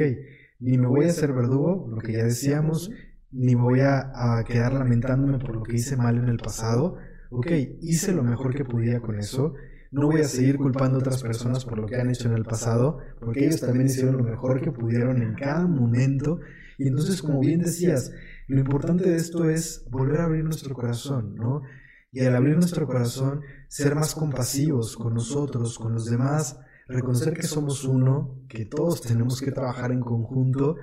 ni 0.59 0.77
me 0.77 0.87
voy 0.87 1.05
a 1.05 1.09
hacer 1.09 1.33
verdugo, 1.33 1.87
lo 1.89 1.97
que 2.01 2.13
ya 2.13 2.23
decíamos, 2.23 2.91
ni 3.31 3.55
voy 3.55 3.81
a, 3.81 4.43
quedar 4.47 4.73
lamentándome 4.73 5.39
por 5.39 5.55
lo 5.55 5.63
que 5.63 5.75
hice 5.75 5.95
mal 5.95 6.17
en 6.17 6.29
el 6.29 6.37
pasado. 6.37 6.97
Ok, 7.29 7.51
hice 7.81 8.11
lo 8.11 8.23
mejor 8.23 8.55
que 8.55 8.65
podía 8.65 9.01
con 9.01 9.19
eso. 9.19 9.53
No 9.91 10.07
voy 10.07 10.21
a 10.21 10.25
seguir 10.25 10.57
culpando 10.57 10.97
a 10.97 10.99
otras 10.99 11.23
personas 11.23 11.65
por 11.65 11.79
lo 11.79 11.87
que 11.87 11.95
han 11.95 12.09
hecho 12.09 12.27
en 12.27 12.35
el 12.35 12.43
pasado, 12.43 12.99
porque 13.19 13.45
ellos 13.45 13.61
también 13.61 13.87
hicieron 13.87 14.17
lo 14.17 14.23
mejor 14.23 14.61
que 14.61 14.71
pudieron 14.71 15.21
en 15.21 15.33
cada 15.33 15.65
momento. 15.67 16.39
Y 16.77 16.87
entonces, 16.87 17.21
como 17.21 17.39
bien 17.39 17.61
decías, 17.61 18.11
lo 18.47 18.59
importante 18.59 19.09
de 19.09 19.15
esto 19.15 19.49
es 19.49 19.85
volver 19.89 20.21
a 20.21 20.25
abrir 20.25 20.43
nuestro 20.43 20.75
corazón, 20.75 21.35
¿no? 21.35 21.63
Y 22.11 22.21
al 22.21 22.35
abrir 22.35 22.55
nuestro 22.55 22.85
corazón, 22.85 23.41
ser 23.67 23.95
más 23.95 24.13
compasivos 24.13 24.95
con 24.95 25.13
nosotros, 25.13 25.77
con 25.77 25.93
los 25.93 26.05
demás, 26.05 26.59
reconocer 26.87 27.33
que 27.33 27.43
somos 27.43 27.83
uno, 27.85 28.43
que 28.47 28.65
todos 28.65 29.01
tenemos 29.01 29.41
que 29.41 29.51
trabajar 29.51 29.91
en 29.91 30.01
conjunto 30.01 30.75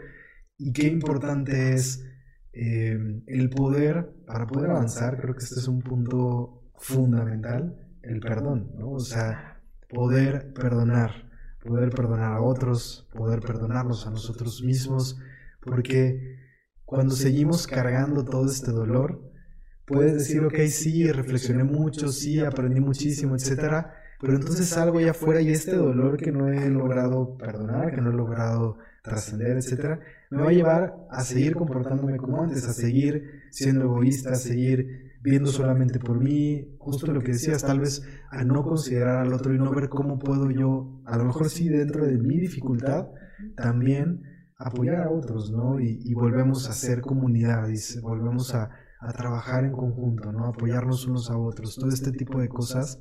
y 0.57 0.73
qué 0.73 0.87
importante 0.87 1.75
es 1.75 2.05
eh, 2.53 2.97
el 3.27 3.51
poder, 3.51 4.15
para 4.27 4.47
poder 4.47 4.71
avanzar, 4.71 5.21
creo 5.21 5.35
que 5.35 5.45
este 5.45 5.61
es 5.61 5.69
un 5.69 5.83
punto 5.83 6.71
fundamental, 6.77 7.86
el 8.07 8.21
perdón, 8.21 8.73
¿no? 8.79 8.91
O 8.91 9.01
sea, 9.01 9.61
poder 9.89 10.53
perdonar, 10.53 11.31
poder 11.63 11.91
perdonar 11.91 12.35
a 12.35 12.43
otros, 12.43 13.09
poder 13.15 13.41
perdonarnos 13.41 14.07
a 14.07 14.11
nosotros 14.11 14.63
mismos, 14.63 15.19
porque 15.61 16.39
cuando 16.85 17.15
seguimos 17.15 17.67
cargando 17.67 18.25
todo 18.25 18.47
este 18.47 18.71
dolor, 18.71 19.21
puedes 19.87 20.15
decir, 20.15 20.45
ok, 20.45 20.59
sí, 20.69 21.11
reflexioné 21.11 21.65
mucho, 21.65 22.09
sí, 22.09 22.41
aprendí 22.41 22.81
muchísimo, 22.81 23.35
etcétera, 23.35 23.95
pero 24.21 24.35
entonces 24.35 24.69
salgo 24.69 24.99
allá 24.99 25.11
afuera 25.11 25.41
y 25.41 25.51
este 25.51 25.75
dolor 25.77 26.17
que 26.17 26.33
no 26.33 26.49
he 26.49 26.69
logrado 26.71 27.37
perdonar, 27.37 27.95
que 27.95 28.01
no 28.01 28.11
he 28.11 28.15
logrado 28.15 28.79
trascender, 29.03 29.57
etcétera, 29.57 30.01
me 30.31 30.43
va 30.43 30.49
a 30.49 30.53
llevar 30.53 30.97
a 31.11 31.23
seguir 31.23 31.55
comportándome 31.55 32.17
como 32.17 32.43
antes, 32.43 32.67
a 32.67 32.73
seguir 32.73 33.43
siendo 33.51 33.85
egoísta, 33.85 34.33
a 34.33 34.37
seguir 34.37 35.06
viendo 35.27 35.51
solamente 35.51 35.99
por 35.99 36.21
mí, 36.21 36.77
justo 36.79 37.11
lo 37.13 37.21
que 37.21 37.33
decías, 37.33 37.65
tal 37.65 37.81
vez 37.81 38.01
a 38.31 38.45
no 38.45 38.63
considerar 38.63 39.27
al 39.27 39.33
otro 39.33 39.53
y 39.53 39.59
no 39.59 39.73
ver 39.73 39.89
cómo 39.89 40.21
puedo 40.21 40.53
yo, 40.53 41.03
a 41.05 41.19
lo 41.19 41.25
mejor 41.25 41.51
sí 41.51 41.69
dentro 41.69 42.07
de 42.07 42.17
mi 42.17 42.39
dificultad, 42.39 43.09
también 43.57 44.23
apoyar 44.57 45.03
a 45.03 45.11
otros, 45.11 45.51
¿no? 45.51 45.81
Y, 45.81 46.15
volvemos 46.15 46.71
a 46.71 46.73
ser 46.73 47.01
comunidad, 47.01 47.69
y 47.69 48.01
volvemos 48.01 48.55
a, 48.55 48.71
a 49.01 49.13
trabajar 49.13 49.65
en 49.65 49.73
conjunto, 49.73 50.31
¿no? 50.31 50.47
Apoyarnos 50.47 51.09
unos 51.09 51.29
a 51.29 51.37
otros, 51.37 51.75
todo 51.75 51.89
este 51.91 52.13
tipo 52.13 52.41
de 52.41 52.49
cosas 52.49 53.01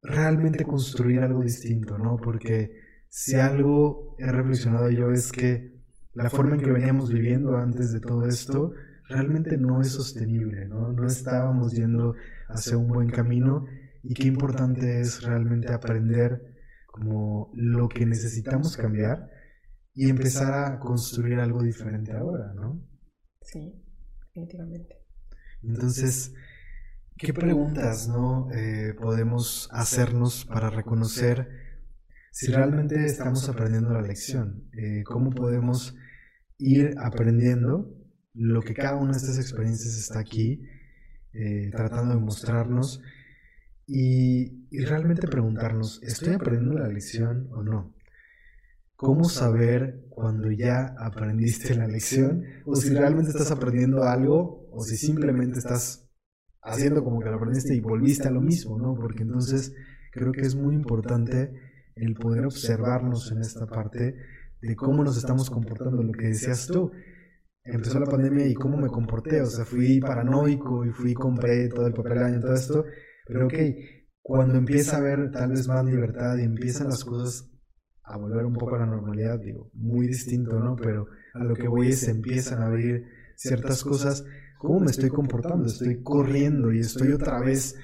realmente 0.00 0.64
construir 0.64 1.22
algo 1.22 1.42
distinto, 1.42 1.98
¿no? 1.98 2.18
Porque 2.18 2.70
si 3.08 3.34
algo 3.34 4.14
he 4.20 4.30
reflexionado 4.30 4.90
yo 4.90 5.10
es 5.10 5.32
que 5.32 5.72
la 6.14 6.30
forma 6.30 6.54
en 6.54 6.60
que 6.60 6.70
veníamos 6.70 7.12
viviendo 7.12 7.56
antes 7.56 7.92
de 7.92 7.98
todo 7.98 8.28
esto 8.28 8.72
realmente 9.12 9.56
no 9.58 9.80
es 9.80 9.92
sostenible, 9.92 10.66
¿no? 10.66 10.92
No 10.92 11.06
estábamos 11.06 11.72
yendo 11.72 12.14
hacia 12.48 12.76
un 12.76 12.88
buen 12.88 13.10
camino 13.10 13.66
y 14.02 14.14
qué 14.14 14.26
importante 14.26 15.00
es 15.00 15.22
realmente 15.22 15.72
aprender 15.72 16.56
como 16.86 17.50
lo 17.54 17.88
que 17.88 18.04
necesitamos 18.04 18.76
cambiar 18.76 19.30
y 19.94 20.08
empezar 20.08 20.52
a 20.54 20.78
construir 20.78 21.38
algo 21.38 21.62
diferente 21.62 22.12
ahora, 22.12 22.52
¿no? 22.54 22.82
Sí, 23.42 23.82
definitivamente. 24.34 24.98
Entonces, 25.62 26.34
¿Qué 27.22 27.32
preguntas 27.32 28.08
no 28.08 28.48
eh, 28.52 28.94
podemos 29.00 29.68
hacernos 29.70 30.44
para 30.44 30.70
reconocer 30.70 31.48
si 32.32 32.50
realmente 32.50 33.04
estamos 33.04 33.48
aprendiendo 33.48 33.90
la 33.90 34.02
lección? 34.02 34.68
Eh, 34.72 35.04
¿Cómo 35.04 35.30
podemos 35.30 35.94
ir 36.58 36.96
aprendiendo 36.98 37.94
lo 38.34 38.62
que 38.62 38.74
cada 38.74 38.96
una 38.96 39.12
de 39.12 39.18
estas 39.18 39.38
experiencias 39.38 39.96
está 39.96 40.20
aquí 40.20 40.62
eh, 41.32 41.70
tratando 41.74 42.14
de 42.14 42.20
mostrarnos 42.20 43.02
y, 43.86 44.66
y 44.70 44.84
realmente 44.84 45.26
preguntarnos, 45.28 46.02
¿estoy 46.02 46.34
aprendiendo 46.34 46.78
la 46.78 46.88
lección 46.88 47.48
o 47.52 47.62
no? 47.62 47.94
¿Cómo 48.96 49.24
saber 49.24 50.04
cuando 50.10 50.50
ya 50.52 50.94
aprendiste 50.98 51.74
la 51.74 51.88
lección? 51.88 52.44
O 52.64 52.76
si 52.76 52.90
realmente 52.90 53.30
estás 53.30 53.50
aprendiendo 53.50 54.04
algo 54.04 54.68
o 54.70 54.84
si 54.84 54.96
simplemente 54.96 55.58
estás 55.58 56.08
haciendo 56.62 57.02
como 57.02 57.20
que 57.20 57.28
lo 57.28 57.36
aprendiste 57.36 57.74
y 57.74 57.80
volviste 57.80 58.28
a 58.28 58.30
lo 58.30 58.40
mismo, 58.40 58.78
¿no? 58.78 58.94
Porque 58.94 59.24
entonces 59.24 59.74
creo 60.12 60.30
que 60.30 60.42
es 60.42 60.54
muy 60.54 60.76
importante 60.76 61.52
el 61.96 62.14
poder 62.14 62.46
observarnos 62.46 63.32
en 63.32 63.40
esta 63.40 63.66
parte 63.66 64.16
de 64.60 64.76
cómo 64.76 65.02
nos 65.02 65.16
estamos 65.16 65.50
comportando, 65.50 66.02
lo 66.02 66.12
que 66.12 66.28
decías 66.28 66.68
tú. 66.68 66.92
Empezó 67.64 68.00
la 68.00 68.06
pandemia 68.06 68.46
y 68.46 68.54
cómo 68.54 68.76
me 68.76 68.88
comporté, 68.88 69.40
o 69.40 69.46
sea, 69.46 69.64
fui 69.64 70.00
paranoico 70.00 70.84
y 70.84 70.90
fui, 70.90 71.14
compré 71.14 71.68
todo 71.68 71.86
el 71.86 71.92
papel 71.92 72.18
año, 72.18 72.40
todo 72.40 72.54
esto, 72.54 72.84
pero 73.26 73.46
ok, 73.46 73.54
cuando 74.20 74.58
empieza 74.58 74.96
a 74.96 74.98
haber 75.00 75.30
tal 75.30 75.50
vez 75.50 75.68
más 75.68 75.84
libertad 75.84 76.36
y 76.38 76.42
empiezan 76.42 76.88
las 76.88 77.04
cosas 77.04 77.48
a 78.02 78.16
volver 78.16 78.44
un 78.44 78.54
poco 78.54 78.74
a 78.74 78.80
la 78.80 78.86
normalidad, 78.86 79.38
digo, 79.38 79.70
muy 79.74 80.08
distinto, 80.08 80.58
¿no? 80.58 80.74
Pero 80.74 81.06
a 81.34 81.44
lo 81.44 81.54
que 81.54 81.68
voy 81.68 81.88
es 81.88 82.08
empiezan 82.08 82.62
a 82.62 82.66
abrir 82.66 83.06
ciertas 83.36 83.84
cosas, 83.84 84.24
¿Cómo 84.62 84.78
me 84.78 84.92
estoy 84.92 85.10
comportando? 85.10 85.66
Estoy 85.66 86.04
corriendo 86.04 86.72
y 86.72 86.78
estoy 86.78 87.10
otra 87.10 87.40
vez 87.40 87.74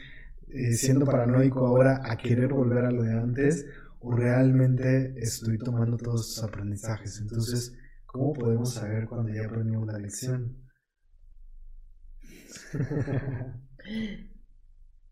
eh, 0.47 0.74
siendo 0.74 1.05
paranoico 1.07 1.66
ahora 1.66 2.03
a 2.05 2.16
querer 2.16 2.53
volver 2.55 2.85
a 2.85 2.93
lo 2.93 3.03
de 3.03 3.14
antes 3.14 3.66
o 3.99 4.14
realmente 4.14 5.12
estoy 5.18 5.59
tomando 5.59 5.97
todos 5.97 6.31
esos 6.31 6.45
aprendizajes. 6.45 7.20
Entonces, 7.20 7.76
¿cómo 8.09 8.33
podemos 8.33 8.75
saber 8.75 9.07
cuando 9.07 9.33
ya 9.33 9.47
aprendimos 9.47 9.87
la 9.87 9.99
lección? 9.99 10.57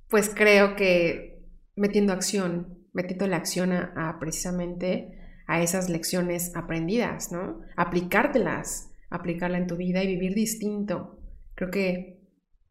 Pues 0.09 0.31
creo 0.33 0.77
que 0.77 1.45
metiendo 1.75 2.13
acción, 2.13 2.87
metiendo 2.93 3.27
la 3.27 3.39
acción 3.39 3.73
a, 3.73 4.17
precisamente 4.21 5.19
a 5.49 5.63
esas 5.63 5.89
lecciones 5.89 6.55
aprendidas, 6.55 7.33
¿no? 7.33 7.61
Aplicártelas, 7.77 8.93
aplicarla 9.11 9.59
en 9.59 9.67
tu 9.67 9.77
vida 9.77 10.05
y 10.05 10.07
vivir 10.07 10.35
distinto. 10.35 11.19
Creo 11.57 11.71
que, 11.73 12.21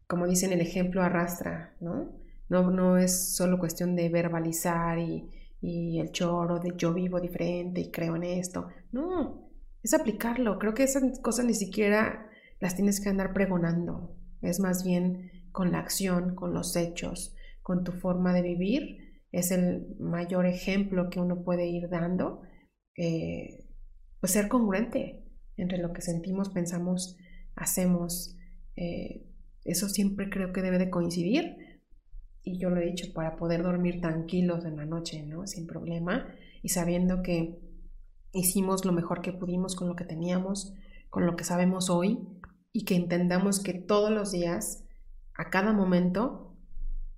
como 0.08 0.28
dicen, 0.28 0.54
el 0.54 0.62
ejemplo 0.62 1.02
arrastra, 1.02 1.76
¿no? 1.82 2.18
No, 2.48 2.72
no 2.72 2.98
es 2.98 3.36
solo 3.36 3.60
cuestión 3.60 3.98
de 3.98 4.08
verbalizar 4.08 4.98
y, 5.00 5.30
y 5.60 6.00
el 6.00 6.12
choro 6.12 6.60
de 6.60 6.74
yo 6.78 6.94
vivo 6.94 7.20
diferente 7.20 7.82
y 7.82 7.92
creo 7.92 8.16
en 8.16 8.24
esto. 8.24 8.70
No, 8.94 9.45
es 9.86 9.94
aplicarlo. 9.94 10.58
Creo 10.58 10.74
que 10.74 10.84
esas 10.84 11.20
cosas 11.20 11.46
ni 11.46 11.54
siquiera 11.54 12.28
las 12.60 12.76
tienes 12.76 13.00
que 13.00 13.10
andar 13.10 13.34
pregonando, 13.34 14.18
es 14.42 14.60
más 14.60 14.84
bien 14.84 15.32
con 15.52 15.72
la 15.72 15.80
acción, 15.80 16.34
con 16.34 16.54
los 16.54 16.76
hechos, 16.76 17.36
con 17.62 17.84
tu 17.84 17.92
forma 17.92 18.34
de 18.34 18.42
vivir, 18.42 19.22
es 19.32 19.52
el 19.52 19.96
mayor 20.00 20.48
ejemplo 20.48 21.10
que 21.10 21.20
uno 21.20 21.44
puede 21.44 21.68
ir 21.68 21.88
dando, 21.90 22.42
eh, 22.98 23.66
pues 24.20 24.32
ser 24.32 24.48
congruente 24.48 25.24
entre 25.56 25.78
lo 25.78 25.94
que 25.94 26.02
sentimos, 26.02 26.50
pensamos, 26.50 27.18
hacemos. 27.56 28.38
Eh, 28.76 29.24
eso 29.66 29.88
siempre 29.88 30.30
creo 30.30 30.52
que 30.52 30.64
debe 30.64 30.80
de 30.80 30.90
coincidir. 30.90 31.58
Y 32.42 32.60
yo 32.60 32.70
lo 32.70 32.82
he 32.82 32.86
dicho, 32.86 33.14
para 33.14 33.36
poder 33.36 33.62
dormir 33.62 34.02
tranquilos 34.02 34.66
en 34.66 34.78
la 34.78 34.86
noche, 34.86 35.24
¿no? 35.24 35.46
Sin 35.46 35.68
problema. 35.68 36.28
Y 36.64 36.70
sabiendo 36.70 37.22
que 37.22 37.60
hicimos 38.36 38.86
lo 38.86 38.92
mejor 38.92 39.22
que 39.22 39.34
pudimos 39.34 39.76
con 39.76 39.88
lo 39.88 39.96
que 39.96 40.04
teníamos, 40.06 40.74
con 41.10 41.26
lo 41.26 41.36
que 41.36 41.44
sabemos 41.44 41.90
hoy. 41.90 42.28
Y 42.72 42.84
que 42.84 42.96
entendamos 42.96 43.62
que 43.62 43.74
todos 43.74 44.12
los 44.12 44.32
días, 44.32 44.84
a 45.34 45.50
cada 45.50 45.72
momento, 45.72 46.54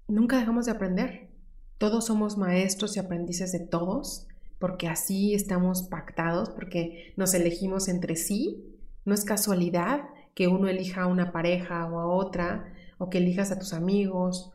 nunca 0.07 0.37
dejamos 0.37 0.65
de 0.67 0.71
aprender. 0.71 1.31
Todos 1.79 2.05
somos 2.05 2.37
maestros 2.37 2.95
y 2.95 2.99
aprendices 2.99 3.51
de 3.51 3.59
todos, 3.59 4.27
porque 4.59 4.87
así 4.87 5.33
estamos 5.33 5.83
pactados, 5.83 6.49
porque 6.49 7.13
nos 7.17 7.33
elegimos 7.33 7.87
entre 7.87 8.15
sí. 8.15 8.77
No 9.03 9.13
es 9.13 9.25
casualidad 9.25 10.09
que 10.35 10.47
uno 10.47 10.67
elija 10.67 11.03
a 11.03 11.07
una 11.07 11.31
pareja 11.31 11.87
o 11.87 11.99
a 11.99 12.05
otra, 12.05 12.71
o 12.99 13.09
que 13.09 13.17
elijas 13.17 13.51
a 13.51 13.57
tus 13.57 13.73
amigos. 13.73 14.51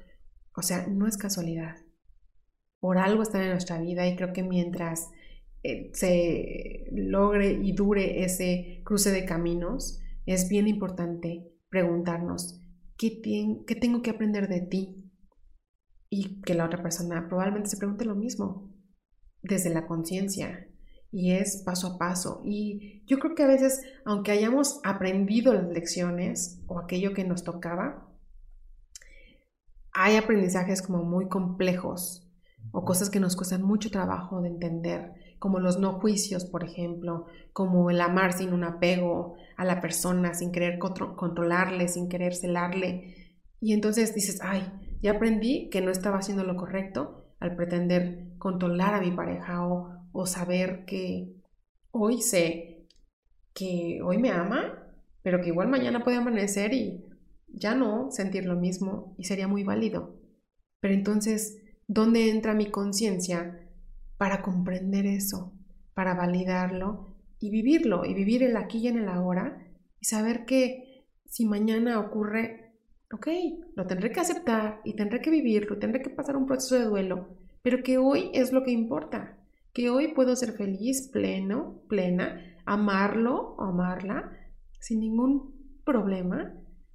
O 0.54 0.62
sea, 0.62 0.86
no 0.86 1.08
es 1.08 1.16
casualidad. 1.16 1.76
Por 2.78 2.98
algo 2.98 3.22
están 3.22 3.42
en 3.42 3.50
nuestra 3.50 3.80
vida 3.80 4.06
y 4.06 4.14
creo 4.14 4.32
que 4.32 4.42
mientras 4.42 5.10
eh, 5.62 5.90
se 5.94 6.86
logre 6.92 7.52
y 7.52 7.72
dure 7.72 8.24
ese 8.24 8.82
cruce 8.84 9.10
de 9.10 9.24
caminos, 9.24 10.00
es 10.26 10.48
bien 10.48 10.68
importante 10.68 11.52
preguntarnos, 11.68 12.60
¿qué, 12.96 13.20
¿qué 13.66 13.74
tengo 13.74 14.02
que 14.02 14.10
aprender 14.10 14.48
de 14.48 14.60
ti? 14.60 15.10
Y 16.08 16.42
que 16.42 16.54
la 16.54 16.66
otra 16.66 16.82
persona 16.82 17.26
probablemente 17.28 17.70
se 17.70 17.76
pregunte 17.76 18.04
lo 18.04 18.14
mismo, 18.14 18.72
desde 19.42 19.70
la 19.70 19.86
conciencia, 19.86 20.68
y 21.12 21.32
es 21.32 21.62
paso 21.64 21.88
a 21.88 21.98
paso. 21.98 22.40
Y 22.44 23.04
yo 23.06 23.18
creo 23.18 23.34
que 23.34 23.42
a 23.42 23.48
veces, 23.48 23.82
aunque 24.04 24.32
hayamos 24.32 24.80
aprendido 24.82 25.52
las 25.52 25.68
lecciones 25.68 26.62
o 26.66 26.78
aquello 26.78 27.12
que 27.12 27.24
nos 27.24 27.44
tocaba, 27.44 28.08
hay 29.92 30.16
aprendizajes 30.16 30.80
como 30.80 31.04
muy 31.04 31.28
complejos 31.28 32.30
o 32.72 32.84
cosas 32.84 33.10
que 33.10 33.20
nos 33.20 33.36
cuestan 33.36 33.62
mucho 33.62 33.90
trabajo 33.90 34.40
de 34.40 34.48
entender, 34.48 35.12
como 35.42 35.58
los 35.58 35.80
no 35.80 35.94
juicios, 35.94 36.44
por 36.44 36.62
ejemplo, 36.62 37.26
como 37.52 37.90
el 37.90 38.00
amar 38.00 38.32
sin 38.32 38.52
un 38.52 38.62
apego 38.62 39.34
a 39.56 39.64
la 39.64 39.80
persona, 39.80 40.34
sin 40.34 40.52
querer 40.52 40.78
controlarle, 40.78 41.88
sin 41.88 42.08
querer 42.08 42.36
celarle. 42.36 43.34
Y 43.58 43.72
entonces 43.72 44.14
dices, 44.14 44.38
ay, 44.40 44.62
ya 45.02 45.10
aprendí 45.10 45.68
que 45.70 45.80
no 45.80 45.90
estaba 45.90 46.18
haciendo 46.18 46.44
lo 46.44 46.54
correcto 46.54 47.34
al 47.40 47.56
pretender 47.56 48.36
controlar 48.38 48.94
a 48.94 49.00
mi 49.00 49.10
pareja 49.10 49.66
o 49.66 50.02
o 50.12 50.26
saber 50.26 50.84
que 50.84 51.34
hoy 51.90 52.20
sé 52.22 52.86
que 53.54 54.00
hoy 54.02 54.18
me 54.18 54.30
ama, 54.30 54.94
pero 55.22 55.40
que 55.40 55.48
igual 55.48 55.68
mañana 55.68 56.04
puede 56.04 56.18
amanecer 56.18 56.72
y 56.72 57.04
ya 57.48 57.74
no 57.74 58.10
sentir 58.10 58.46
lo 58.46 58.56
mismo 58.56 59.14
y 59.18 59.24
sería 59.24 59.48
muy 59.48 59.64
válido. 59.64 60.20
Pero 60.80 60.94
entonces, 60.94 61.58
¿dónde 61.86 62.30
entra 62.30 62.54
mi 62.54 62.70
conciencia 62.70 63.61
para 64.22 64.40
comprender 64.40 65.04
eso, 65.04 65.52
para 65.94 66.14
validarlo 66.14 67.16
y 67.40 67.50
vivirlo 67.50 68.04
y 68.04 68.14
vivir 68.14 68.44
el 68.44 68.56
aquí 68.56 68.78
y 68.78 68.86
en 68.86 68.98
el 68.98 69.08
ahora 69.08 69.66
y 69.98 70.04
saber 70.04 70.44
que 70.44 71.08
si 71.26 71.44
mañana 71.44 71.98
ocurre, 71.98 72.72
ok, 73.12 73.26
lo 73.74 73.84
tendré 73.88 74.12
que 74.12 74.20
aceptar 74.20 74.80
y 74.84 74.94
tendré 74.94 75.20
que 75.20 75.30
vivirlo, 75.30 75.76
tendré 75.80 76.02
que 76.02 76.10
pasar 76.10 76.36
un 76.36 76.46
proceso 76.46 76.76
de 76.76 76.84
duelo, 76.84 77.30
pero 77.62 77.82
que 77.82 77.98
hoy 77.98 78.30
es 78.32 78.52
lo 78.52 78.62
que 78.62 78.70
importa 78.70 79.40
que 79.72 79.90
hoy 79.90 80.14
puedo 80.14 80.36
ser 80.36 80.52
feliz, 80.52 81.08
pleno, 81.12 81.82
plena, 81.88 82.40
amarlo 82.64 83.56
o 83.58 83.62
amarla 83.64 84.38
sin 84.78 85.00
ningún 85.00 85.80
problema 85.84 86.54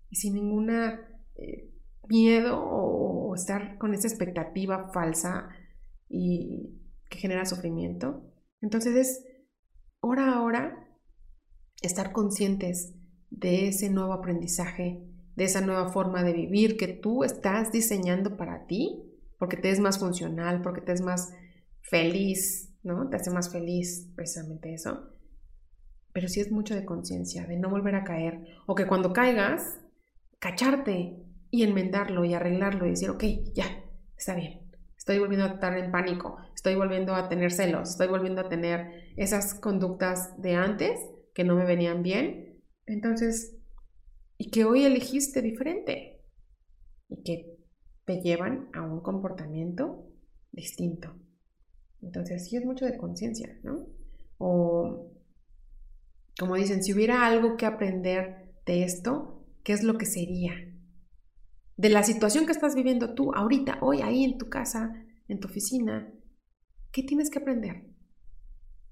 y 0.09 0.15
sin 0.15 0.35
ninguna 0.35 1.01
eh, 1.35 1.73
miedo 2.07 2.57
o, 2.57 3.35
estar 3.35 3.77
con 3.77 3.93
esa 3.93 4.07
expectativa 4.07 4.93
falsa 4.93 5.49
y 6.07 6.76
que 7.09 7.19
genera 7.19 7.45
sufrimiento. 7.45 8.23
Entonces 8.61 8.95
es 8.95 9.25
hora 9.99 10.33
a 10.33 10.41
hora 10.41 10.87
estar 11.81 12.11
conscientes 12.11 12.95
de 13.29 13.67
ese 13.67 13.89
nuevo 13.89 14.13
aprendizaje, 14.13 15.03
de 15.35 15.43
esa 15.43 15.61
nueva 15.61 15.89
forma 15.89 16.23
de 16.23 16.33
vivir 16.33 16.77
que 16.77 16.87
tú 16.87 17.23
estás 17.23 17.71
diseñando 17.71 18.37
para 18.37 18.65
ti, 18.65 19.03
porque 19.37 19.57
te 19.57 19.69
es 19.69 19.79
más 19.79 19.99
funcional, 19.99 20.61
porque 20.61 20.81
te 20.81 20.93
es 20.93 21.01
más 21.01 21.33
feliz, 21.81 22.73
¿no? 22.83 23.09
Te 23.09 23.17
hace 23.17 23.29
más 23.29 23.51
feliz 23.51 24.11
precisamente 24.15 24.73
eso. 24.73 25.11
Pero 26.13 26.27
sí 26.27 26.39
es 26.39 26.51
mucho 26.51 26.73
de 26.73 26.85
conciencia, 26.85 27.45
de 27.45 27.57
no 27.57 27.69
volver 27.69 27.95
a 27.95 28.03
caer. 28.03 28.45
O 28.65 28.73
que 28.73 28.87
cuando 28.87 29.13
caigas, 29.13 29.79
cacharte 30.39 31.23
y 31.51 31.63
enmendarlo 31.63 32.25
y 32.25 32.33
arreglarlo 32.33 32.87
y 32.87 32.91
decir, 32.91 33.09
ok, 33.09 33.23
ya, 33.53 33.65
está 34.17 34.33
bien. 34.33 34.66
Estoy 35.07 35.19
volviendo 35.19 35.45
a 35.45 35.53
estar 35.53 35.77
en 35.77 35.89
pánico, 35.89 36.35
estoy 36.53 36.75
volviendo 36.75 37.15
a 37.15 37.29
tener 37.29 37.53
celos, 37.53 37.91
estoy 37.91 38.07
volviendo 38.07 38.41
a 38.41 38.49
tener 38.49 39.13
esas 39.15 39.53
conductas 39.53 40.33
de 40.41 40.55
antes 40.55 40.99
que 41.33 41.45
no 41.45 41.55
me 41.55 41.63
venían 41.63 42.03
bien. 42.03 42.61
Entonces, 42.85 43.55
y 44.37 44.51
que 44.51 44.65
hoy 44.65 44.83
elegiste 44.83 45.41
diferente 45.41 46.25
y 47.07 47.23
que 47.23 47.57
te 48.03 48.19
llevan 48.19 48.67
a 48.73 48.81
un 48.81 48.99
comportamiento 48.99 50.09
distinto. 50.51 51.15
Entonces, 52.01 52.49
sí 52.49 52.57
es 52.57 52.65
mucho 52.65 52.83
de 52.83 52.97
conciencia, 52.97 53.57
¿no? 53.63 53.87
O, 54.39 55.13
como 56.37 56.55
dicen, 56.55 56.83
si 56.83 56.91
hubiera 56.91 57.25
algo 57.25 57.55
que 57.55 57.65
aprender 57.65 58.51
de 58.65 58.83
esto, 58.83 59.45
¿qué 59.63 59.71
es 59.71 59.83
lo 59.83 59.97
que 59.97 60.05
sería? 60.05 60.51
De 61.77 61.89
la 61.89 62.01
situación 62.01 62.47
que 62.47 62.53
estás 62.53 62.73
viviendo 62.73 63.13
tú 63.13 63.31
ahorita, 63.35 63.77
hoy, 63.81 64.01
ahí 64.01 64.23
en 64.23 64.39
tu 64.39 64.49
casa, 64.49 65.05
en 65.27 65.39
tu 65.39 65.47
oficina, 65.47 66.11
¿qué 66.91 67.03
tienes 67.03 67.29
que 67.29 67.37
aprender? 67.37 67.85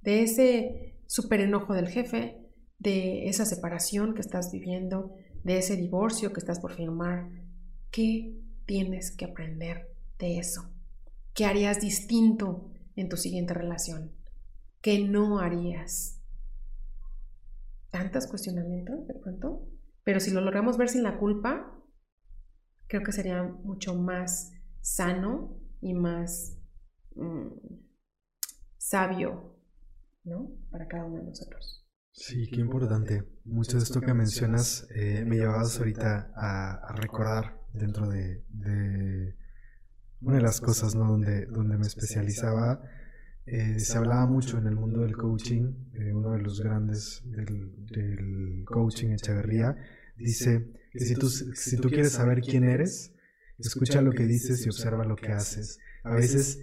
De 0.02 0.22
ese 0.22 1.00
super 1.08 1.42
enojo 1.42 1.74
del 1.74 1.88
jefe, 1.88 2.46
de 2.78 3.28
esa 3.28 3.46
separación 3.46 4.14
que 4.14 4.22
estás 4.22 4.52
viviendo, 4.52 5.16
de 5.44 5.58
ese 5.58 5.76
divorcio 5.76 6.32
que 6.32 6.40
estás 6.40 6.60
por 6.60 6.74
firmar, 6.74 7.28
¿qué 7.90 8.40
tienes 8.68 9.10
que 9.10 9.26
aprender 9.26 9.90
de 10.20 10.38
eso? 10.38 10.72
¿Qué 11.34 11.46
harías 11.46 11.82
distinto 11.82 12.70
en 12.96 13.10
tu 13.10 13.18
siguiente 13.18 13.56
relación? 13.56 14.12
¿Qué 14.82 15.00
no 15.00 15.40
harías? 15.40 16.22
¿Tantos 17.90 18.28
cuestionamientos 18.28 19.08
de 19.08 19.16
pronto? 19.16 19.68
Pero 20.04 20.20
si 20.20 20.30
lo 20.30 20.42
logramos 20.42 20.78
ver 20.78 20.90
sin 20.90 21.02
la 21.02 21.18
culpa, 21.18 21.75
creo 22.88 23.04
que 23.04 23.12
sería 23.12 23.44
mucho 23.44 23.96
más 23.96 24.54
sano 24.82 25.60
y 25.82 25.94
más 25.94 26.58
mm, 27.16 27.48
sabio, 28.78 29.60
¿no? 30.24 30.52
Para 30.72 30.88
cada 30.88 31.06
uno 31.06 31.18
de 31.18 31.24
nosotros. 31.24 31.88
Sí, 32.12 32.50
qué 32.50 32.62
importante. 32.62 33.24
Mucho 33.44 33.78
de 33.78 33.84
esto 33.84 34.00
que 34.00 34.14
mencionas 34.14 34.88
eh, 34.96 35.26
me 35.26 35.36
llevabas 35.36 35.78
ahorita 35.78 36.32
a, 36.36 36.96
recordar 36.96 37.62
dentro 37.74 38.08
de 38.08 38.46
una 40.22 40.38
de 40.38 40.42
las 40.42 40.62
cosas 40.62 40.96
¿no? 40.96 41.06
donde, 41.06 41.46
donde 41.46 41.78
me 41.78 41.86
especializaba, 41.86 42.82
eh, 43.46 43.80
se 43.80 43.98
hablaba 43.98 44.26
mucho 44.26 44.58
en 44.58 44.66
el 44.66 44.76
mundo 44.76 45.02
del 45.02 45.16
coaching, 45.16 45.72
eh, 45.94 46.14
uno 46.14 46.32
de 46.32 46.42
los 46.42 46.62
grandes 46.62 47.22
del, 47.26 48.64
coaching, 48.66 49.10
Echeverría, 49.10 49.76
dice 50.18 50.72
que 50.98 51.06
si 51.06 51.16
tú, 51.16 51.30
si 51.30 51.78
tú 51.78 51.90
quieres 51.90 52.14
saber 52.14 52.42
quién 52.42 52.64
eres, 52.64 53.14
escucha 53.60 54.02
lo 54.02 54.12
que 54.12 54.26
dices 54.26 54.66
y 54.66 54.70
observa 54.70 55.06
lo 55.06 55.16
que 55.16 55.32
haces. 55.32 55.80
A 56.04 56.16
veces 56.16 56.60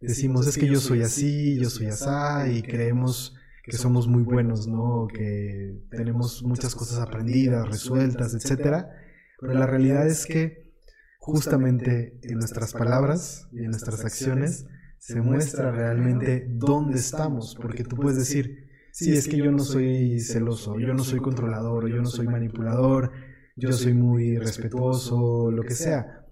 decimos, 0.00 0.46
es 0.46 0.56
que 0.56 0.66
yo 0.66 0.80
soy 0.80 1.02
así, 1.02 1.58
yo 1.58 1.70
soy 1.70 1.86
así, 1.86 2.58
y 2.58 2.62
creemos 2.62 3.34
que 3.64 3.76
somos 3.76 4.08
muy 4.08 4.22
buenos, 4.22 4.66
¿no? 4.66 5.06
Que 5.12 5.78
tenemos 5.90 6.42
muchas 6.42 6.74
cosas 6.74 7.00
aprendidas, 7.00 7.68
resueltas, 7.68 8.34
etcétera. 8.34 8.90
Pero 9.40 9.54
la 9.54 9.66
realidad 9.66 10.06
es 10.06 10.26
que 10.26 10.72
justamente 11.18 12.18
en 12.22 12.38
nuestras 12.38 12.72
palabras 12.72 13.48
y 13.52 13.64
en 13.64 13.70
nuestras 13.70 14.04
acciones 14.04 14.66
se 14.98 15.20
muestra 15.20 15.70
realmente 15.70 16.46
dónde 16.48 16.98
estamos, 16.98 17.56
porque 17.60 17.84
tú 17.84 17.96
puedes 17.96 18.18
decir, 18.18 18.68
sí, 18.92 19.12
es 19.12 19.28
que 19.28 19.36
yo 19.36 19.52
no 19.52 19.60
soy 19.60 20.18
celoso, 20.20 20.78
yo 20.78 20.94
no 20.94 21.04
soy 21.04 21.20
controlador, 21.20 21.84
o 21.84 21.88
yo 21.88 22.02
no 22.02 22.08
soy 22.08 22.26
manipulador, 22.26 23.12
yo 23.58 23.72
soy 23.72 23.94
muy 23.94 24.38
respetuoso, 24.38 25.50
lo 25.50 25.62
que 25.62 25.74
sea, 25.74 26.24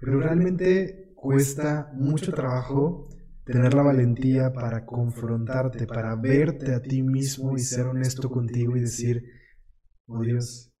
pero 0.00 0.18
realmente 0.18 1.12
cuesta 1.14 1.92
mucho 1.94 2.32
trabajo 2.32 3.08
tener 3.44 3.74
la 3.74 3.82
valentía 3.82 4.52
para 4.52 4.86
confrontarte, 4.86 5.86
para 5.86 6.14
verte 6.16 6.74
a 6.74 6.80
ti 6.80 7.02
mismo 7.02 7.56
y 7.56 7.60
ser 7.60 7.86
honesto 7.86 8.30
contigo 8.30 8.76
y 8.76 8.80
decir, 8.80 9.24
oh 10.06 10.22
Dios, 10.22 10.72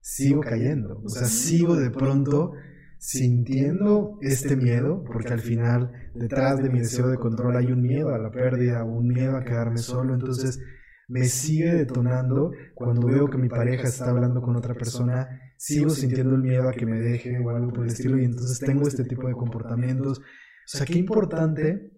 sigo 0.00 0.40
cayendo. 0.40 1.00
O 1.04 1.08
sea, 1.08 1.26
sigo 1.26 1.76
de 1.76 1.90
pronto 1.90 2.52
sintiendo 2.98 4.18
este 4.22 4.56
miedo, 4.56 5.04
porque 5.04 5.32
al 5.32 5.40
final 5.40 5.92
detrás 6.14 6.62
de 6.62 6.70
mi 6.70 6.80
deseo 6.80 7.08
de 7.08 7.18
control 7.18 7.56
hay 7.56 7.66
un 7.66 7.82
miedo 7.82 8.14
a 8.14 8.18
la 8.18 8.30
pérdida, 8.30 8.84
un 8.84 9.08
miedo 9.08 9.36
a 9.36 9.44
quedarme 9.44 9.78
solo, 9.78 10.14
entonces 10.14 10.60
me 11.08 11.24
sigue 11.24 11.72
detonando 11.72 12.50
cuando 12.74 13.06
veo 13.06 13.28
que 13.28 13.38
mi 13.38 13.48
pareja 13.48 13.86
está 13.86 14.10
hablando 14.10 14.42
con 14.42 14.56
otra 14.56 14.74
persona, 14.74 15.28
sigo 15.56 15.90
sintiendo 15.90 16.34
el 16.34 16.42
miedo 16.42 16.68
a 16.68 16.72
que 16.72 16.86
me 16.86 17.00
deje 17.00 17.38
o 17.38 17.50
algo 17.50 17.72
por 17.72 17.84
el 17.84 17.90
estilo 17.90 18.18
y 18.18 18.24
entonces 18.24 18.58
tengo 18.58 18.86
este 18.86 19.04
tipo 19.04 19.28
de 19.28 19.34
comportamientos. 19.34 20.18
O 20.18 20.22
sea, 20.64 20.86
qué 20.86 20.98
importante 20.98 21.92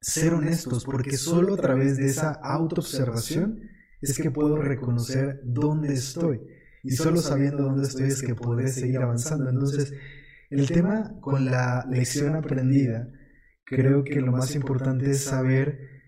ser 0.00 0.34
honestos, 0.34 0.84
porque 0.84 1.16
solo 1.16 1.54
a 1.54 1.56
través 1.56 1.96
de 1.96 2.06
esa 2.06 2.32
autoobservación 2.32 3.60
es 4.00 4.18
que 4.18 4.30
puedo 4.30 4.56
reconocer 4.56 5.40
dónde 5.44 5.94
estoy. 5.94 6.40
Y 6.82 6.90
solo 6.90 7.18
sabiendo 7.18 7.62
dónde 7.62 7.84
estoy 7.84 8.08
es 8.08 8.22
que 8.22 8.34
podré 8.34 8.68
seguir 8.68 8.98
avanzando. 8.98 9.48
Entonces, 9.48 9.94
el 10.50 10.68
tema 10.68 11.14
con 11.20 11.44
la 11.44 11.86
lección 11.88 12.34
aprendida, 12.34 13.08
creo 13.64 14.02
que 14.02 14.20
lo 14.20 14.32
más 14.32 14.54
importante 14.56 15.10
es 15.10 15.24
saber 15.24 16.01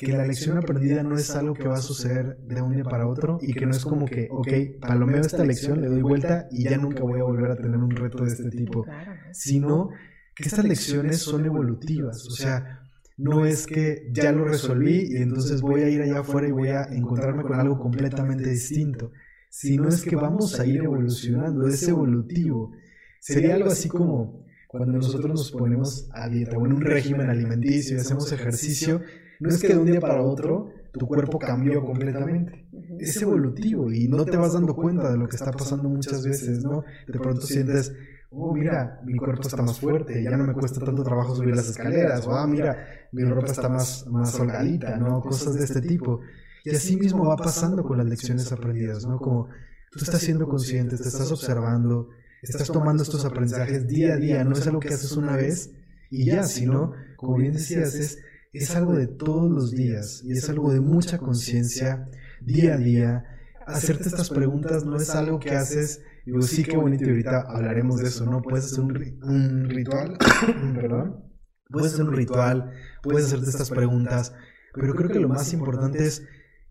que 0.00 0.12
la 0.12 0.26
lección 0.26 0.56
aprendida 0.56 1.02
no 1.02 1.14
es 1.14 1.28
algo 1.36 1.52
que 1.52 1.68
va 1.68 1.74
a 1.74 1.82
suceder 1.82 2.38
de 2.38 2.62
un 2.62 2.72
día 2.72 2.84
para 2.84 3.06
otro 3.06 3.36
y 3.42 3.52
que 3.52 3.66
no 3.66 3.72
es 3.72 3.84
como 3.84 4.06
que, 4.06 4.28
ok, 4.30 4.80
palomeo 4.80 5.20
esta 5.20 5.44
lección, 5.44 5.82
le 5.82 5.88
doy 5.88 6.00
vuelta 6.00 6.48
y 6.50 6.64
ya 6.64 6.78
nunca 6.78 7.02
voy 7.02 7.20
a 7.20 7.24
volver 7.24 7.50
a 7.50 7.56
tener 7.56 7.76
un 7.76 7.90
reto 7.90 8.24
de 8.24 8.30
este 8.30 8.48
tipo, 8.48 8.86
sino 9.32 9.90
que 10.34 10.48
estas 10.48 10.64
lecciones 10.64 11.18
son 11.18 11.44
evolutivas, 11.44 12.26
o 12.26 12.30
sea, 12.30 12.80
no 13.18 13.44
es 13.44 13.66
que 13.66 14.08
ya 14.10 14.32
lo 14.32 14.46
resolví 14.46 15.06
y 15.10 15.16
entonces 15.18 15.60
voy 15.60 15.82
a 15.82 15.90
ir 15.90 16.00
allá 16.00 16.20
afuera 16.20 16.48
y 16.48 16.52
voy 16.52 16.68
a 16.68 16.84
encontrarme 16.84 17.42
con 17.42 17.60
algo 17.60 17.78
completamente 17.78 18.48
distinto, 18.48 19.12
sino 19.50 19.86
es 19.90 20.00
que 20.00 20.16
vamos 20.16 20.58
a 20.58 20.64
ir 20.64 20.82
evolucionando, 20.82 21.68
es 21.68 21.86
evolutivo. 21.86 22.72
Sería 23.20 23.56
algo 23.56 23.68
así 23.68 23.90
como 23.90 24.46
cuando 24.66 24.94
nosotros 24.94 25.30
nos 25.30 25.52
ponemos 25.52 26.08
a 26.14 26.26
dieta 26.30 26.56
o 26.56 26.64
en 26.64 26.72
un 26.72 26.80
régimen 26.80 27.28
alimenticio 27.28 27.98
y 27.98 28.00
hacemos 28.00 28.32
ejercicio, 28.32 29.02
no 29.40 29.48
es 29.48 29.60
que 29.60 29.68
de 29.68 29.78
un 29.78 29.86
día 29.86 30.00
para 30.00 30.22
otro 30.22 30.70
tu 30.92 31.06
cuerpo 31.06 31.38
cambió 31.38 31.84
completamente. 31.84 32.68
Es 32.98 33.20
evolutivo 33.22 33.90
y 33.90 34.08
no 34.08 34.24
te 34.24 34.36
vas 34.36 34.52
dando 34.52 34.74
cuenta 34.74 35.10
de 35.10 35.16
lo 35.16 35.26
que 35.28 35.36
está 35.36 35.50
pasando 35.50 35.88
muchas 35.88 36.24
veces, 36.24 36.62
¿no? 36.62 36.84
De 37.06 37.18
pronto 37.18 37.40
sientes, 37.40 37.92
oh, 38.30 38.54
mira, 38.54 39.00
mi 39.04 39.16
cuerpo 39.16 39.42
está 39.42 39.62
más 39.62 39.80
fuerte, 39.80 40.22
ya 40.22 40.36
no 40.36 40.44
me 40.44 40.52
cuesta 40.52 40.84
tanto 40.84 41.02
trabajo 41.02 41.34
subir 41.34 41.54
las 41.54 41.70
escaleras, 41.70 42.26
o 42.26 42.32
ah, 42.32 42.46
mira, 42.46 42.76
mi 43.12 43.24
ropa 43.24 43.50
está 43.50 43.68
más, 43.68 44.06
más 44.08 44.38
holgadita, 44.38 44.96
¿no? 44.96 45.20
Cosas 45.20 45.54
de 45.54 45.64
este 45.64 45.80
tipo. 45.80 46.20
Y 46.64 46.70
así 46.70 46.96
mismo 46.96 47.24
va 47.24 47.36
pasando 47.36 47.82
con 47.82 47.96
las 47.96 48.06
lecciones 48.06 48.52
aprendidas, 48.52 49.06
¿no? 49.06 49.18
Como 49.18 49.48
tú 49.90 50.00
estás 50.00 50.20
siendo 50.20 50.48
consciente, 50.48 50.96
te 50.96 51.08
estás 51.08 51.32
observando, 51.32 52.10
estás 52.42 52.68
tomando 52.68 53.02
estos 53.02 53.24
aprendizajes 53.24 53.86
día 53.86 54.14
a 54.14 54.16
día, 54.16 54.44
no 54.44 54.52
es 54.52 54.66
algo 54.66 54.80
que 54.80 54.88
haces 54.92 55.16
una 55.16 55.36
vez 55.36 55.70
y 56.10 56.26
ya, 56.26 56.42
sino, 56.42 56.92
como 57.16 57.36
bien 57.36 57.52
decías, 57.52 57.94
es, 57.94 58.18
es 58.52 58.74
algo 58.74 58.94
de 58.94 59.06
todos 59.06 59.50
los 59.50 59.70
días 59.70 60.22
y 60.24 60.32
es 60.32 60.48
algo 60.48 60.72
de 60.72 60.80
mucha 60.80 61.18
conciencia 61.18 62.08
día 62.40 62.74
a 62.74 62.78
día. 62.78 63.24
Hacerte 63.66 64.08
estas 64.08 64.30
preguntas 64.30 64.84
no 64.84 64.96
es 64.96 65.10
algo 65.10 65.38
que 65.38 65.50
haces, 65.50 66.02
digo, 66.26 66.42
sí, 66.42 66.64
qué 66.64 66.76
bonito, 66.76 67.04
y 67.04 67.10
ahorita 67.10 67.42
hablaremos 67.42 67.98
de 67.98 68.08
eso, 68.08 68.26
¿no? 68.26 68.42
Puedes 68.42 68.66
hacer 68.66 68.80
un, 68.80 69.18
un 69.22 69.68
ritual, 69.68 70.18
perdón, 70.74 71.24
puedes 71.68 71.94
hacer 71.94 72.06
un 72.06 72.14
ritual, 72.14 72.72
puedes 73.02 73.26
hacerte 73.26 73.50
estas 73.50 73.70
preguntas, 73.70 74.34
pero 74.74 74.94
creo 74.94 75.10
que 75.10 75.20
lo 75.20 75.28
más 75.28 75.52
importante 75.52 76.04
es 76.04 76.26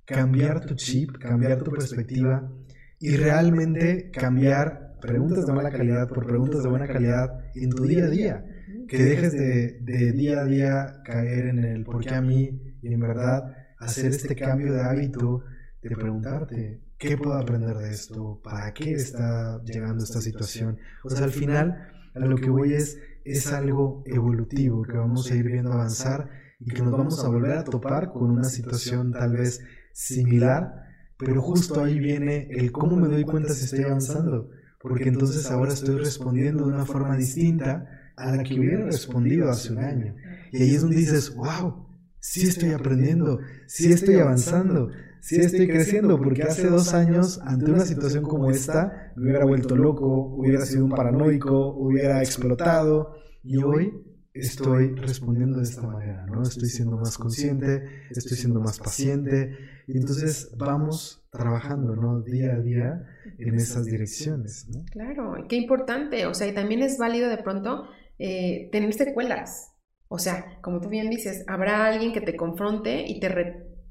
cambiar 0.06 0.66
tu 0.66 0.76
chip, 0.76 1.18
cambiar 1.18 1.64
tu 1.64 1.72
perspectiva 1.72 2.52
y 3.00 3.16
realmente 3.16 4.12
cambiar 4.12 4.98
preguntas 5.00 5.46
de 5.46 5.54
mala 5.54 5.72
calidad 5.72 6.10
por 6.10 6.26
preguntas 6.26 6.64
de 6.64 6.70
buena 6.70 6.88
calidad 6.88 7.40
en 7.56 7.70
tu 7.70 7.86
día 7.86 8.06
a 8.06 8.10
día. 8.10 8.46
Que 8.88 9.04
dejes 9.04 9.34
de, 9.34 9.80
de 9.82 10.12
día 10.12 10.42
a 10.42 10.46
día 10.46 11.02
caer 11.04 11.48
en 11.48 11.60
el 11.60 11.84
por 11.84 12.04
qué 12.04 12.16
a 12.16 12.22
mí 12.22 12.76
y 12.82 12.94
en 12.94 13.00
verdad 13.00 13.56
hacer 13.80 14.12
este 14.12 14.36
cambio 14.36 14.74
de 14.74 14.82
hábito 14.82 15.44
de 15.82 15.90
preguntarte 15.90 16.82
qué 16.98 17.18
puedo 17.18 17.34
aprender 17.34 17.78
de 17.78 17.92
esto, 17.92 18.42
para 18.44 18.74
qué 18.74 18.92
está 18.92 19.62
llegando 19.64 20.04
esta 20.04 20.22
situación. 20.22 20.78
O 21.04 21.10
sea, 21.10 21.24
al 21.24 21.32
final 21.32 21.88
a 22.14 22.20
lo 22.20 22.36
que 22.36 22.50
voy 22.50 22.74
es, 22.74 23.00
es 23.24 23.52
algo 23.52 24.04
evolutivo 24.06 24.84
que 24.84 24.98
vamos 24.98 25.32
a 25.32 25.36
ir 25.36 25.46
viendo 25.46 25.72
avanzar 25.72 26.30
y 26.60 26.72
que 26.72 26.82
nos 26.82 26.92
vamos 26.92 27.24
a 27.24 27.30
volver 27.30 27.58
a 27.58 27.64
topar 27.64 28.12
con 28.12 28.30
una 28.30 28.44
situación 28.44 29.14
tal 29.14 29.34
vez 29.34 29.62
similar, 29.94 30.74
pero 31.18 31.42
justo 31.42 31.84
ahí 31.84 32.00
viene 32.00 32.50
el 32.52 32.72
cómo 32.72 32.98
me 32.98 33.08
doy 33.08 33.24
cuenta 33.24 33.54
si 33.54 33.66
estoy 33.66 33.84
avanzando 33.86 34.50
porque 34.80 35.10
entonces 35.10 35.50
ahora 35.52 35.74
estoy 35.74 35.98
respondiendo 35.98 36.66
de 36.66 36.74
una 36.74 36.86
forma 36.86 37.18
distinta 37.18 37.99
a 38.20 38.36
la 38.36 38.44
que 38.44 38.60
hubiera 38.60 38.86
respondido 38.86 39.50
hace 39.50 39.72
un 39.72 39.80
año. 39.80 40.16
Y 40.52 40.62
ahí 40.62 40.76
es 40.76 40.82
donde 40.82 40.98
dices, 40.98 41.34
wow, 41.36 41.88
sí 42.20 42.48
estoy 42.48 42.72
aprendiendo, 42.72 43.40
sí 43.66 43.92
estoy 43.92 44.16
avanzando, 44.16 44.90
sí 45.22 45.38
estoy 45.40 45.68
creciendo, 45.68 46.20
porque 46.22 46.44
hace 46.44 46.68
dos 46.68 46.94
años, 46.94 47.40
ante 47.44 47.72
una 47.72 47.86
situación 47.86 48.24
como 48.24 48.52
esta, 48.52 49.14
me 49.16 49.30
hubiera 49.30 49.46
vuelto 49.46 49.76
loco, 49.76 50.36
hubiera 50.36 50.66
sido 50.66 50.86
un 50.86 50.92
paranoico, 50.92 51.70
hubiera 51.78 52.22
explotado, 52.22 53.16
y 53.44 53.58
hoy 53.58 53.94
estoy 54.34 54.96
respondiendo 54.96 55.58
de 55.58 55.64
esta 55.64 55.82
manera, 55.82 56.26
¿no? 56.26 56.44
Estoy 56.44 56.70
siendo 56.70 56.98
más 56.98 57.18
consciente, 57.18 57.84
estoy 58.10 58.38
siendo 58.38 58.60
más 58.60 58.80
paciente, 58.80 59.58
y 59.88 59.98
entonces 59.98 60.52
vamos 60.58 61.26
trabajando, 61.32 61.96
¿no? 61.96 62.22
Día 62.22 62.54
a 62.54 62.60
día 62.60 63.06
en 63.38 63.56
esas 63.56 63.86
direcciones, 63.86 64.68
¿no? 64.70 64.84
Claro, 64.92 65.36
qué 65.48 65.56
importante, 65.56 66.26
o 66.26 66.34
sea, 66.34 66.48
y 66.48 66.54
también 66.54 66.82
es 66.82 66.98
válido 66.98 67.30
de 67.30 67.38
pronto 67.38 67.86
eh, 68.20 68.70
tener 68.72 68.94
secuelas, 68.94 69.70
o 70.10 70.18
sea, 70.18 70.60
como 70.62 70.82
tú 70.82 70.90
bien 70.90 71.10
dices, 71.10 71.46
habrá 71.48 71.86
alguien 71.86 72.12
que 72.12 72.22
te 72.22 72.36
confronte 72.36 73.06
y 73.08 73.20
te, 73.20 73.30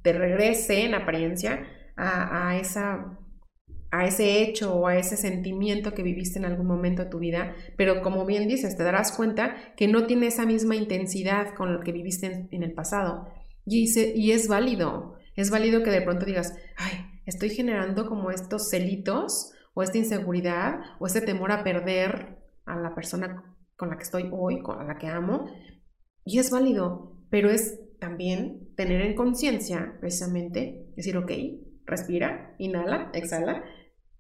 te 0.03 0.13
regrese 0.13 0.85
en 0.85 0.95
apariencia 0.95 1.65
a, 1.97 2.57
esa 2.57 3.19
a 3.91 4.05
ese 4.05 4.43
hecho 4.43 4.75
o 4.75 4.87
a 4.87 4.97
ese 4.97 5.17
sentimiento 5.17 5.95
que 5.95 6.03
viviste 6.03 6.39
en 6.39 6.45
algún 6.45 6.67
momento 6.67 7.05
de 7.05 7.11
tu 7.11 7.19
vida, 7.19 7.55
pero 7.77 8.03
como 8.03 8.27
bien 8.27 8.47
dices, 8.47 8.77
te 8.77 8.83
darás 8.83 9.13
cuenta 9.13 9.57
que 9.77 9.89
no 9.89 10.07
tiene 10.07 10.27
esa 10.27 10.45
misma 10.45 10.77
intensidad 10.77 11.55
con 11.55 11.73
lo 11.73 11.81
que 11.81 11.93
viviste 11.93 12.49
en, 12.51 12.63
el 12.63 12.73
pasado. 12.73 13.29
Y, 13.65 13.89
y 14.15 14.33
es 14.33 14.47
válido, 14.47 15.17
es 15.37 15.51
válido 15.51 15.83
que 15.83 15.91
de 15.91 16.03
pronto 16.03 16.27
digas, 16.27 16.55
ay, 16.77 17.07
estoy 17.25 17.51
generando 17.51 18.07
como 18.07 18.31
estos 18.31 18.69
celitos 18.69 19.53
o 19.73 19.83
esta 19.83 19.99
inseguridad 19.99 20.81
o 20.99 21.07
este 21.07 21.23
temor 21.23 21.51
a 21.51 21.65
perder 21.65 22.39
a 22.67 22.77
la 22.77 22.95
persona 22.95 23.58
con 23.79 23.91
la 23.91 23.97
que 23.97 24.03
estoy 24.03 24.29
hoy, 24.33 24.61
con 24.61 24.87
la 24.87 24.99
que 24.99 25.07
amo. 25.07 25.47
Y 26.25 26.41
es 26.41 26.51
válido, 26.51 27.17
pero 27.31 27.49
es 27.49 27.81
también 28.01 28.75
tener 28.77 29.01
en 29.01 29.15
conciencia 29.15 29.97
precisamente, 30.01 30.93
decir, 30.97 31.17
ok, 31.17 31.31
respira, 31.87 32.55
inhala, 32.59 33.11
exhala, 33.15 33.65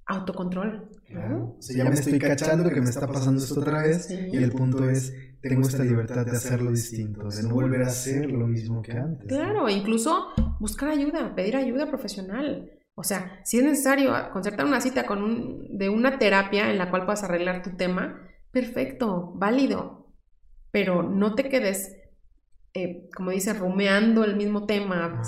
autocontrol. 0.06 0.90
Claro. 1.06 1.56
O 1.59 1.62
sea, 1.62 1.84
ya 1.84 1.90
me 1.90 1.96
estoy 1.96 2.18
cachando 2.18 2.70
que 2.70 2.80
me 2.80 2.88
está 2.88 3.09
pasando 3.09 3.42
esto 3.42 3.61
otra 3.61 3.82
vez 3.82 4.09
y 4.11 4.36
el 4.36 4.52
punto 4.52 4.88
es, 4.88 5.12
tengo 5.42 5.62
esta 5.62 5.82
libertad 5.82 6.24
de 6.24 6.32
hacerlo 6.32 6.70
distinto, 6.70 7.28
de 7.28 7.42
no 7.42 7.54
volver 7.54 7.82
a 7.82 7.88
hacer 7.88 8.30
lo 8.30 8.46
mismo 8.46 8.80
que 8.80 8.92
antes. 8.92 9.26
Claro, 9.26 9.68
incluso 9.68 10.28
buscar 10.61 10.90
ayuda, 10.90 11.34
pedir 11.34 11.56
ayuda 11.56 11.88
profesional. 11.88 12.70
O 12.94 13.02
sea, 13.02 13.40
si 13.44 13.59
es 13.59 13.64
necesario 13.64 14.12
concertar 14.32 14.66
una 14.66 14.80
cita 14.80 15.04
con 15.04 15.22
un, 15.22 15.78
de 15.78 15.88
una 15.88 16.18
terapia 16.18 16.70
en 16.70 16.78
la 16.78 16.90
cual 16.90 17.04
puedas 17.04 17.24
arreglar 17.24 17.62
tu 17.62 17.76
tema, 17.76 18.22
perfecto, 18.51 19.32
válido. 19.34 20.12
Pero 20.70 21.03
no 21.03 21.34
te 21.34 21.49
quedes, 21.49 21.96
eh, 22.74 23.09
como 23.14 23.30
dice, 23.30 23.55
rumeando 23.55 24.24
el 24.24 24.36
mismo 24.36 24.66
tema 24.66 25.22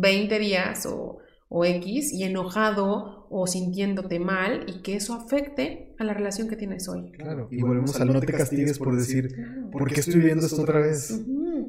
20 0.00 0.38
días 0.38 0.86
o 0.86 1.18
o 1.48 1.64
X 1.64 2.12
y 2.12 2.24
enojado 2.24 3.26
o 3.30 3.46
sintiéndote 3.46 4.18
mal 4.18 4.64
y 4.66 4.82
que 4.82 4.96
eso 4.96 5.14
afecte 5.14 5.94
a 5.98 6.04
la 6.04 6.12
relación 6.12 6.48
que 6.48 6.56
tienes 6.56 6.88
hoy. 6.88 7.12
Claro, 7.12 7.48
y 7.50 7.62
volvemos 7.62 7.98
al 8.00 8.12
no 8.12 8.20
te 8.20 8.32
castigues 8.32 8.78
por 8.78 8.96
decir, 8.96 9.28
¿por 9.70 9.90
qué 9.90 10.00
estoy 10.00 10.20
viendo 10.20 10.46
esto 10.46 10.62
otra 10.62 10.80
vez? 10.80 11.24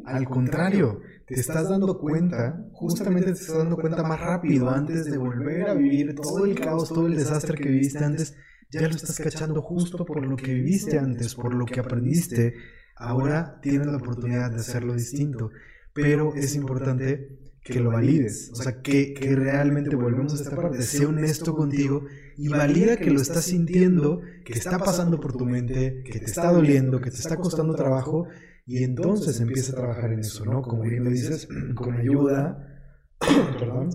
Al 0.05 0.25
contrario, 0.25 0.99
te 1.25 1.35
estás 1.35 1.69
dando 1.69 1.99
cuenta, 1.99 2.65
justamente 2.71 3.33
te 3.33 3.39
estás 3.39 3.57
dando 3.57 3.75
cuenta 3.75 4.03
más 4.03 4.19
rápido 4.19 4.69
antes 4.69 5.05
de 5.05 5.17
volver 5.17 5.69
a 5.69 5.73
vivir 5.73 6.15
todo 6.15 6.45
el 6.45 6.59
caos, 6.59 6.89
todo 6.89 7.07
el 7.07 7.15
desastre 7.15 7.57
que 7.57 7.69
viviste 7.69 8.03
antes, 8.03 8.35
ya 8.71 8.81
lo 8.81 8.95
estás 8.95 9.17
cachando 9.19 9.61
justo 9.61 10.05
por 10.05 10.25
lo 10.25 10.35
que 10.35 10.53
viviste 10.53 10.97
antes, 10.97 11.35
por 11.35 11.53
lo 11.53 11.65
que 11.65 11.79
aprendiste. 11.79 12.55
Ahora 12.95 13.59
tienes 13.61 13.87
la 13.87 13.97
oportunidad 13.97 14.51
de 14.51 14.57
hacerlo 14.57 14.93
distinto, 14.93 15.51
pero 15.93 16.33
es 16.35 16.55
importante 16.55 17.47
que 17.63 17.79
lo 17.81 17.91
valides, 17.91 18.49
o 18.53 18.55
sea, 18.55 18.81
que, 18.81 19.13
que, 19.13 19.35
realmente 19.35 19.95
volvemos 19.95 20.31
a 20.31 20.35
esta 20.41 20.55
parte, 20.55 20.81
sea 20.81 21.09
honesto 21.09 21.53
contigo 21.53 22.05
y 22.37 22.47
valida 22.47 22.95
que 22.95 23.11
lo 23.11 23.19
estás 23.19 23.43
sintiendo, 23.45 24.21
que 24.45 24.53
está 24.53 24.79
pasando 24.79 25.19
por 25.19 25.35
tu 25.35 25.45
mente, 25.45 26.01
que 26.05 26.19
te 26.19 26.25
está 26.25 26.51
doliendo, 26.51 27.01
que 27.01 27.11
te 27.11 27.17
está 27.17 27.35
costando 27.35 27.75
trabajo 27.75 28.25
y 28.65 28.83
entonces 28.83 29.39
empieza 29.41 29.73
a 29.73 29.75
trabajar 29.75 30.13
en 30.13 30.19
eso, 30.19 30.45
¿no? 30.45 30.61
Como 30.61 30.83
bien 30.83 31.03
lo 31.03 31.09
dices, 31.09 31.47
con 31.75 31.93
ayuda, 31.93 32.79
perdón, 33.59 33.89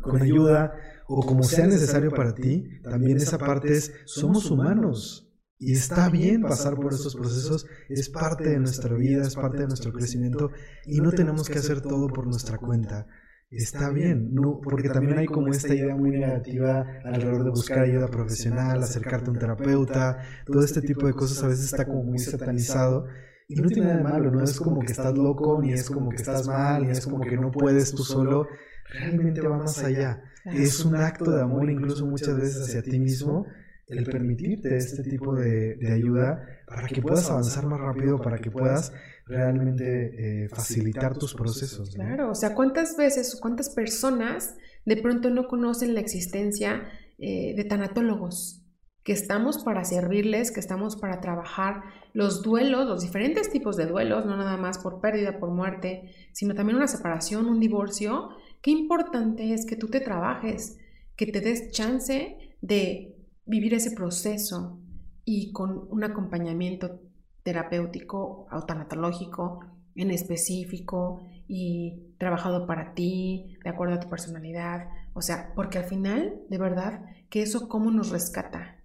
con 0.00 0.22
ayuda 0.22 0.74
o 1.08 1.24
como 1.24 1.42
sea 1.42 1.66
necesario 1.66 2.10
para 2.10 2.34
ti, 2.34 2.80
también 2.82 3.16
esa 3.16 3.38
parte 3.38 3.72
es, 3.72 3.92
somos 4.04 4.50
humanos. 4.50 5.24
Y 5.60 5.72
está 5.72 6.08
bien 6.08 6.42
pasar 6.42 6.76
por 6.76 6.92
esos 6.92 7.16
procesos, 7.16 7.66
es 7.88 8.08
parte 8.10 8.48
de 8.48 8.60
nuestra 8.60 8.94
vida, 8.94 9.22
es 9.22 9.34
parte 9.34 9.58
de 9.58 9.66
nuestro 9.66 9.92
crecimiento 9.92 10.50
y 10.86 11.00
no 11.00 11.10
tenemos 11.10 11.48
que 11.48 11.58
hacer 11.58 11.80
todo 11.80 12.06
por 12.08 12.26
nuestra 12.26 12.58
cuenta. 12.58 13.08
Está 13.50 13.90
bien, 13.90 14.34
no, 14.34 14.60
porque 14.62 14.90
también 14.90 15.18
hay 15.18 15.26
como 15.26 15.48
esta 15.48 15.74
idea 15.74 15.96
muy 15.96 16.10
negativa 16.10 16.86
alrededor 17.02 17.44
de 17.44 17.50
buscar 17.50 17.80
ayuda 17.80 18.08
profesional, 18.08 18.82
acercarte 18.82 19.30
a 19.30 19.32
un 19.32 19.38
terapeuta, 19.38 20.18
todo 20.44 20.62
este 20.62 20.82
tipo 20.82 21.06
de 21.06 21.14
cosas 21.14 21.42
a 21.42 21.48
veces 21.48 21.64
está 21.64 21.86
como 21.86 22.04
muy 22.04 22.18
satanizado 22.18 23.06
y 23.48 23.56
no 23.56 23.68
tiene 23.68 23.86
nada 23.86 23.96
de 23.96 24.02
malo, 24.04 24.30
no 24.30 24.44
es 24.44 24.60
como 24.60 24.80
que 24.80 24.92
estás 24.92 25.16
loco, 25.16 25.60
ni 25.62 25.72
es 25.72 25.88
como 25.90 26.10
que 26.10 26.16
estás 26.16 26.46
mal, 26.46 26.84
ni 26.84 26.90
es 26.90 27.04
como 27.04 27.20
que 27.20 27.38
no 27.38 27.50
puedes 27.50 27.94
tú 27.94 28.04
solo, 28.04 28.46
realmente 28.90 29.40
va 29.40 29.56
más 29.56 29.82
allá. 29.82 30.22
Es 30.52 30.84
un 30.84 30.96
acto 30.96 31.30
de 31.30 31.42
amor 31.42 31.70
incluso 31.70 32.06
muchas 32.06 32.36
veces 32.36 32.62
hacia 32.62 32.82
ti 32.82 32.98
mismo 32.98 33.46
el 33.88 34.04
permitirte 34.04 34.76
este 34.76 35.02
tipo 35.02 35.34
de, 35.34 35.78
ayuda 35.92 36.44
para 36.66 36.86
que 36.86 37.00
puedas 37.00 37.30
avanzar 37.30 37.66
más 37.66 37.80
rápido, 37.80 38.20
para 38.20 38.38
que 38.38 38.50
puedas 38.50 38.92
realmente 39.26 40.44
eh, 40.44 40.48
facilitar 40.48 41.16
tus 41.16 41.34
procesos. 41.34 41.94
Claro, 41.94 42.30
o 42.30 42.34
sea, 42.34 42.54
¿cuántas 42.54 42.96
veces, 42.96 43.38
cuántas 43.40 43.70
personas 43.70 44.56
de 44.84 44.96
pronto 44.98 45.30
no 45.30 45.48
conocen 45.48 45.94
la 45.94 46.00
existencia 46.00 46.82
eh, 47.18 47.54
de 47.56 47.64
tanatólogos? 47.64 48.64
que 49.08 49.14
estamos 49.14 49.64
para 49.64 49.84
servirles, 49.84 50.52
que 50.52 50.60
estamos 50.60 50.96
para 50.96 51.22
trabajar 51.22 51.82
los 52.12 52.42
duelos, 52.42 52.86
los 52.86 53.00
diferentes 53.00 53.48
tipos 53.48 53.74
de 53.78 53.86
duelos, 53.86 54.26
no 54.26 54.36
nada 54.36 54.58
más 54.58 54.76
por 54.76 55.00
pérdida, 55.00 55.38
por 55.38 55.48
muerte, 55.48 56.14
sino 56.34 56.54
también 56.54 56.76
una 56.76 56.88
separación, 56.88 57.46
un 57.46 57.58
divorcio. 57.58 58.28
Qué 58.62 58.70
importante 58.70 59.54
es 59.54 59.64
que 59.64 59.76
tú 59.76 59.88
te 59.88 60.00
trabajes, 60.00 60.78
que 61.16 61.26
te 61.26 61.40
des 61.40 61.70
chance 61.70 62.36
de 62.60 63.16
vivir 63.44 63.74
ese 63.74 63.92
proceso 63.92 64.80
y 65.24 65.52
con 65.52 65.86
un 65.90 66.04
acompañamiento 66.04 67.00
terapéutico 67.42 68.46
o 68.50 68.64
tanatológico 68.64 69.60
en 69.94 70.10
específico 70.10 71.22
y 71.46 72.14
trabajado 72.18 72.66
para 72.66 72.94
ti, 72.94 73.56
de 73.64 73.70
acuerdo 73.70 73.94
a 73.94 74.00
tu 74.00 74.08
personalidad. 74.08 74.88
O 75.14 75.22
sea, 75.22 75.52
porque 75.54 75.78
al 75.78 75.84
final, 75.84 76.42
de 76.48 76.58
verdad, 76.58 77.04
que 77.30 77.42
eso 77.42 77.68
cómo 77.68 77.90
nos 77.90 78.10
rescata. 78.10 78.76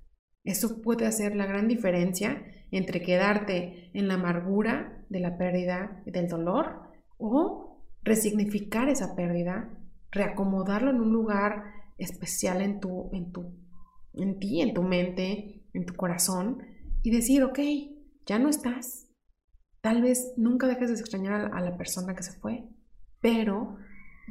Eso 0.43 0.81
puede 0.81 1.05
hacer 1.05 1.35
la 1.35 1.45
gran 1.45 1.67
diferencia 1.67 2.43
entre 2.71 3.01
quedarte 3.01 3.91
en 3.93 4.07
la 4.07 4.15
amargura 4.15 5.05
de 5.09 5.19
la 5.19 5.37
pérdida 5.37 6.01
y 6.05 6.11
del 6.11 6.27
dolor 6.27 6.81
o 7.17 7.72
resignificar 8.03 8.89
esa 8.89 9.15
pérdida, 9.15 9.69
reacomodarlo 10.11 10.91
en 10.91 11.01
un 11.01 11.11
lugar 11.11 11.63
especial 11.97 12.61
en 12.61 12.79
tu, 12.79 13.09
en 13.13 13.31
tu 13.31 13.63
en 14.13 14.39
ti, 14.39 14.61
en 14.61 14.73
tu 14.73 14.83
mente, 14.83 15.65
en 15.73 15.85
tu 15.85 15.95
corazón 15.95 16.63
y 17.01 17.11
decir, 17.11 17.43
ok, 17.43 17.59
ya 18.25 18.39
no 18.39 18.49
estás. 18.49 19.09
Tal 19.81 20.01
vez 20.01 20.33
nunca 20.37 20.67
dejes 20.67 20.89
de 20.89 20.99
extrañar 20.99 21.51
a 21.53 21.61
la 21.61 21.77
persona 21.77 22.15
que 22.15 22.23
se 22.23 22.39
fue, 22.39 22.69
pero 23.19 23.77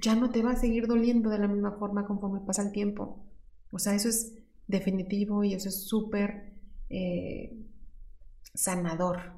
ya 0.00 0.14
no 0.14 0.30
te 0.30 0.42
va 0.42 0.52
a 0.52 0.56
seguir 0.56 0.86
doliendo 0.86 1.28
de 1.30 1.38
la 1.38 1.48
misma 1.48 1.72
forma 1.72 2.06
conforme 2.06 2.40
pasa 2.40 2.62
el 2.62 2.72
tiempo. 2.72 3.26
O 3.70 3.78
sea, 3.78 3.94
eso 3.94 4.08
es 4.08 4.38
definitivo 4.66 5.44
y 5.44 5.54
eso 5.54 5.68
es 5.68 5.86
súper 5.86 6.54
eh, 6.88 7.54
sanador. 8.54 9.34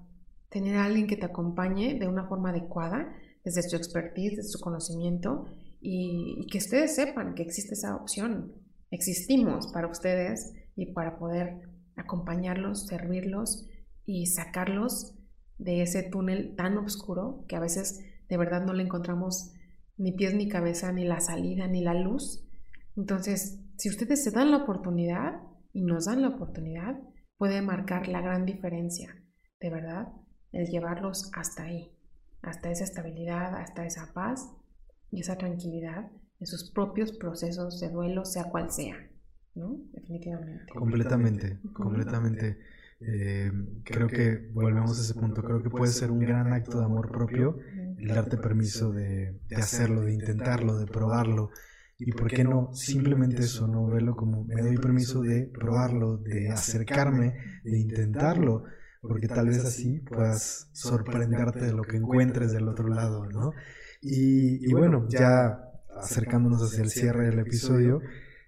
Tener 0.50 0.76
a 0.76 0.84
alguien 0.84 1.08
que 1.08 1.16
te 1.16 1.26
acompañe 1.26 1.98
de 1.98 2.06
una 2.06 2.28
forma 2.28 2.50
adecuada, 2.50 3.16
desde 3.44 3.62
su 3.62 3.76
expertise, 3.76 4.36
desde 4.36 4.50
su 4.50 4.60
conocimiento, 4.60 5.44
y 5.80 6.46
que 6.50 6.58
ustedes 6.58 6.94
sepan 6.94 7.34
que 7.34 7.42
existe 7.42 7.74
esa 7.74 7.96
opción 7.96 8.64
existimos 8.94 9.72
para 9.72 9.88
ustedes 9.88 10.54
y 10.76 10.92
para 10.92 11.18
poder 11.18 11.60
acompañarlos, 11.96 12.86
servirlos 12.86 13.66
y 14.06 14.26
sacarlos 14.26 15.14
de 15.58 15.82
ese 15.82 16.02
túnel 16.02 16.54
tan 16.56 16.78
oscuro 16.78 17.44
que 17.48 17.56
a 17.56 17.60
veces 17.60 18.00
de 18.28 18.36
verdad 18.36 18.64
no 18.64 18.72
le 18.72 18.84
encontramos 18.84 19.52
ni 19.96 20.12
pies 20.12 20.34
ni 20.34 20.48
cabeza, 20.48 20.92
ni 20.92 21.04
la 21.04 21.20
salida, 21.20 21.68
ni 21.68 21.82
la 21.82 21.94
luz. 21.94 22.48
Entonces, 22.96 23.60
si 23.76 23.88
ustedes 23.88 24.22
se 24.22 24.30
dan 24.30 24.50
la 24.50 24.58
oportunidad 24.58 25.40
y 25.72 25.82
nos 25.82 26.06
dan 26.06 26.22
la 26.22 26.28
oportunidad, 26.28 27.00
puede 27.36 27.62
marcar 27.62 28.08
la 28.08 28.20
gran 28.20 28.44
diferencia, 28.44 29.14
de 29.60 29.70
verdad, 29.70 30.08
el 30.52 30.66
llevarlos 30.68 31.30
hasta 31.34 31.64
ahí, 31.64 31.93
hasta 32.44 32.70
esa 32.70 32.84
estabilidad, 32.84 33.56
hasta 33.56 33.86
esa 33.86 34.12
paz 34.12 34.50
y 35.10 35.20
esa 35.20 35.36
tranquilidad 35.36 36.10
de 36.38 36.46
sus 36.46 36.70
propios 36.70 37.12
procesos 37.12 37.80
de 37.80 37.90
duelo, 37.90 38.24
sea 38.24 38.44
cual 38.44 38.70
sea, 38.70 38.96
¿no? 39.54 39.78
Definitivamente. 39.92 40.72
Completamente, 40.72 41.58
completamente. 41.72 42.58
Eh, 43.00 43.50
creo 43.84 44.08
que 44.08 44.50
volvemos 44.52 44.98
a 44.98 45.02
ese 45.02 45.14
punto. 45.14 45.42
Creo 45.42 45.62
que 45.62 45.70
puede 45.70 45.92
ser 45.92 46.10
un 46.10 46.20
gran 46.20 46.52
acto 46.52 46.78
de 46.78 46.84
amor 46.84 47.10
propio 47.10 47.58
el 47.98 48.08
darte 48.08 48.36
permiso 48.36 48.92
de, 48.92 49.38
de 49.48 49.56
hacerlo, 49.56 50.02
de 50.02 50.14
intentarlo, 50.14 50.78
de 50.78 50.86
probarlo. 50.86 51.50
Y 51.98 52.12
por 52.12 52.28
qué 52.28 52.44
no 52.44 52.70
simplemente 52.74 53.42
eso, 53.42 53.68
no 53.68 53.86
verlo 53.86 54.16
como 54.16 54.44
me 54.44 54.60
doy 54.62 54.76
permiso 54.76 55.22
de 55.22 55.46
probarlo, 55.46 56.16
de 56.18 56.50
acercarme, 56.50 57.34
de 57.62 57.78
intentarlo, 57.78 58.64
porque 59.08 59.28
tal 59.28 59.48
vez 59.48 59.64
así 59.64 60.00
puedas 60.00 60.68
sorprenderte 60.72 61.66
de 61.66 61.72
lo 61.72 61.82
que 61.82 61.96
encuentres 61.96 62.52
del 62.52 62.68
otro 62.68 62.88
lado, 62.88 63.26
¿no? 63.26 63.52
Y, 64.00 64.68
y 64.68 64.72
bueno, 64.72 65.06
ya 65.08 65.70
acercándonos 65.96 66.62
hacia 66.62 66.82
el 66.82 66.90
cierre 66.90 67.26
del 67.26 67.38
episodio, 67.38 68.00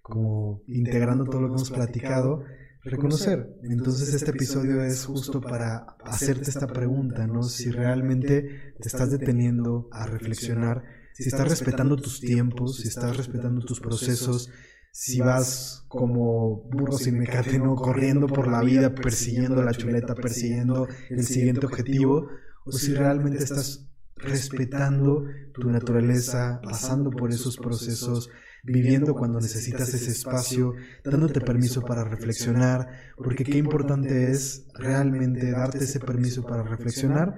como 0.02 0.62
integrando 0.66 1.24
todo 1.24 1.42
lo 1.42 1.48
que 1.48 1.54
hemos 1.54 1.70
platicado, 1.70 2.44
reconocer. 2.82 3.59
Entonces 3.62 4.14
este 4.14 4.30
episodio 4.30 4.82
es 4.82 5.04
justo 5.04 5.40
para 5.40 5.96
hacerte 6.04 6.50
esta 6.50 6.66
pregunta, 6.66 7.26
¿no? 7.26 7.42
Si 7.42 7.70
realmente 7.70 8.74
te 8.80 8.88
estás 8.88 9.11
deteniendo 9.11 9.88
a 9.92 10.07
reflexionar, 10.07 10.84
si 11.12 11.28
estás 11.28 11.48
respetando 11.48 11.96
tus 11.96 12.20
tiempos, 12.20 12.76
si 12.78 12.88
estás 12.88 13.16
respetando 13.16 13.64
tus 13.64 13.80
procesos, 13.80 14.50
si 14.99 15.20
vas 15.20 15.84
como 15.88 16.62
burro 16.70 16.97
sin 16.97 17.18
mecate, 17.18 17.59
¿no? 17.59 17.74
Corriendo 17.74 18.26
por 18.26 18.49
la 18.49 18.62
vida, 18.62 18.94
persiguiendo 18.94 19.62
la 19.62 19.74
chuleta, 19.74 20.14
persiguiendo 20.14 20.88
el 21.11 21.22
siguiente 21.22 21.66
objetivo, 21.66 22.30
o 22.64 22.72
si 22.72 22.94
realmente 22.94 23.44
estás 23.44 23.90
respetando 24.16 25.26
tu 25.53 25.70
naturaleza, 25.70 26.62
pasando 26.62 27.11
por 27.11 27.30
esos 27.30 27.59
procesos, 27.59 28.30
viviendo 28.64 29.14
cuando 29.14 29.38
necesitas 29.38 29.92
ese 29.92 30.12
espacio, 30.12 30.72
dándote 31.05 31.42
permiso 31.42 31.82
para 31.82 32.03
reflexionar, 32.03 32.88
porque 33.18 33.44
qué 33.44 33.59
importante 33.59 34.30
es 34.30 34.66
realmente 34.72 35.51
darte 35.51 35.84
ese 35.84 36.01
permiso 36.01 36.42
para 36.42 36.62
reflexionar 36.62 37.34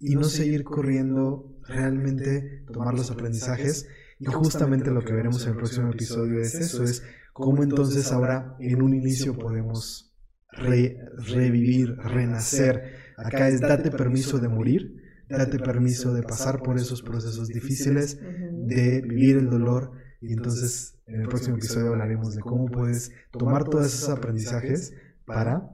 y 0.00 0.16
no 0.16 0.24
seguir 0.24 0.64
corriendo, 0.64 1.56
realmente 1.68 2.64
tomar 2.72 2.94
los 2.94 3.12
aprendizajes. 3.12 3.86
Y 4.18 4.26
justamente 4.26 4.90
lo 4.90 5.02
que 5.02 5.12
veremos 5.12 5.44
en 5.44 5.50
el 5.50 5.56
próximo 5.56 5.90
episodio 5.90 6.40
es 6.40 6.54
eso, 6.54 6.84
es 6.84 7.02
cómo 7.32 7.62
entonces 7.62 8.10
ahora 8.12 8.56
en 8.60 8.82
un 8.82 8.94
inicio 8.94 9.36
podemos 9.36 10.14
revivir, 10.52 11.96
renacer. 11.96 12.94
Acá 13.16 13.48
es 13.48 13.60
date 13.60 13.90
permiso 13.90 14.38
de 14.38 14.48
morir 14.48 15.06
date 15.28 15.58
permiso 15.58 16.14
de 16.14 16.22
pasar 16.22 16.62
por 16.62 16.76
esos 16.76 17.02
procesos 17.02 17.48
difíciles, 17.48 18.18
de 18.20 19.02
vivir 19.02 19.36
el 19.36 19.50
dolor. 19.50 19.92
Y 20.20 20.32
entonces 20.32 20.98
en 21.06 21.22
el 21.22 21.28
próximo 21.28 21.56
episodio 21.56 21.88
hablaremos 21.88 22.34
de 22.34 22.40
cómo 22.40 22.66
puedes 22.66 23.12
tomar 23.30 23.64
todos 23.64 23.86
esos 23.86 24.08
aprendizajes 24.08 24.94
para 25.24 25.70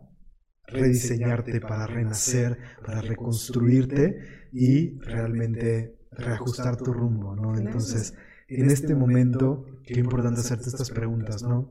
rediseñarte, 0.67 1.61
para 1.61 1.87
renacer, 1.87 2.59
para 2.85 3.03
reconstruirte 3.03 4.49
y 4.53 4.99
realmente 5.01 5.99
reajustar 6.13 6.77
tu 6.77 6.93
rumbo, 6.93 7.35
¿no? 7.35 7.59
Entonces, 7.59 8.15
en 8.61 8.71
este 8.71 8.95
momento, 8.95 9.65
qué 9.85 10.01
importante 10.01 10.41
hacerte 10.41 10.69
estas 10.69 10.91
preguntas, 10.91 11.43
¿no? 11.43 11.71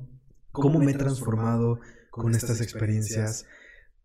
¿Cómo 0.51 0.79
me 0.79 0.91
he 0.91 0.95
transformado 0.95 1.79
con 2.09 2.35
estas 2.35 2.61
experiencias? 2.61 3.45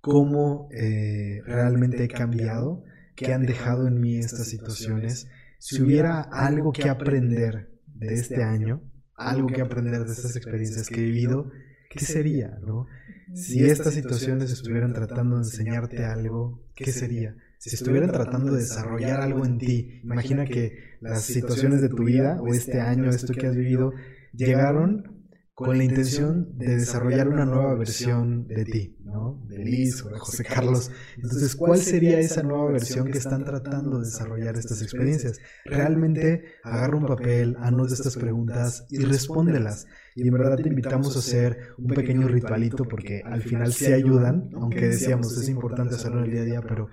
¿Cómo 0.00 0.68
eh, 0.72 1.40
realmente 1.44 2.04
he 2.04 2.08
cambiado? 2.08 2.84
que 3.16 3.32
han 3.32 3.46
dejado 3.46 3.88
en 3.88 3.98
mí 3.98 4.18
estas 4.18 4.46
situaciones, 4.46 5.28
si 5.58 5.82
hubiera 5.82 6.20
algo 6.20 6.70
que 6.70 6.88
aprender 6.88 7.70
de 7.86 8.14
este 8.14 8.44
año, 8.44 8.82
algo 9.14 9.48
que 9.48 9.62
aprender 9.62 10.04
de 10.04 10.12
estas 10.12 10.36
experiencias 10.36 10.88
que 10.88 11.00
he 11.00 11.04
vivido, 11.04 11.50
¿qué 11.90 12.00
sería? 12.00 12.58
¿no? 12.60 12.86
Si 13.34 13.64
estas 13.64 13.94
situaciones 13.94 14.52
estuvieran 14.52 14.92
tratando 14.92 15.36
de 15.36 15.42
enseñarte 15.42 16.04
algo, 16.04 16.62
¿qué 16.74 16.92
sería? 16.92 17.34
Si 17.66 17.74
estuvieran 17.74 18.12
tratando 18.12 18.52
de 18.52 18.60
desarrollar 18.60 19.20
algo 19.20 19.44
en 19.44 19.58
ti, 19.58 20.00
imagina 20.04 20.44
que 20.44 20.98
las 21.00 21.22
situaciones 21.22 21.82
de 21.82 21.88
tu 21.88 22.04
vida 22.04 22.40
o 22.40 22.54
este 22.54 22.80
año, 22.80 23.10
esto 23.10 23.32
que 23.32 23.48
has 23.48 23.56
vivido, 23.56 23.92
llegaron 24.32 25.16
con 25.52 25.76
la 25.76 25.82
intención 25.82 26.56
de 26.58 26.76
desarrollar 26.76 27.28
una 27.28 27.44
nueva 27.44 27.74
versión 27.74 28.46
de 28.46 28.64
ti, 28.66 28.96
¿no? 29.02 29.42
De 29.48 29.58
Liz 29.58 30.04
o 30.04 30.10
de 30.10 30.18
José 30.18 30.44
Carlos. 30.44 30.92
Entonces, 31.16 31.56
¿cuál 31.56 31.78
sería 31.78 32.20
esa 32.20 32.44
nueva 32.44 32.70
versión 32.70 33.10
que 33.10 33.18
están 33.18 33.42
tratando 33.42 33.98
de 33.98 34.04
desarrollar 34.04 34.56
estas 34.56 34.80
experiencias? 34.82 35.40
Realmente 35.64 36.44
agarra 36.62 36.96
un 36.96 37.06
papel, 37.06 37.56
anote 37.58 37.94
estas 37.94 38.16
preguntas 38.16 38.86
y 38.90 38.98
respóndelas. 38.98 39.86
Y 40.14 40.28
en 40.28 40.34
verdad 40.34 40.56
te 40.56 40.68
invitamos 40.68 41.16
a 41.16 41.18
hacer 41.18 41.58
un 41.78 41.88
pequeño 41.88 42.28
ritualito 42.28 42.84
porque 42.84 43.22
al 43.24 43.42
final 43.42 43.72
sí 43.72 43.92
ayudan, 43.92 44.50
aunque 44.54 44.88
decíamos 44.88 45.36
es 45.36 45.48
importante 45.48 45.96
hacerlo 45.96 46.18
en 46.18 46.24
el 46.26 46.30
día 46.30 46.42
a 46.42 46.44
día, 46.44 46.62
pero 46.62 46.90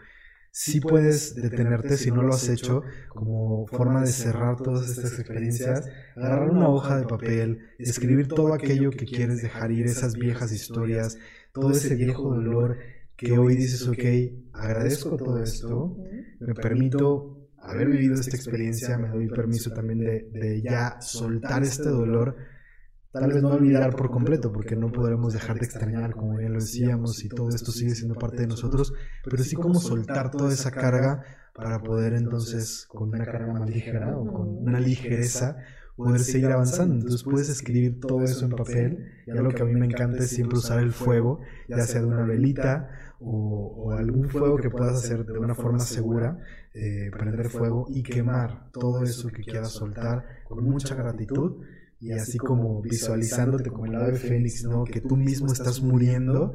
sí 0.55 0.79
puedes 0.79 1.33
detenerte 1.33 1.97
si 1.97 2.11
no 2.11 2.21
lo 2.21 2.35
has 2.35 2.47
hecho 2.47 2.83
como 3.09 3.65
forma 3.65 4.01
de 4.01 4.07
cerrar 4.07 4.57
todas 4.57 4.87
estas 4.87 5.17
experiencias, 5.19 5.89
agarrar 6.15 6.51
una 6.51 6.69
hoja 6.69 6.99
de 6.99 7.07
papel, 7.07 7.69
escribir 7.79 8.27
todo 8.27 8.53
aquello 8.53 8.91
que 8.91 9.05
quieres 9.05 9.41
dejar 9.41 9.71
ir, 9.71 9.87
esas 9.87 10.13
viejas 10.13 10.51
historias, 10.51 11.17
todo 11.53 11.71
ese 11.71 11.95
viejo 11.95 12.35
dolor 12.35 12.77
que 13.17 13.35
hoy 13.39 13.55
dices, 13.55 13.87
ok, 13.87 14.03
agradezco 14.53 15.17
todo 15.17 15.41
esto, 15.41 15.97
me 16.39 16.53
permito 16.53 17.49
haber 17.57 17.89
vivido 17.89 18.13
esta 18.13 18.35
experiencia, 18.35 18.99
me 18.99 19.09
doy 19.09 19.29
permiso 19.29 19.71
también 19.71 19.99
de, 19.99 20.29
de 20.31 20.61
ya 20.61 21.01
soltar 21.01 21.63
este 21.63 21.89
dolor 21.89 22.35
tal 23.13 23.31
vez 23.31 23.43
no 23.43 23.49
olvidar 23.49 23.95
por 23.95 24.09
completo, 24.09 24.51
porque 24.51 24.75
no 24.75 24.91
podremos 24.91 25.33
dejar 25.33 25.59
de 25.59 25.65
extrañar, 25.65 26.15
como 26.15 26.41
ya 26.41 26.49
lo 26.49 26.59
decíamos, 26.59 27.23
y 27.23 27.29
todo 27.29 27.49
esto 27.49 27.71
sigue 27.71 27.93
siendo 27.93 28.15
parte 28.15 28.37
de 28.37 28.47
nosotros, 28.47 28.91
pero 29.23 29.43
sí 29.43 29.55
como 29.55 29.75
soltar 29.75 30.31
toda 30.31 30.51
esa 30.51 30.71
carga 30.71 31.23
para 31.53 31.79
poder 31.83 32.13
entonces, 32.13 32.87
con 32.89 33.09
una 33.09 33.23
carga 33.23 33.53
más 33.53 33.69
ligera 33.69 34.17
o 34.17 34.25
con 34.25 34.47
una 34.67 34.79
ligereza, 34.79 35.57
poder 35.95 36.21
seguir 36.21 36.47
avanzando. 36.47 36.95
Entonces 36.95 37.21
puedes 37.23 37.49
escribir 37.49 37.99
todo 37.99 38.23
eso 38.23 38.45
en 38.45 38.51
papel, 38.51 39.11
y 39.27 39.31
algo 39.31 39.51
que 39.51 39.61
a 39.61 39.65
mí 39.65 39.75
me 39.75 39.85
encanta 39.85 40.23
es 40.23 40.31
siempre 40.31 40.57
usar 40.57 40.79
el 40.79 40.91
fuego, 40.91 41.39
ya 41.69 41.85
sea 41.85 42.01
de 42.01 42.07
una 42.07 42.25
velita 42.25 42.89
o, 43.19 43.91
algún 43.91 44.27
fuego 44.27 44.57
que 44.57 44.71
puedas 44.71 44.95
hacer 44.95 45.23
de 45.23 45.37
una 45.37 45.53
forma 45.53 45.79
segura, 45.79 46.39
eh, 46.73 47.11
prender 47.15 47.49
fuego 47.49 47.85
y 47.89 48.01
quemar 48.01 48.71
todo 48.71 49.03
eso 49.03 49.29
que 49.29 49.43
quieras 49.43 49.69
soltar 49.69 50.25
con 50.45 50.63
mucha 50.63 50.95
gratitud 50.95 51.63
y 52.03 52.11
así 52.11 52.37
como 52.37 52.81
visualizándote 52.81 53.69
como 53.69 53.85
el 53.85 53.95
ave 53.95 54.15
fénix, 54.15 54.65
¿no? 54.65 54.83
Que 54.83 54.99
tú 54.99 55.15
mismo 55.15 55.53
estás 55.53 55.81
muriendo 55.81 56.53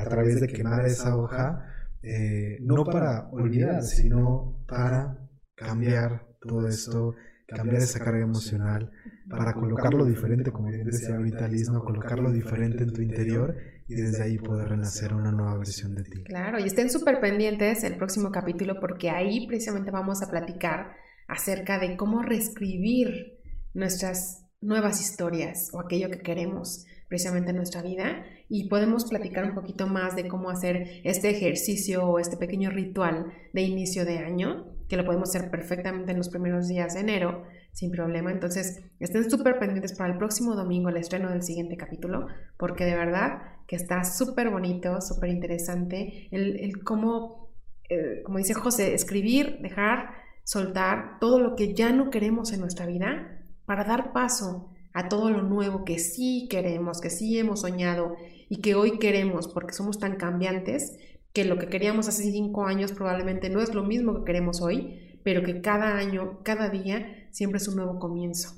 a 0.00 0.08
través 0.08 0.40
de 0.40 0.46
quemar 0.46 0.86
esa 0.86 1.14
hoja, 1.14 1.66
eh, 2.02 2.56
no 2.62 2.84
para 2.84 3.28
olvidar, 3.32 3.82
sino 3.82 4.64
para 4.66 5.28
cambiar 5.54 6.26
todo 6.40 6.66
esto, 6.68 7.14
cambiar 7.46 7.82
esa 7.82 7.98
carga 7.98 8.22
emocional, 8.22 8.90
para 9.28 9.52
colocarlo 9.52 10.06
diferente, 10.06 10.50
como 10.52 10.70
bien 10.70 10.86
decía 10.86 11.16
ahorita 11.16 11.46
Liz, 11.46 11.68
¿no? 11.68 11.84
Colocarlo 11.84 12.32
diferente 12.32 12.84
en 12.84 12.94
tu 12.94 13.02
interior 13.02 13.54
y 13.88 13.94
desde 13.94 14.22
ahí 14.22 14.38
poder 14.38 14.70
renacer 14.70 15.12
una 15.12 15.32
nueva 15.32 15.58
versión 15.58 15.94
de 15.94 16.04
ti. 16.04 16.24
Claro, 16.24 16.58
y 16.58 16.64
estén 16.64 16.88
súper 16.88 17.20
pendientes 17.20 17.84
el 17.84 17.98
próximo 17.98 18.30
capítulo 18.30 18.80
porque 18.80 19.10
ahí 19.10 19.46
precisamente 19.46 19.90
vamos 19.90 20.22
a 20.22 20.30
platicar 20.30 20.92
acerca 21.28 21.78
de 21.78 21.98
cómo 21.98 22.22
reescribir 22.22 23.39
nuestras 23.74 24.46
nuevas 24.60 25.00
historias 25.00 25.70
o 25.72 25.80
aquello 25.80 26.10
que 26.10 26.20
queremos 26.20 26.86
precisamente 27.08 27.50
en 27.50 27.56
nuestra 27.56 27.82
vida 27.82 28.24
y 28.48 28.68
podemos 28.68 29.04
platicar 29.04 29.44
un 29.44 29.54
poquito 29.54 29.86
más 29.86 30.14
de 30.14 30.28
cómo 30.28 30.48
hacer 30.48 31.00
este 31.02 31.30
ejercicio 31.30 32.04
o 32.04 32.18
este 32.18 32.36
pequeño 32.36 32.70
ritual 32.70 33.32
de 33.52 33.62
inicio 33.62 34.04
de 34.04 34.18
año, 34.18 34.66
que 34.88 34.96
lo 34.96 35.04
podemos 35.04 35.28
hacer 35.28 35.50
perfectamente 35.50 36.12
en 36.12 36.18
los 36.18 36.28
primeros 36.28 36.68
días 36.68 36.94
de 36.94 37.00
enero 37.00 37.44
sin 37.72 37.90
problema. 37.90 38.30
Entonces, 38.30 38.82
estén 39.00 39.28
súper 39.28 39.58
pendientes 39.58 39.96
para 39.96 40.12
el 40.12 40.18
próximo 40.18 40.54
domingo, 40.54 40.88
el 40.88 40.96
estreno 40.98 41.30
del 41.30 41.42
siguiente 41.42 41.76
capítulo, 41.76 42.26
porque 42.56 42.84
de 42.84 42.96
verdad 42.96 43.42
que 43.66 43.76
está 43.76 44.04
súper 44.04 44.50
bonito, 44.50 45.00
súper 45.00 45.30
interesante 45.30 46.28
el, 46.30 46.82
cómo, 46.84 47.52
eh, 47.88 48.22
como 48.24 48.38
dice 48.38 48.54
José, 48.54 48.94
escribir, 48.94 49.58
dejar, 49.62 50.10
soltar 50.44 51.18
todo 51.20 51.40
lo 51.40 51.56
que 51.56 51.74
ya 51.74 51.92
no 51.92 52.10
queremos 52.10 52.52
en 52.52 52.60
nuestra 52.60 52.86
vida 52.86 53.39
para 53.70 53.84
dar 53.84 54.12
paso 54.12 54.68
a 54.92 55.08
todo 55.08 55.30
lo 55.30 55.42
nuevo 55.42 55.84
que 55.84 56.00
sí 56.00 56.48
queremos, 56.50 57.00
que 57.00 57.08
sí 57.08 57.38
hemos 57.38 57.60
soñado 57.60 58.16
y 58.48 58.60
que 58.62 58.74
hoy 58.74 58.98
queremos 58.98 59.46
porque 59.46 59.74
somos 59.74 60.00
tan 60.00 60.16
cambiantes 60.16 60.98
que 61.32 61.44
lo 61.44 61.56
que 61.56 61.68
queríamos 61.68 62.08
hace 62.08 62.24
cinco 62.32 62.64
años 62.64 62.90
probablemente 62.90 63.48
no 63.48 63.60
es 63.60 63.72
lo 63.72 63.84
mismo 63.84 64.12
que 64.12 64.24
queremos 64.24 64.60
hoy, 64.60 65.20
pero 65.22 65.44
que 65.44 65.60
cada 65.60 65.96
año, 65.98 66.40
cada 66.42 66.68
día, 66.68 67.28
siempre 67.30 67.58
es 67.58 67.68
un 67.68 67.76
nuevo 67.76 68.00
comienzo. 68.00 68.56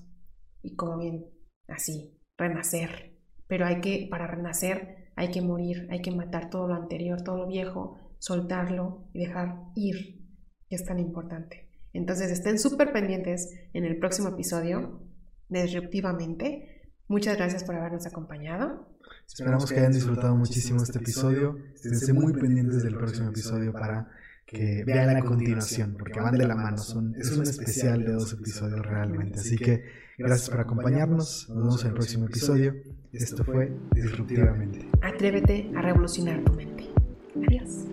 Y 0.62 0.76
como 0.76 0.96
bien, 0.96 1.26
así, 1.68 2.18
renacer. 2.38 3.20
Pero 3.46 3.66
hay 3.66 3.82
que, 3.82 4.08
para 4.10 4.26
renacer, 4.26 5.12
hay 5.14 5.30
que 5.30 5.42
morir, 5.42 5.88
hay 5.90 6.00
que 6.00 6.10
matar 6.10 6.48
todo 6.48 6.68
lo 6.68 6.74
anterior, 6.74 7.20
todo 7.20 7.36
lo 7.36 7.48
viejo, 7.48 7.98
soltarlo 8.18 9.10
y 9.12 9.26
dejar 9.26 9.58
ir, 9.74 10.24
que 10.70 10.76
es 10.76 10.86
tan 10.86 10.98
importante. 10.98 11.61
Entonces 11.92 12.30
estén 12.30 12.58
súper 12.58 12.92
pendientes 12.92 13.50
en 13.72 13.84
el 13.84 13.98
próximo 13.98 14.28
episodio 14.28 15.00
Disruptivamente. 15.52 16.82
Muchas 17.08 17.36
gracias 17.36 17.62
por 17.64 17.74
habernos 17.74 18.06
acompañado. 18.06 18.88
Esperamos 19.26 19.70
que 19.70 19.78
hayan 19.78 19.92
disfrutado 19.92 20.34
muchísimo 20.34 20.82
este 20.82 20.98
episodio. 20.98 21.58
Estén 21.74 22.16
muy 22.16 22.32
pendientes 22.32 22.82
del 22.82 22.96
próximo 22.96 23.28
episodio 23.28 23.72
para 23.72 24.10
que 24.46 24.82
vean 24.84 25.12
la 25.12 25.22
continuación, 25.22 25.96
porque 25.98 26.20
van 26.20 26.38
de 26.38 26.46
la 26.46 26.54
mano. 26.54 26.78
Son, 26.78 27.14
es 27.18 27.30
un 27.36 27.42
especial 27.42 28.04
de 28.04 28.12
dos 28.12 28.32
episodios 28.32 28.80
realmente. 28.84 29.40
Así 29.40 29.56
que 29.56 29.84
gracias 30.16 30.48
por 30.48 30.60
acompañarnos. 30.60 31.48
Nos 31.50 31.58
vemos 31.58 31.82
en 31.82 31.88
el 31.88 31.94
próximo 31.94 32.26
episodio. 32.26 32.74
Esto 33.12 33.44
fue 33.44 33.76
Disruptivamente. 33.92 34.88
Atrévete 35.02 35.70
a 35.76 35.82
revolucionar 35.82 36.42
tu 36.44 36.52
mente. 36.54 36.88
Adiós. 37.46 37.86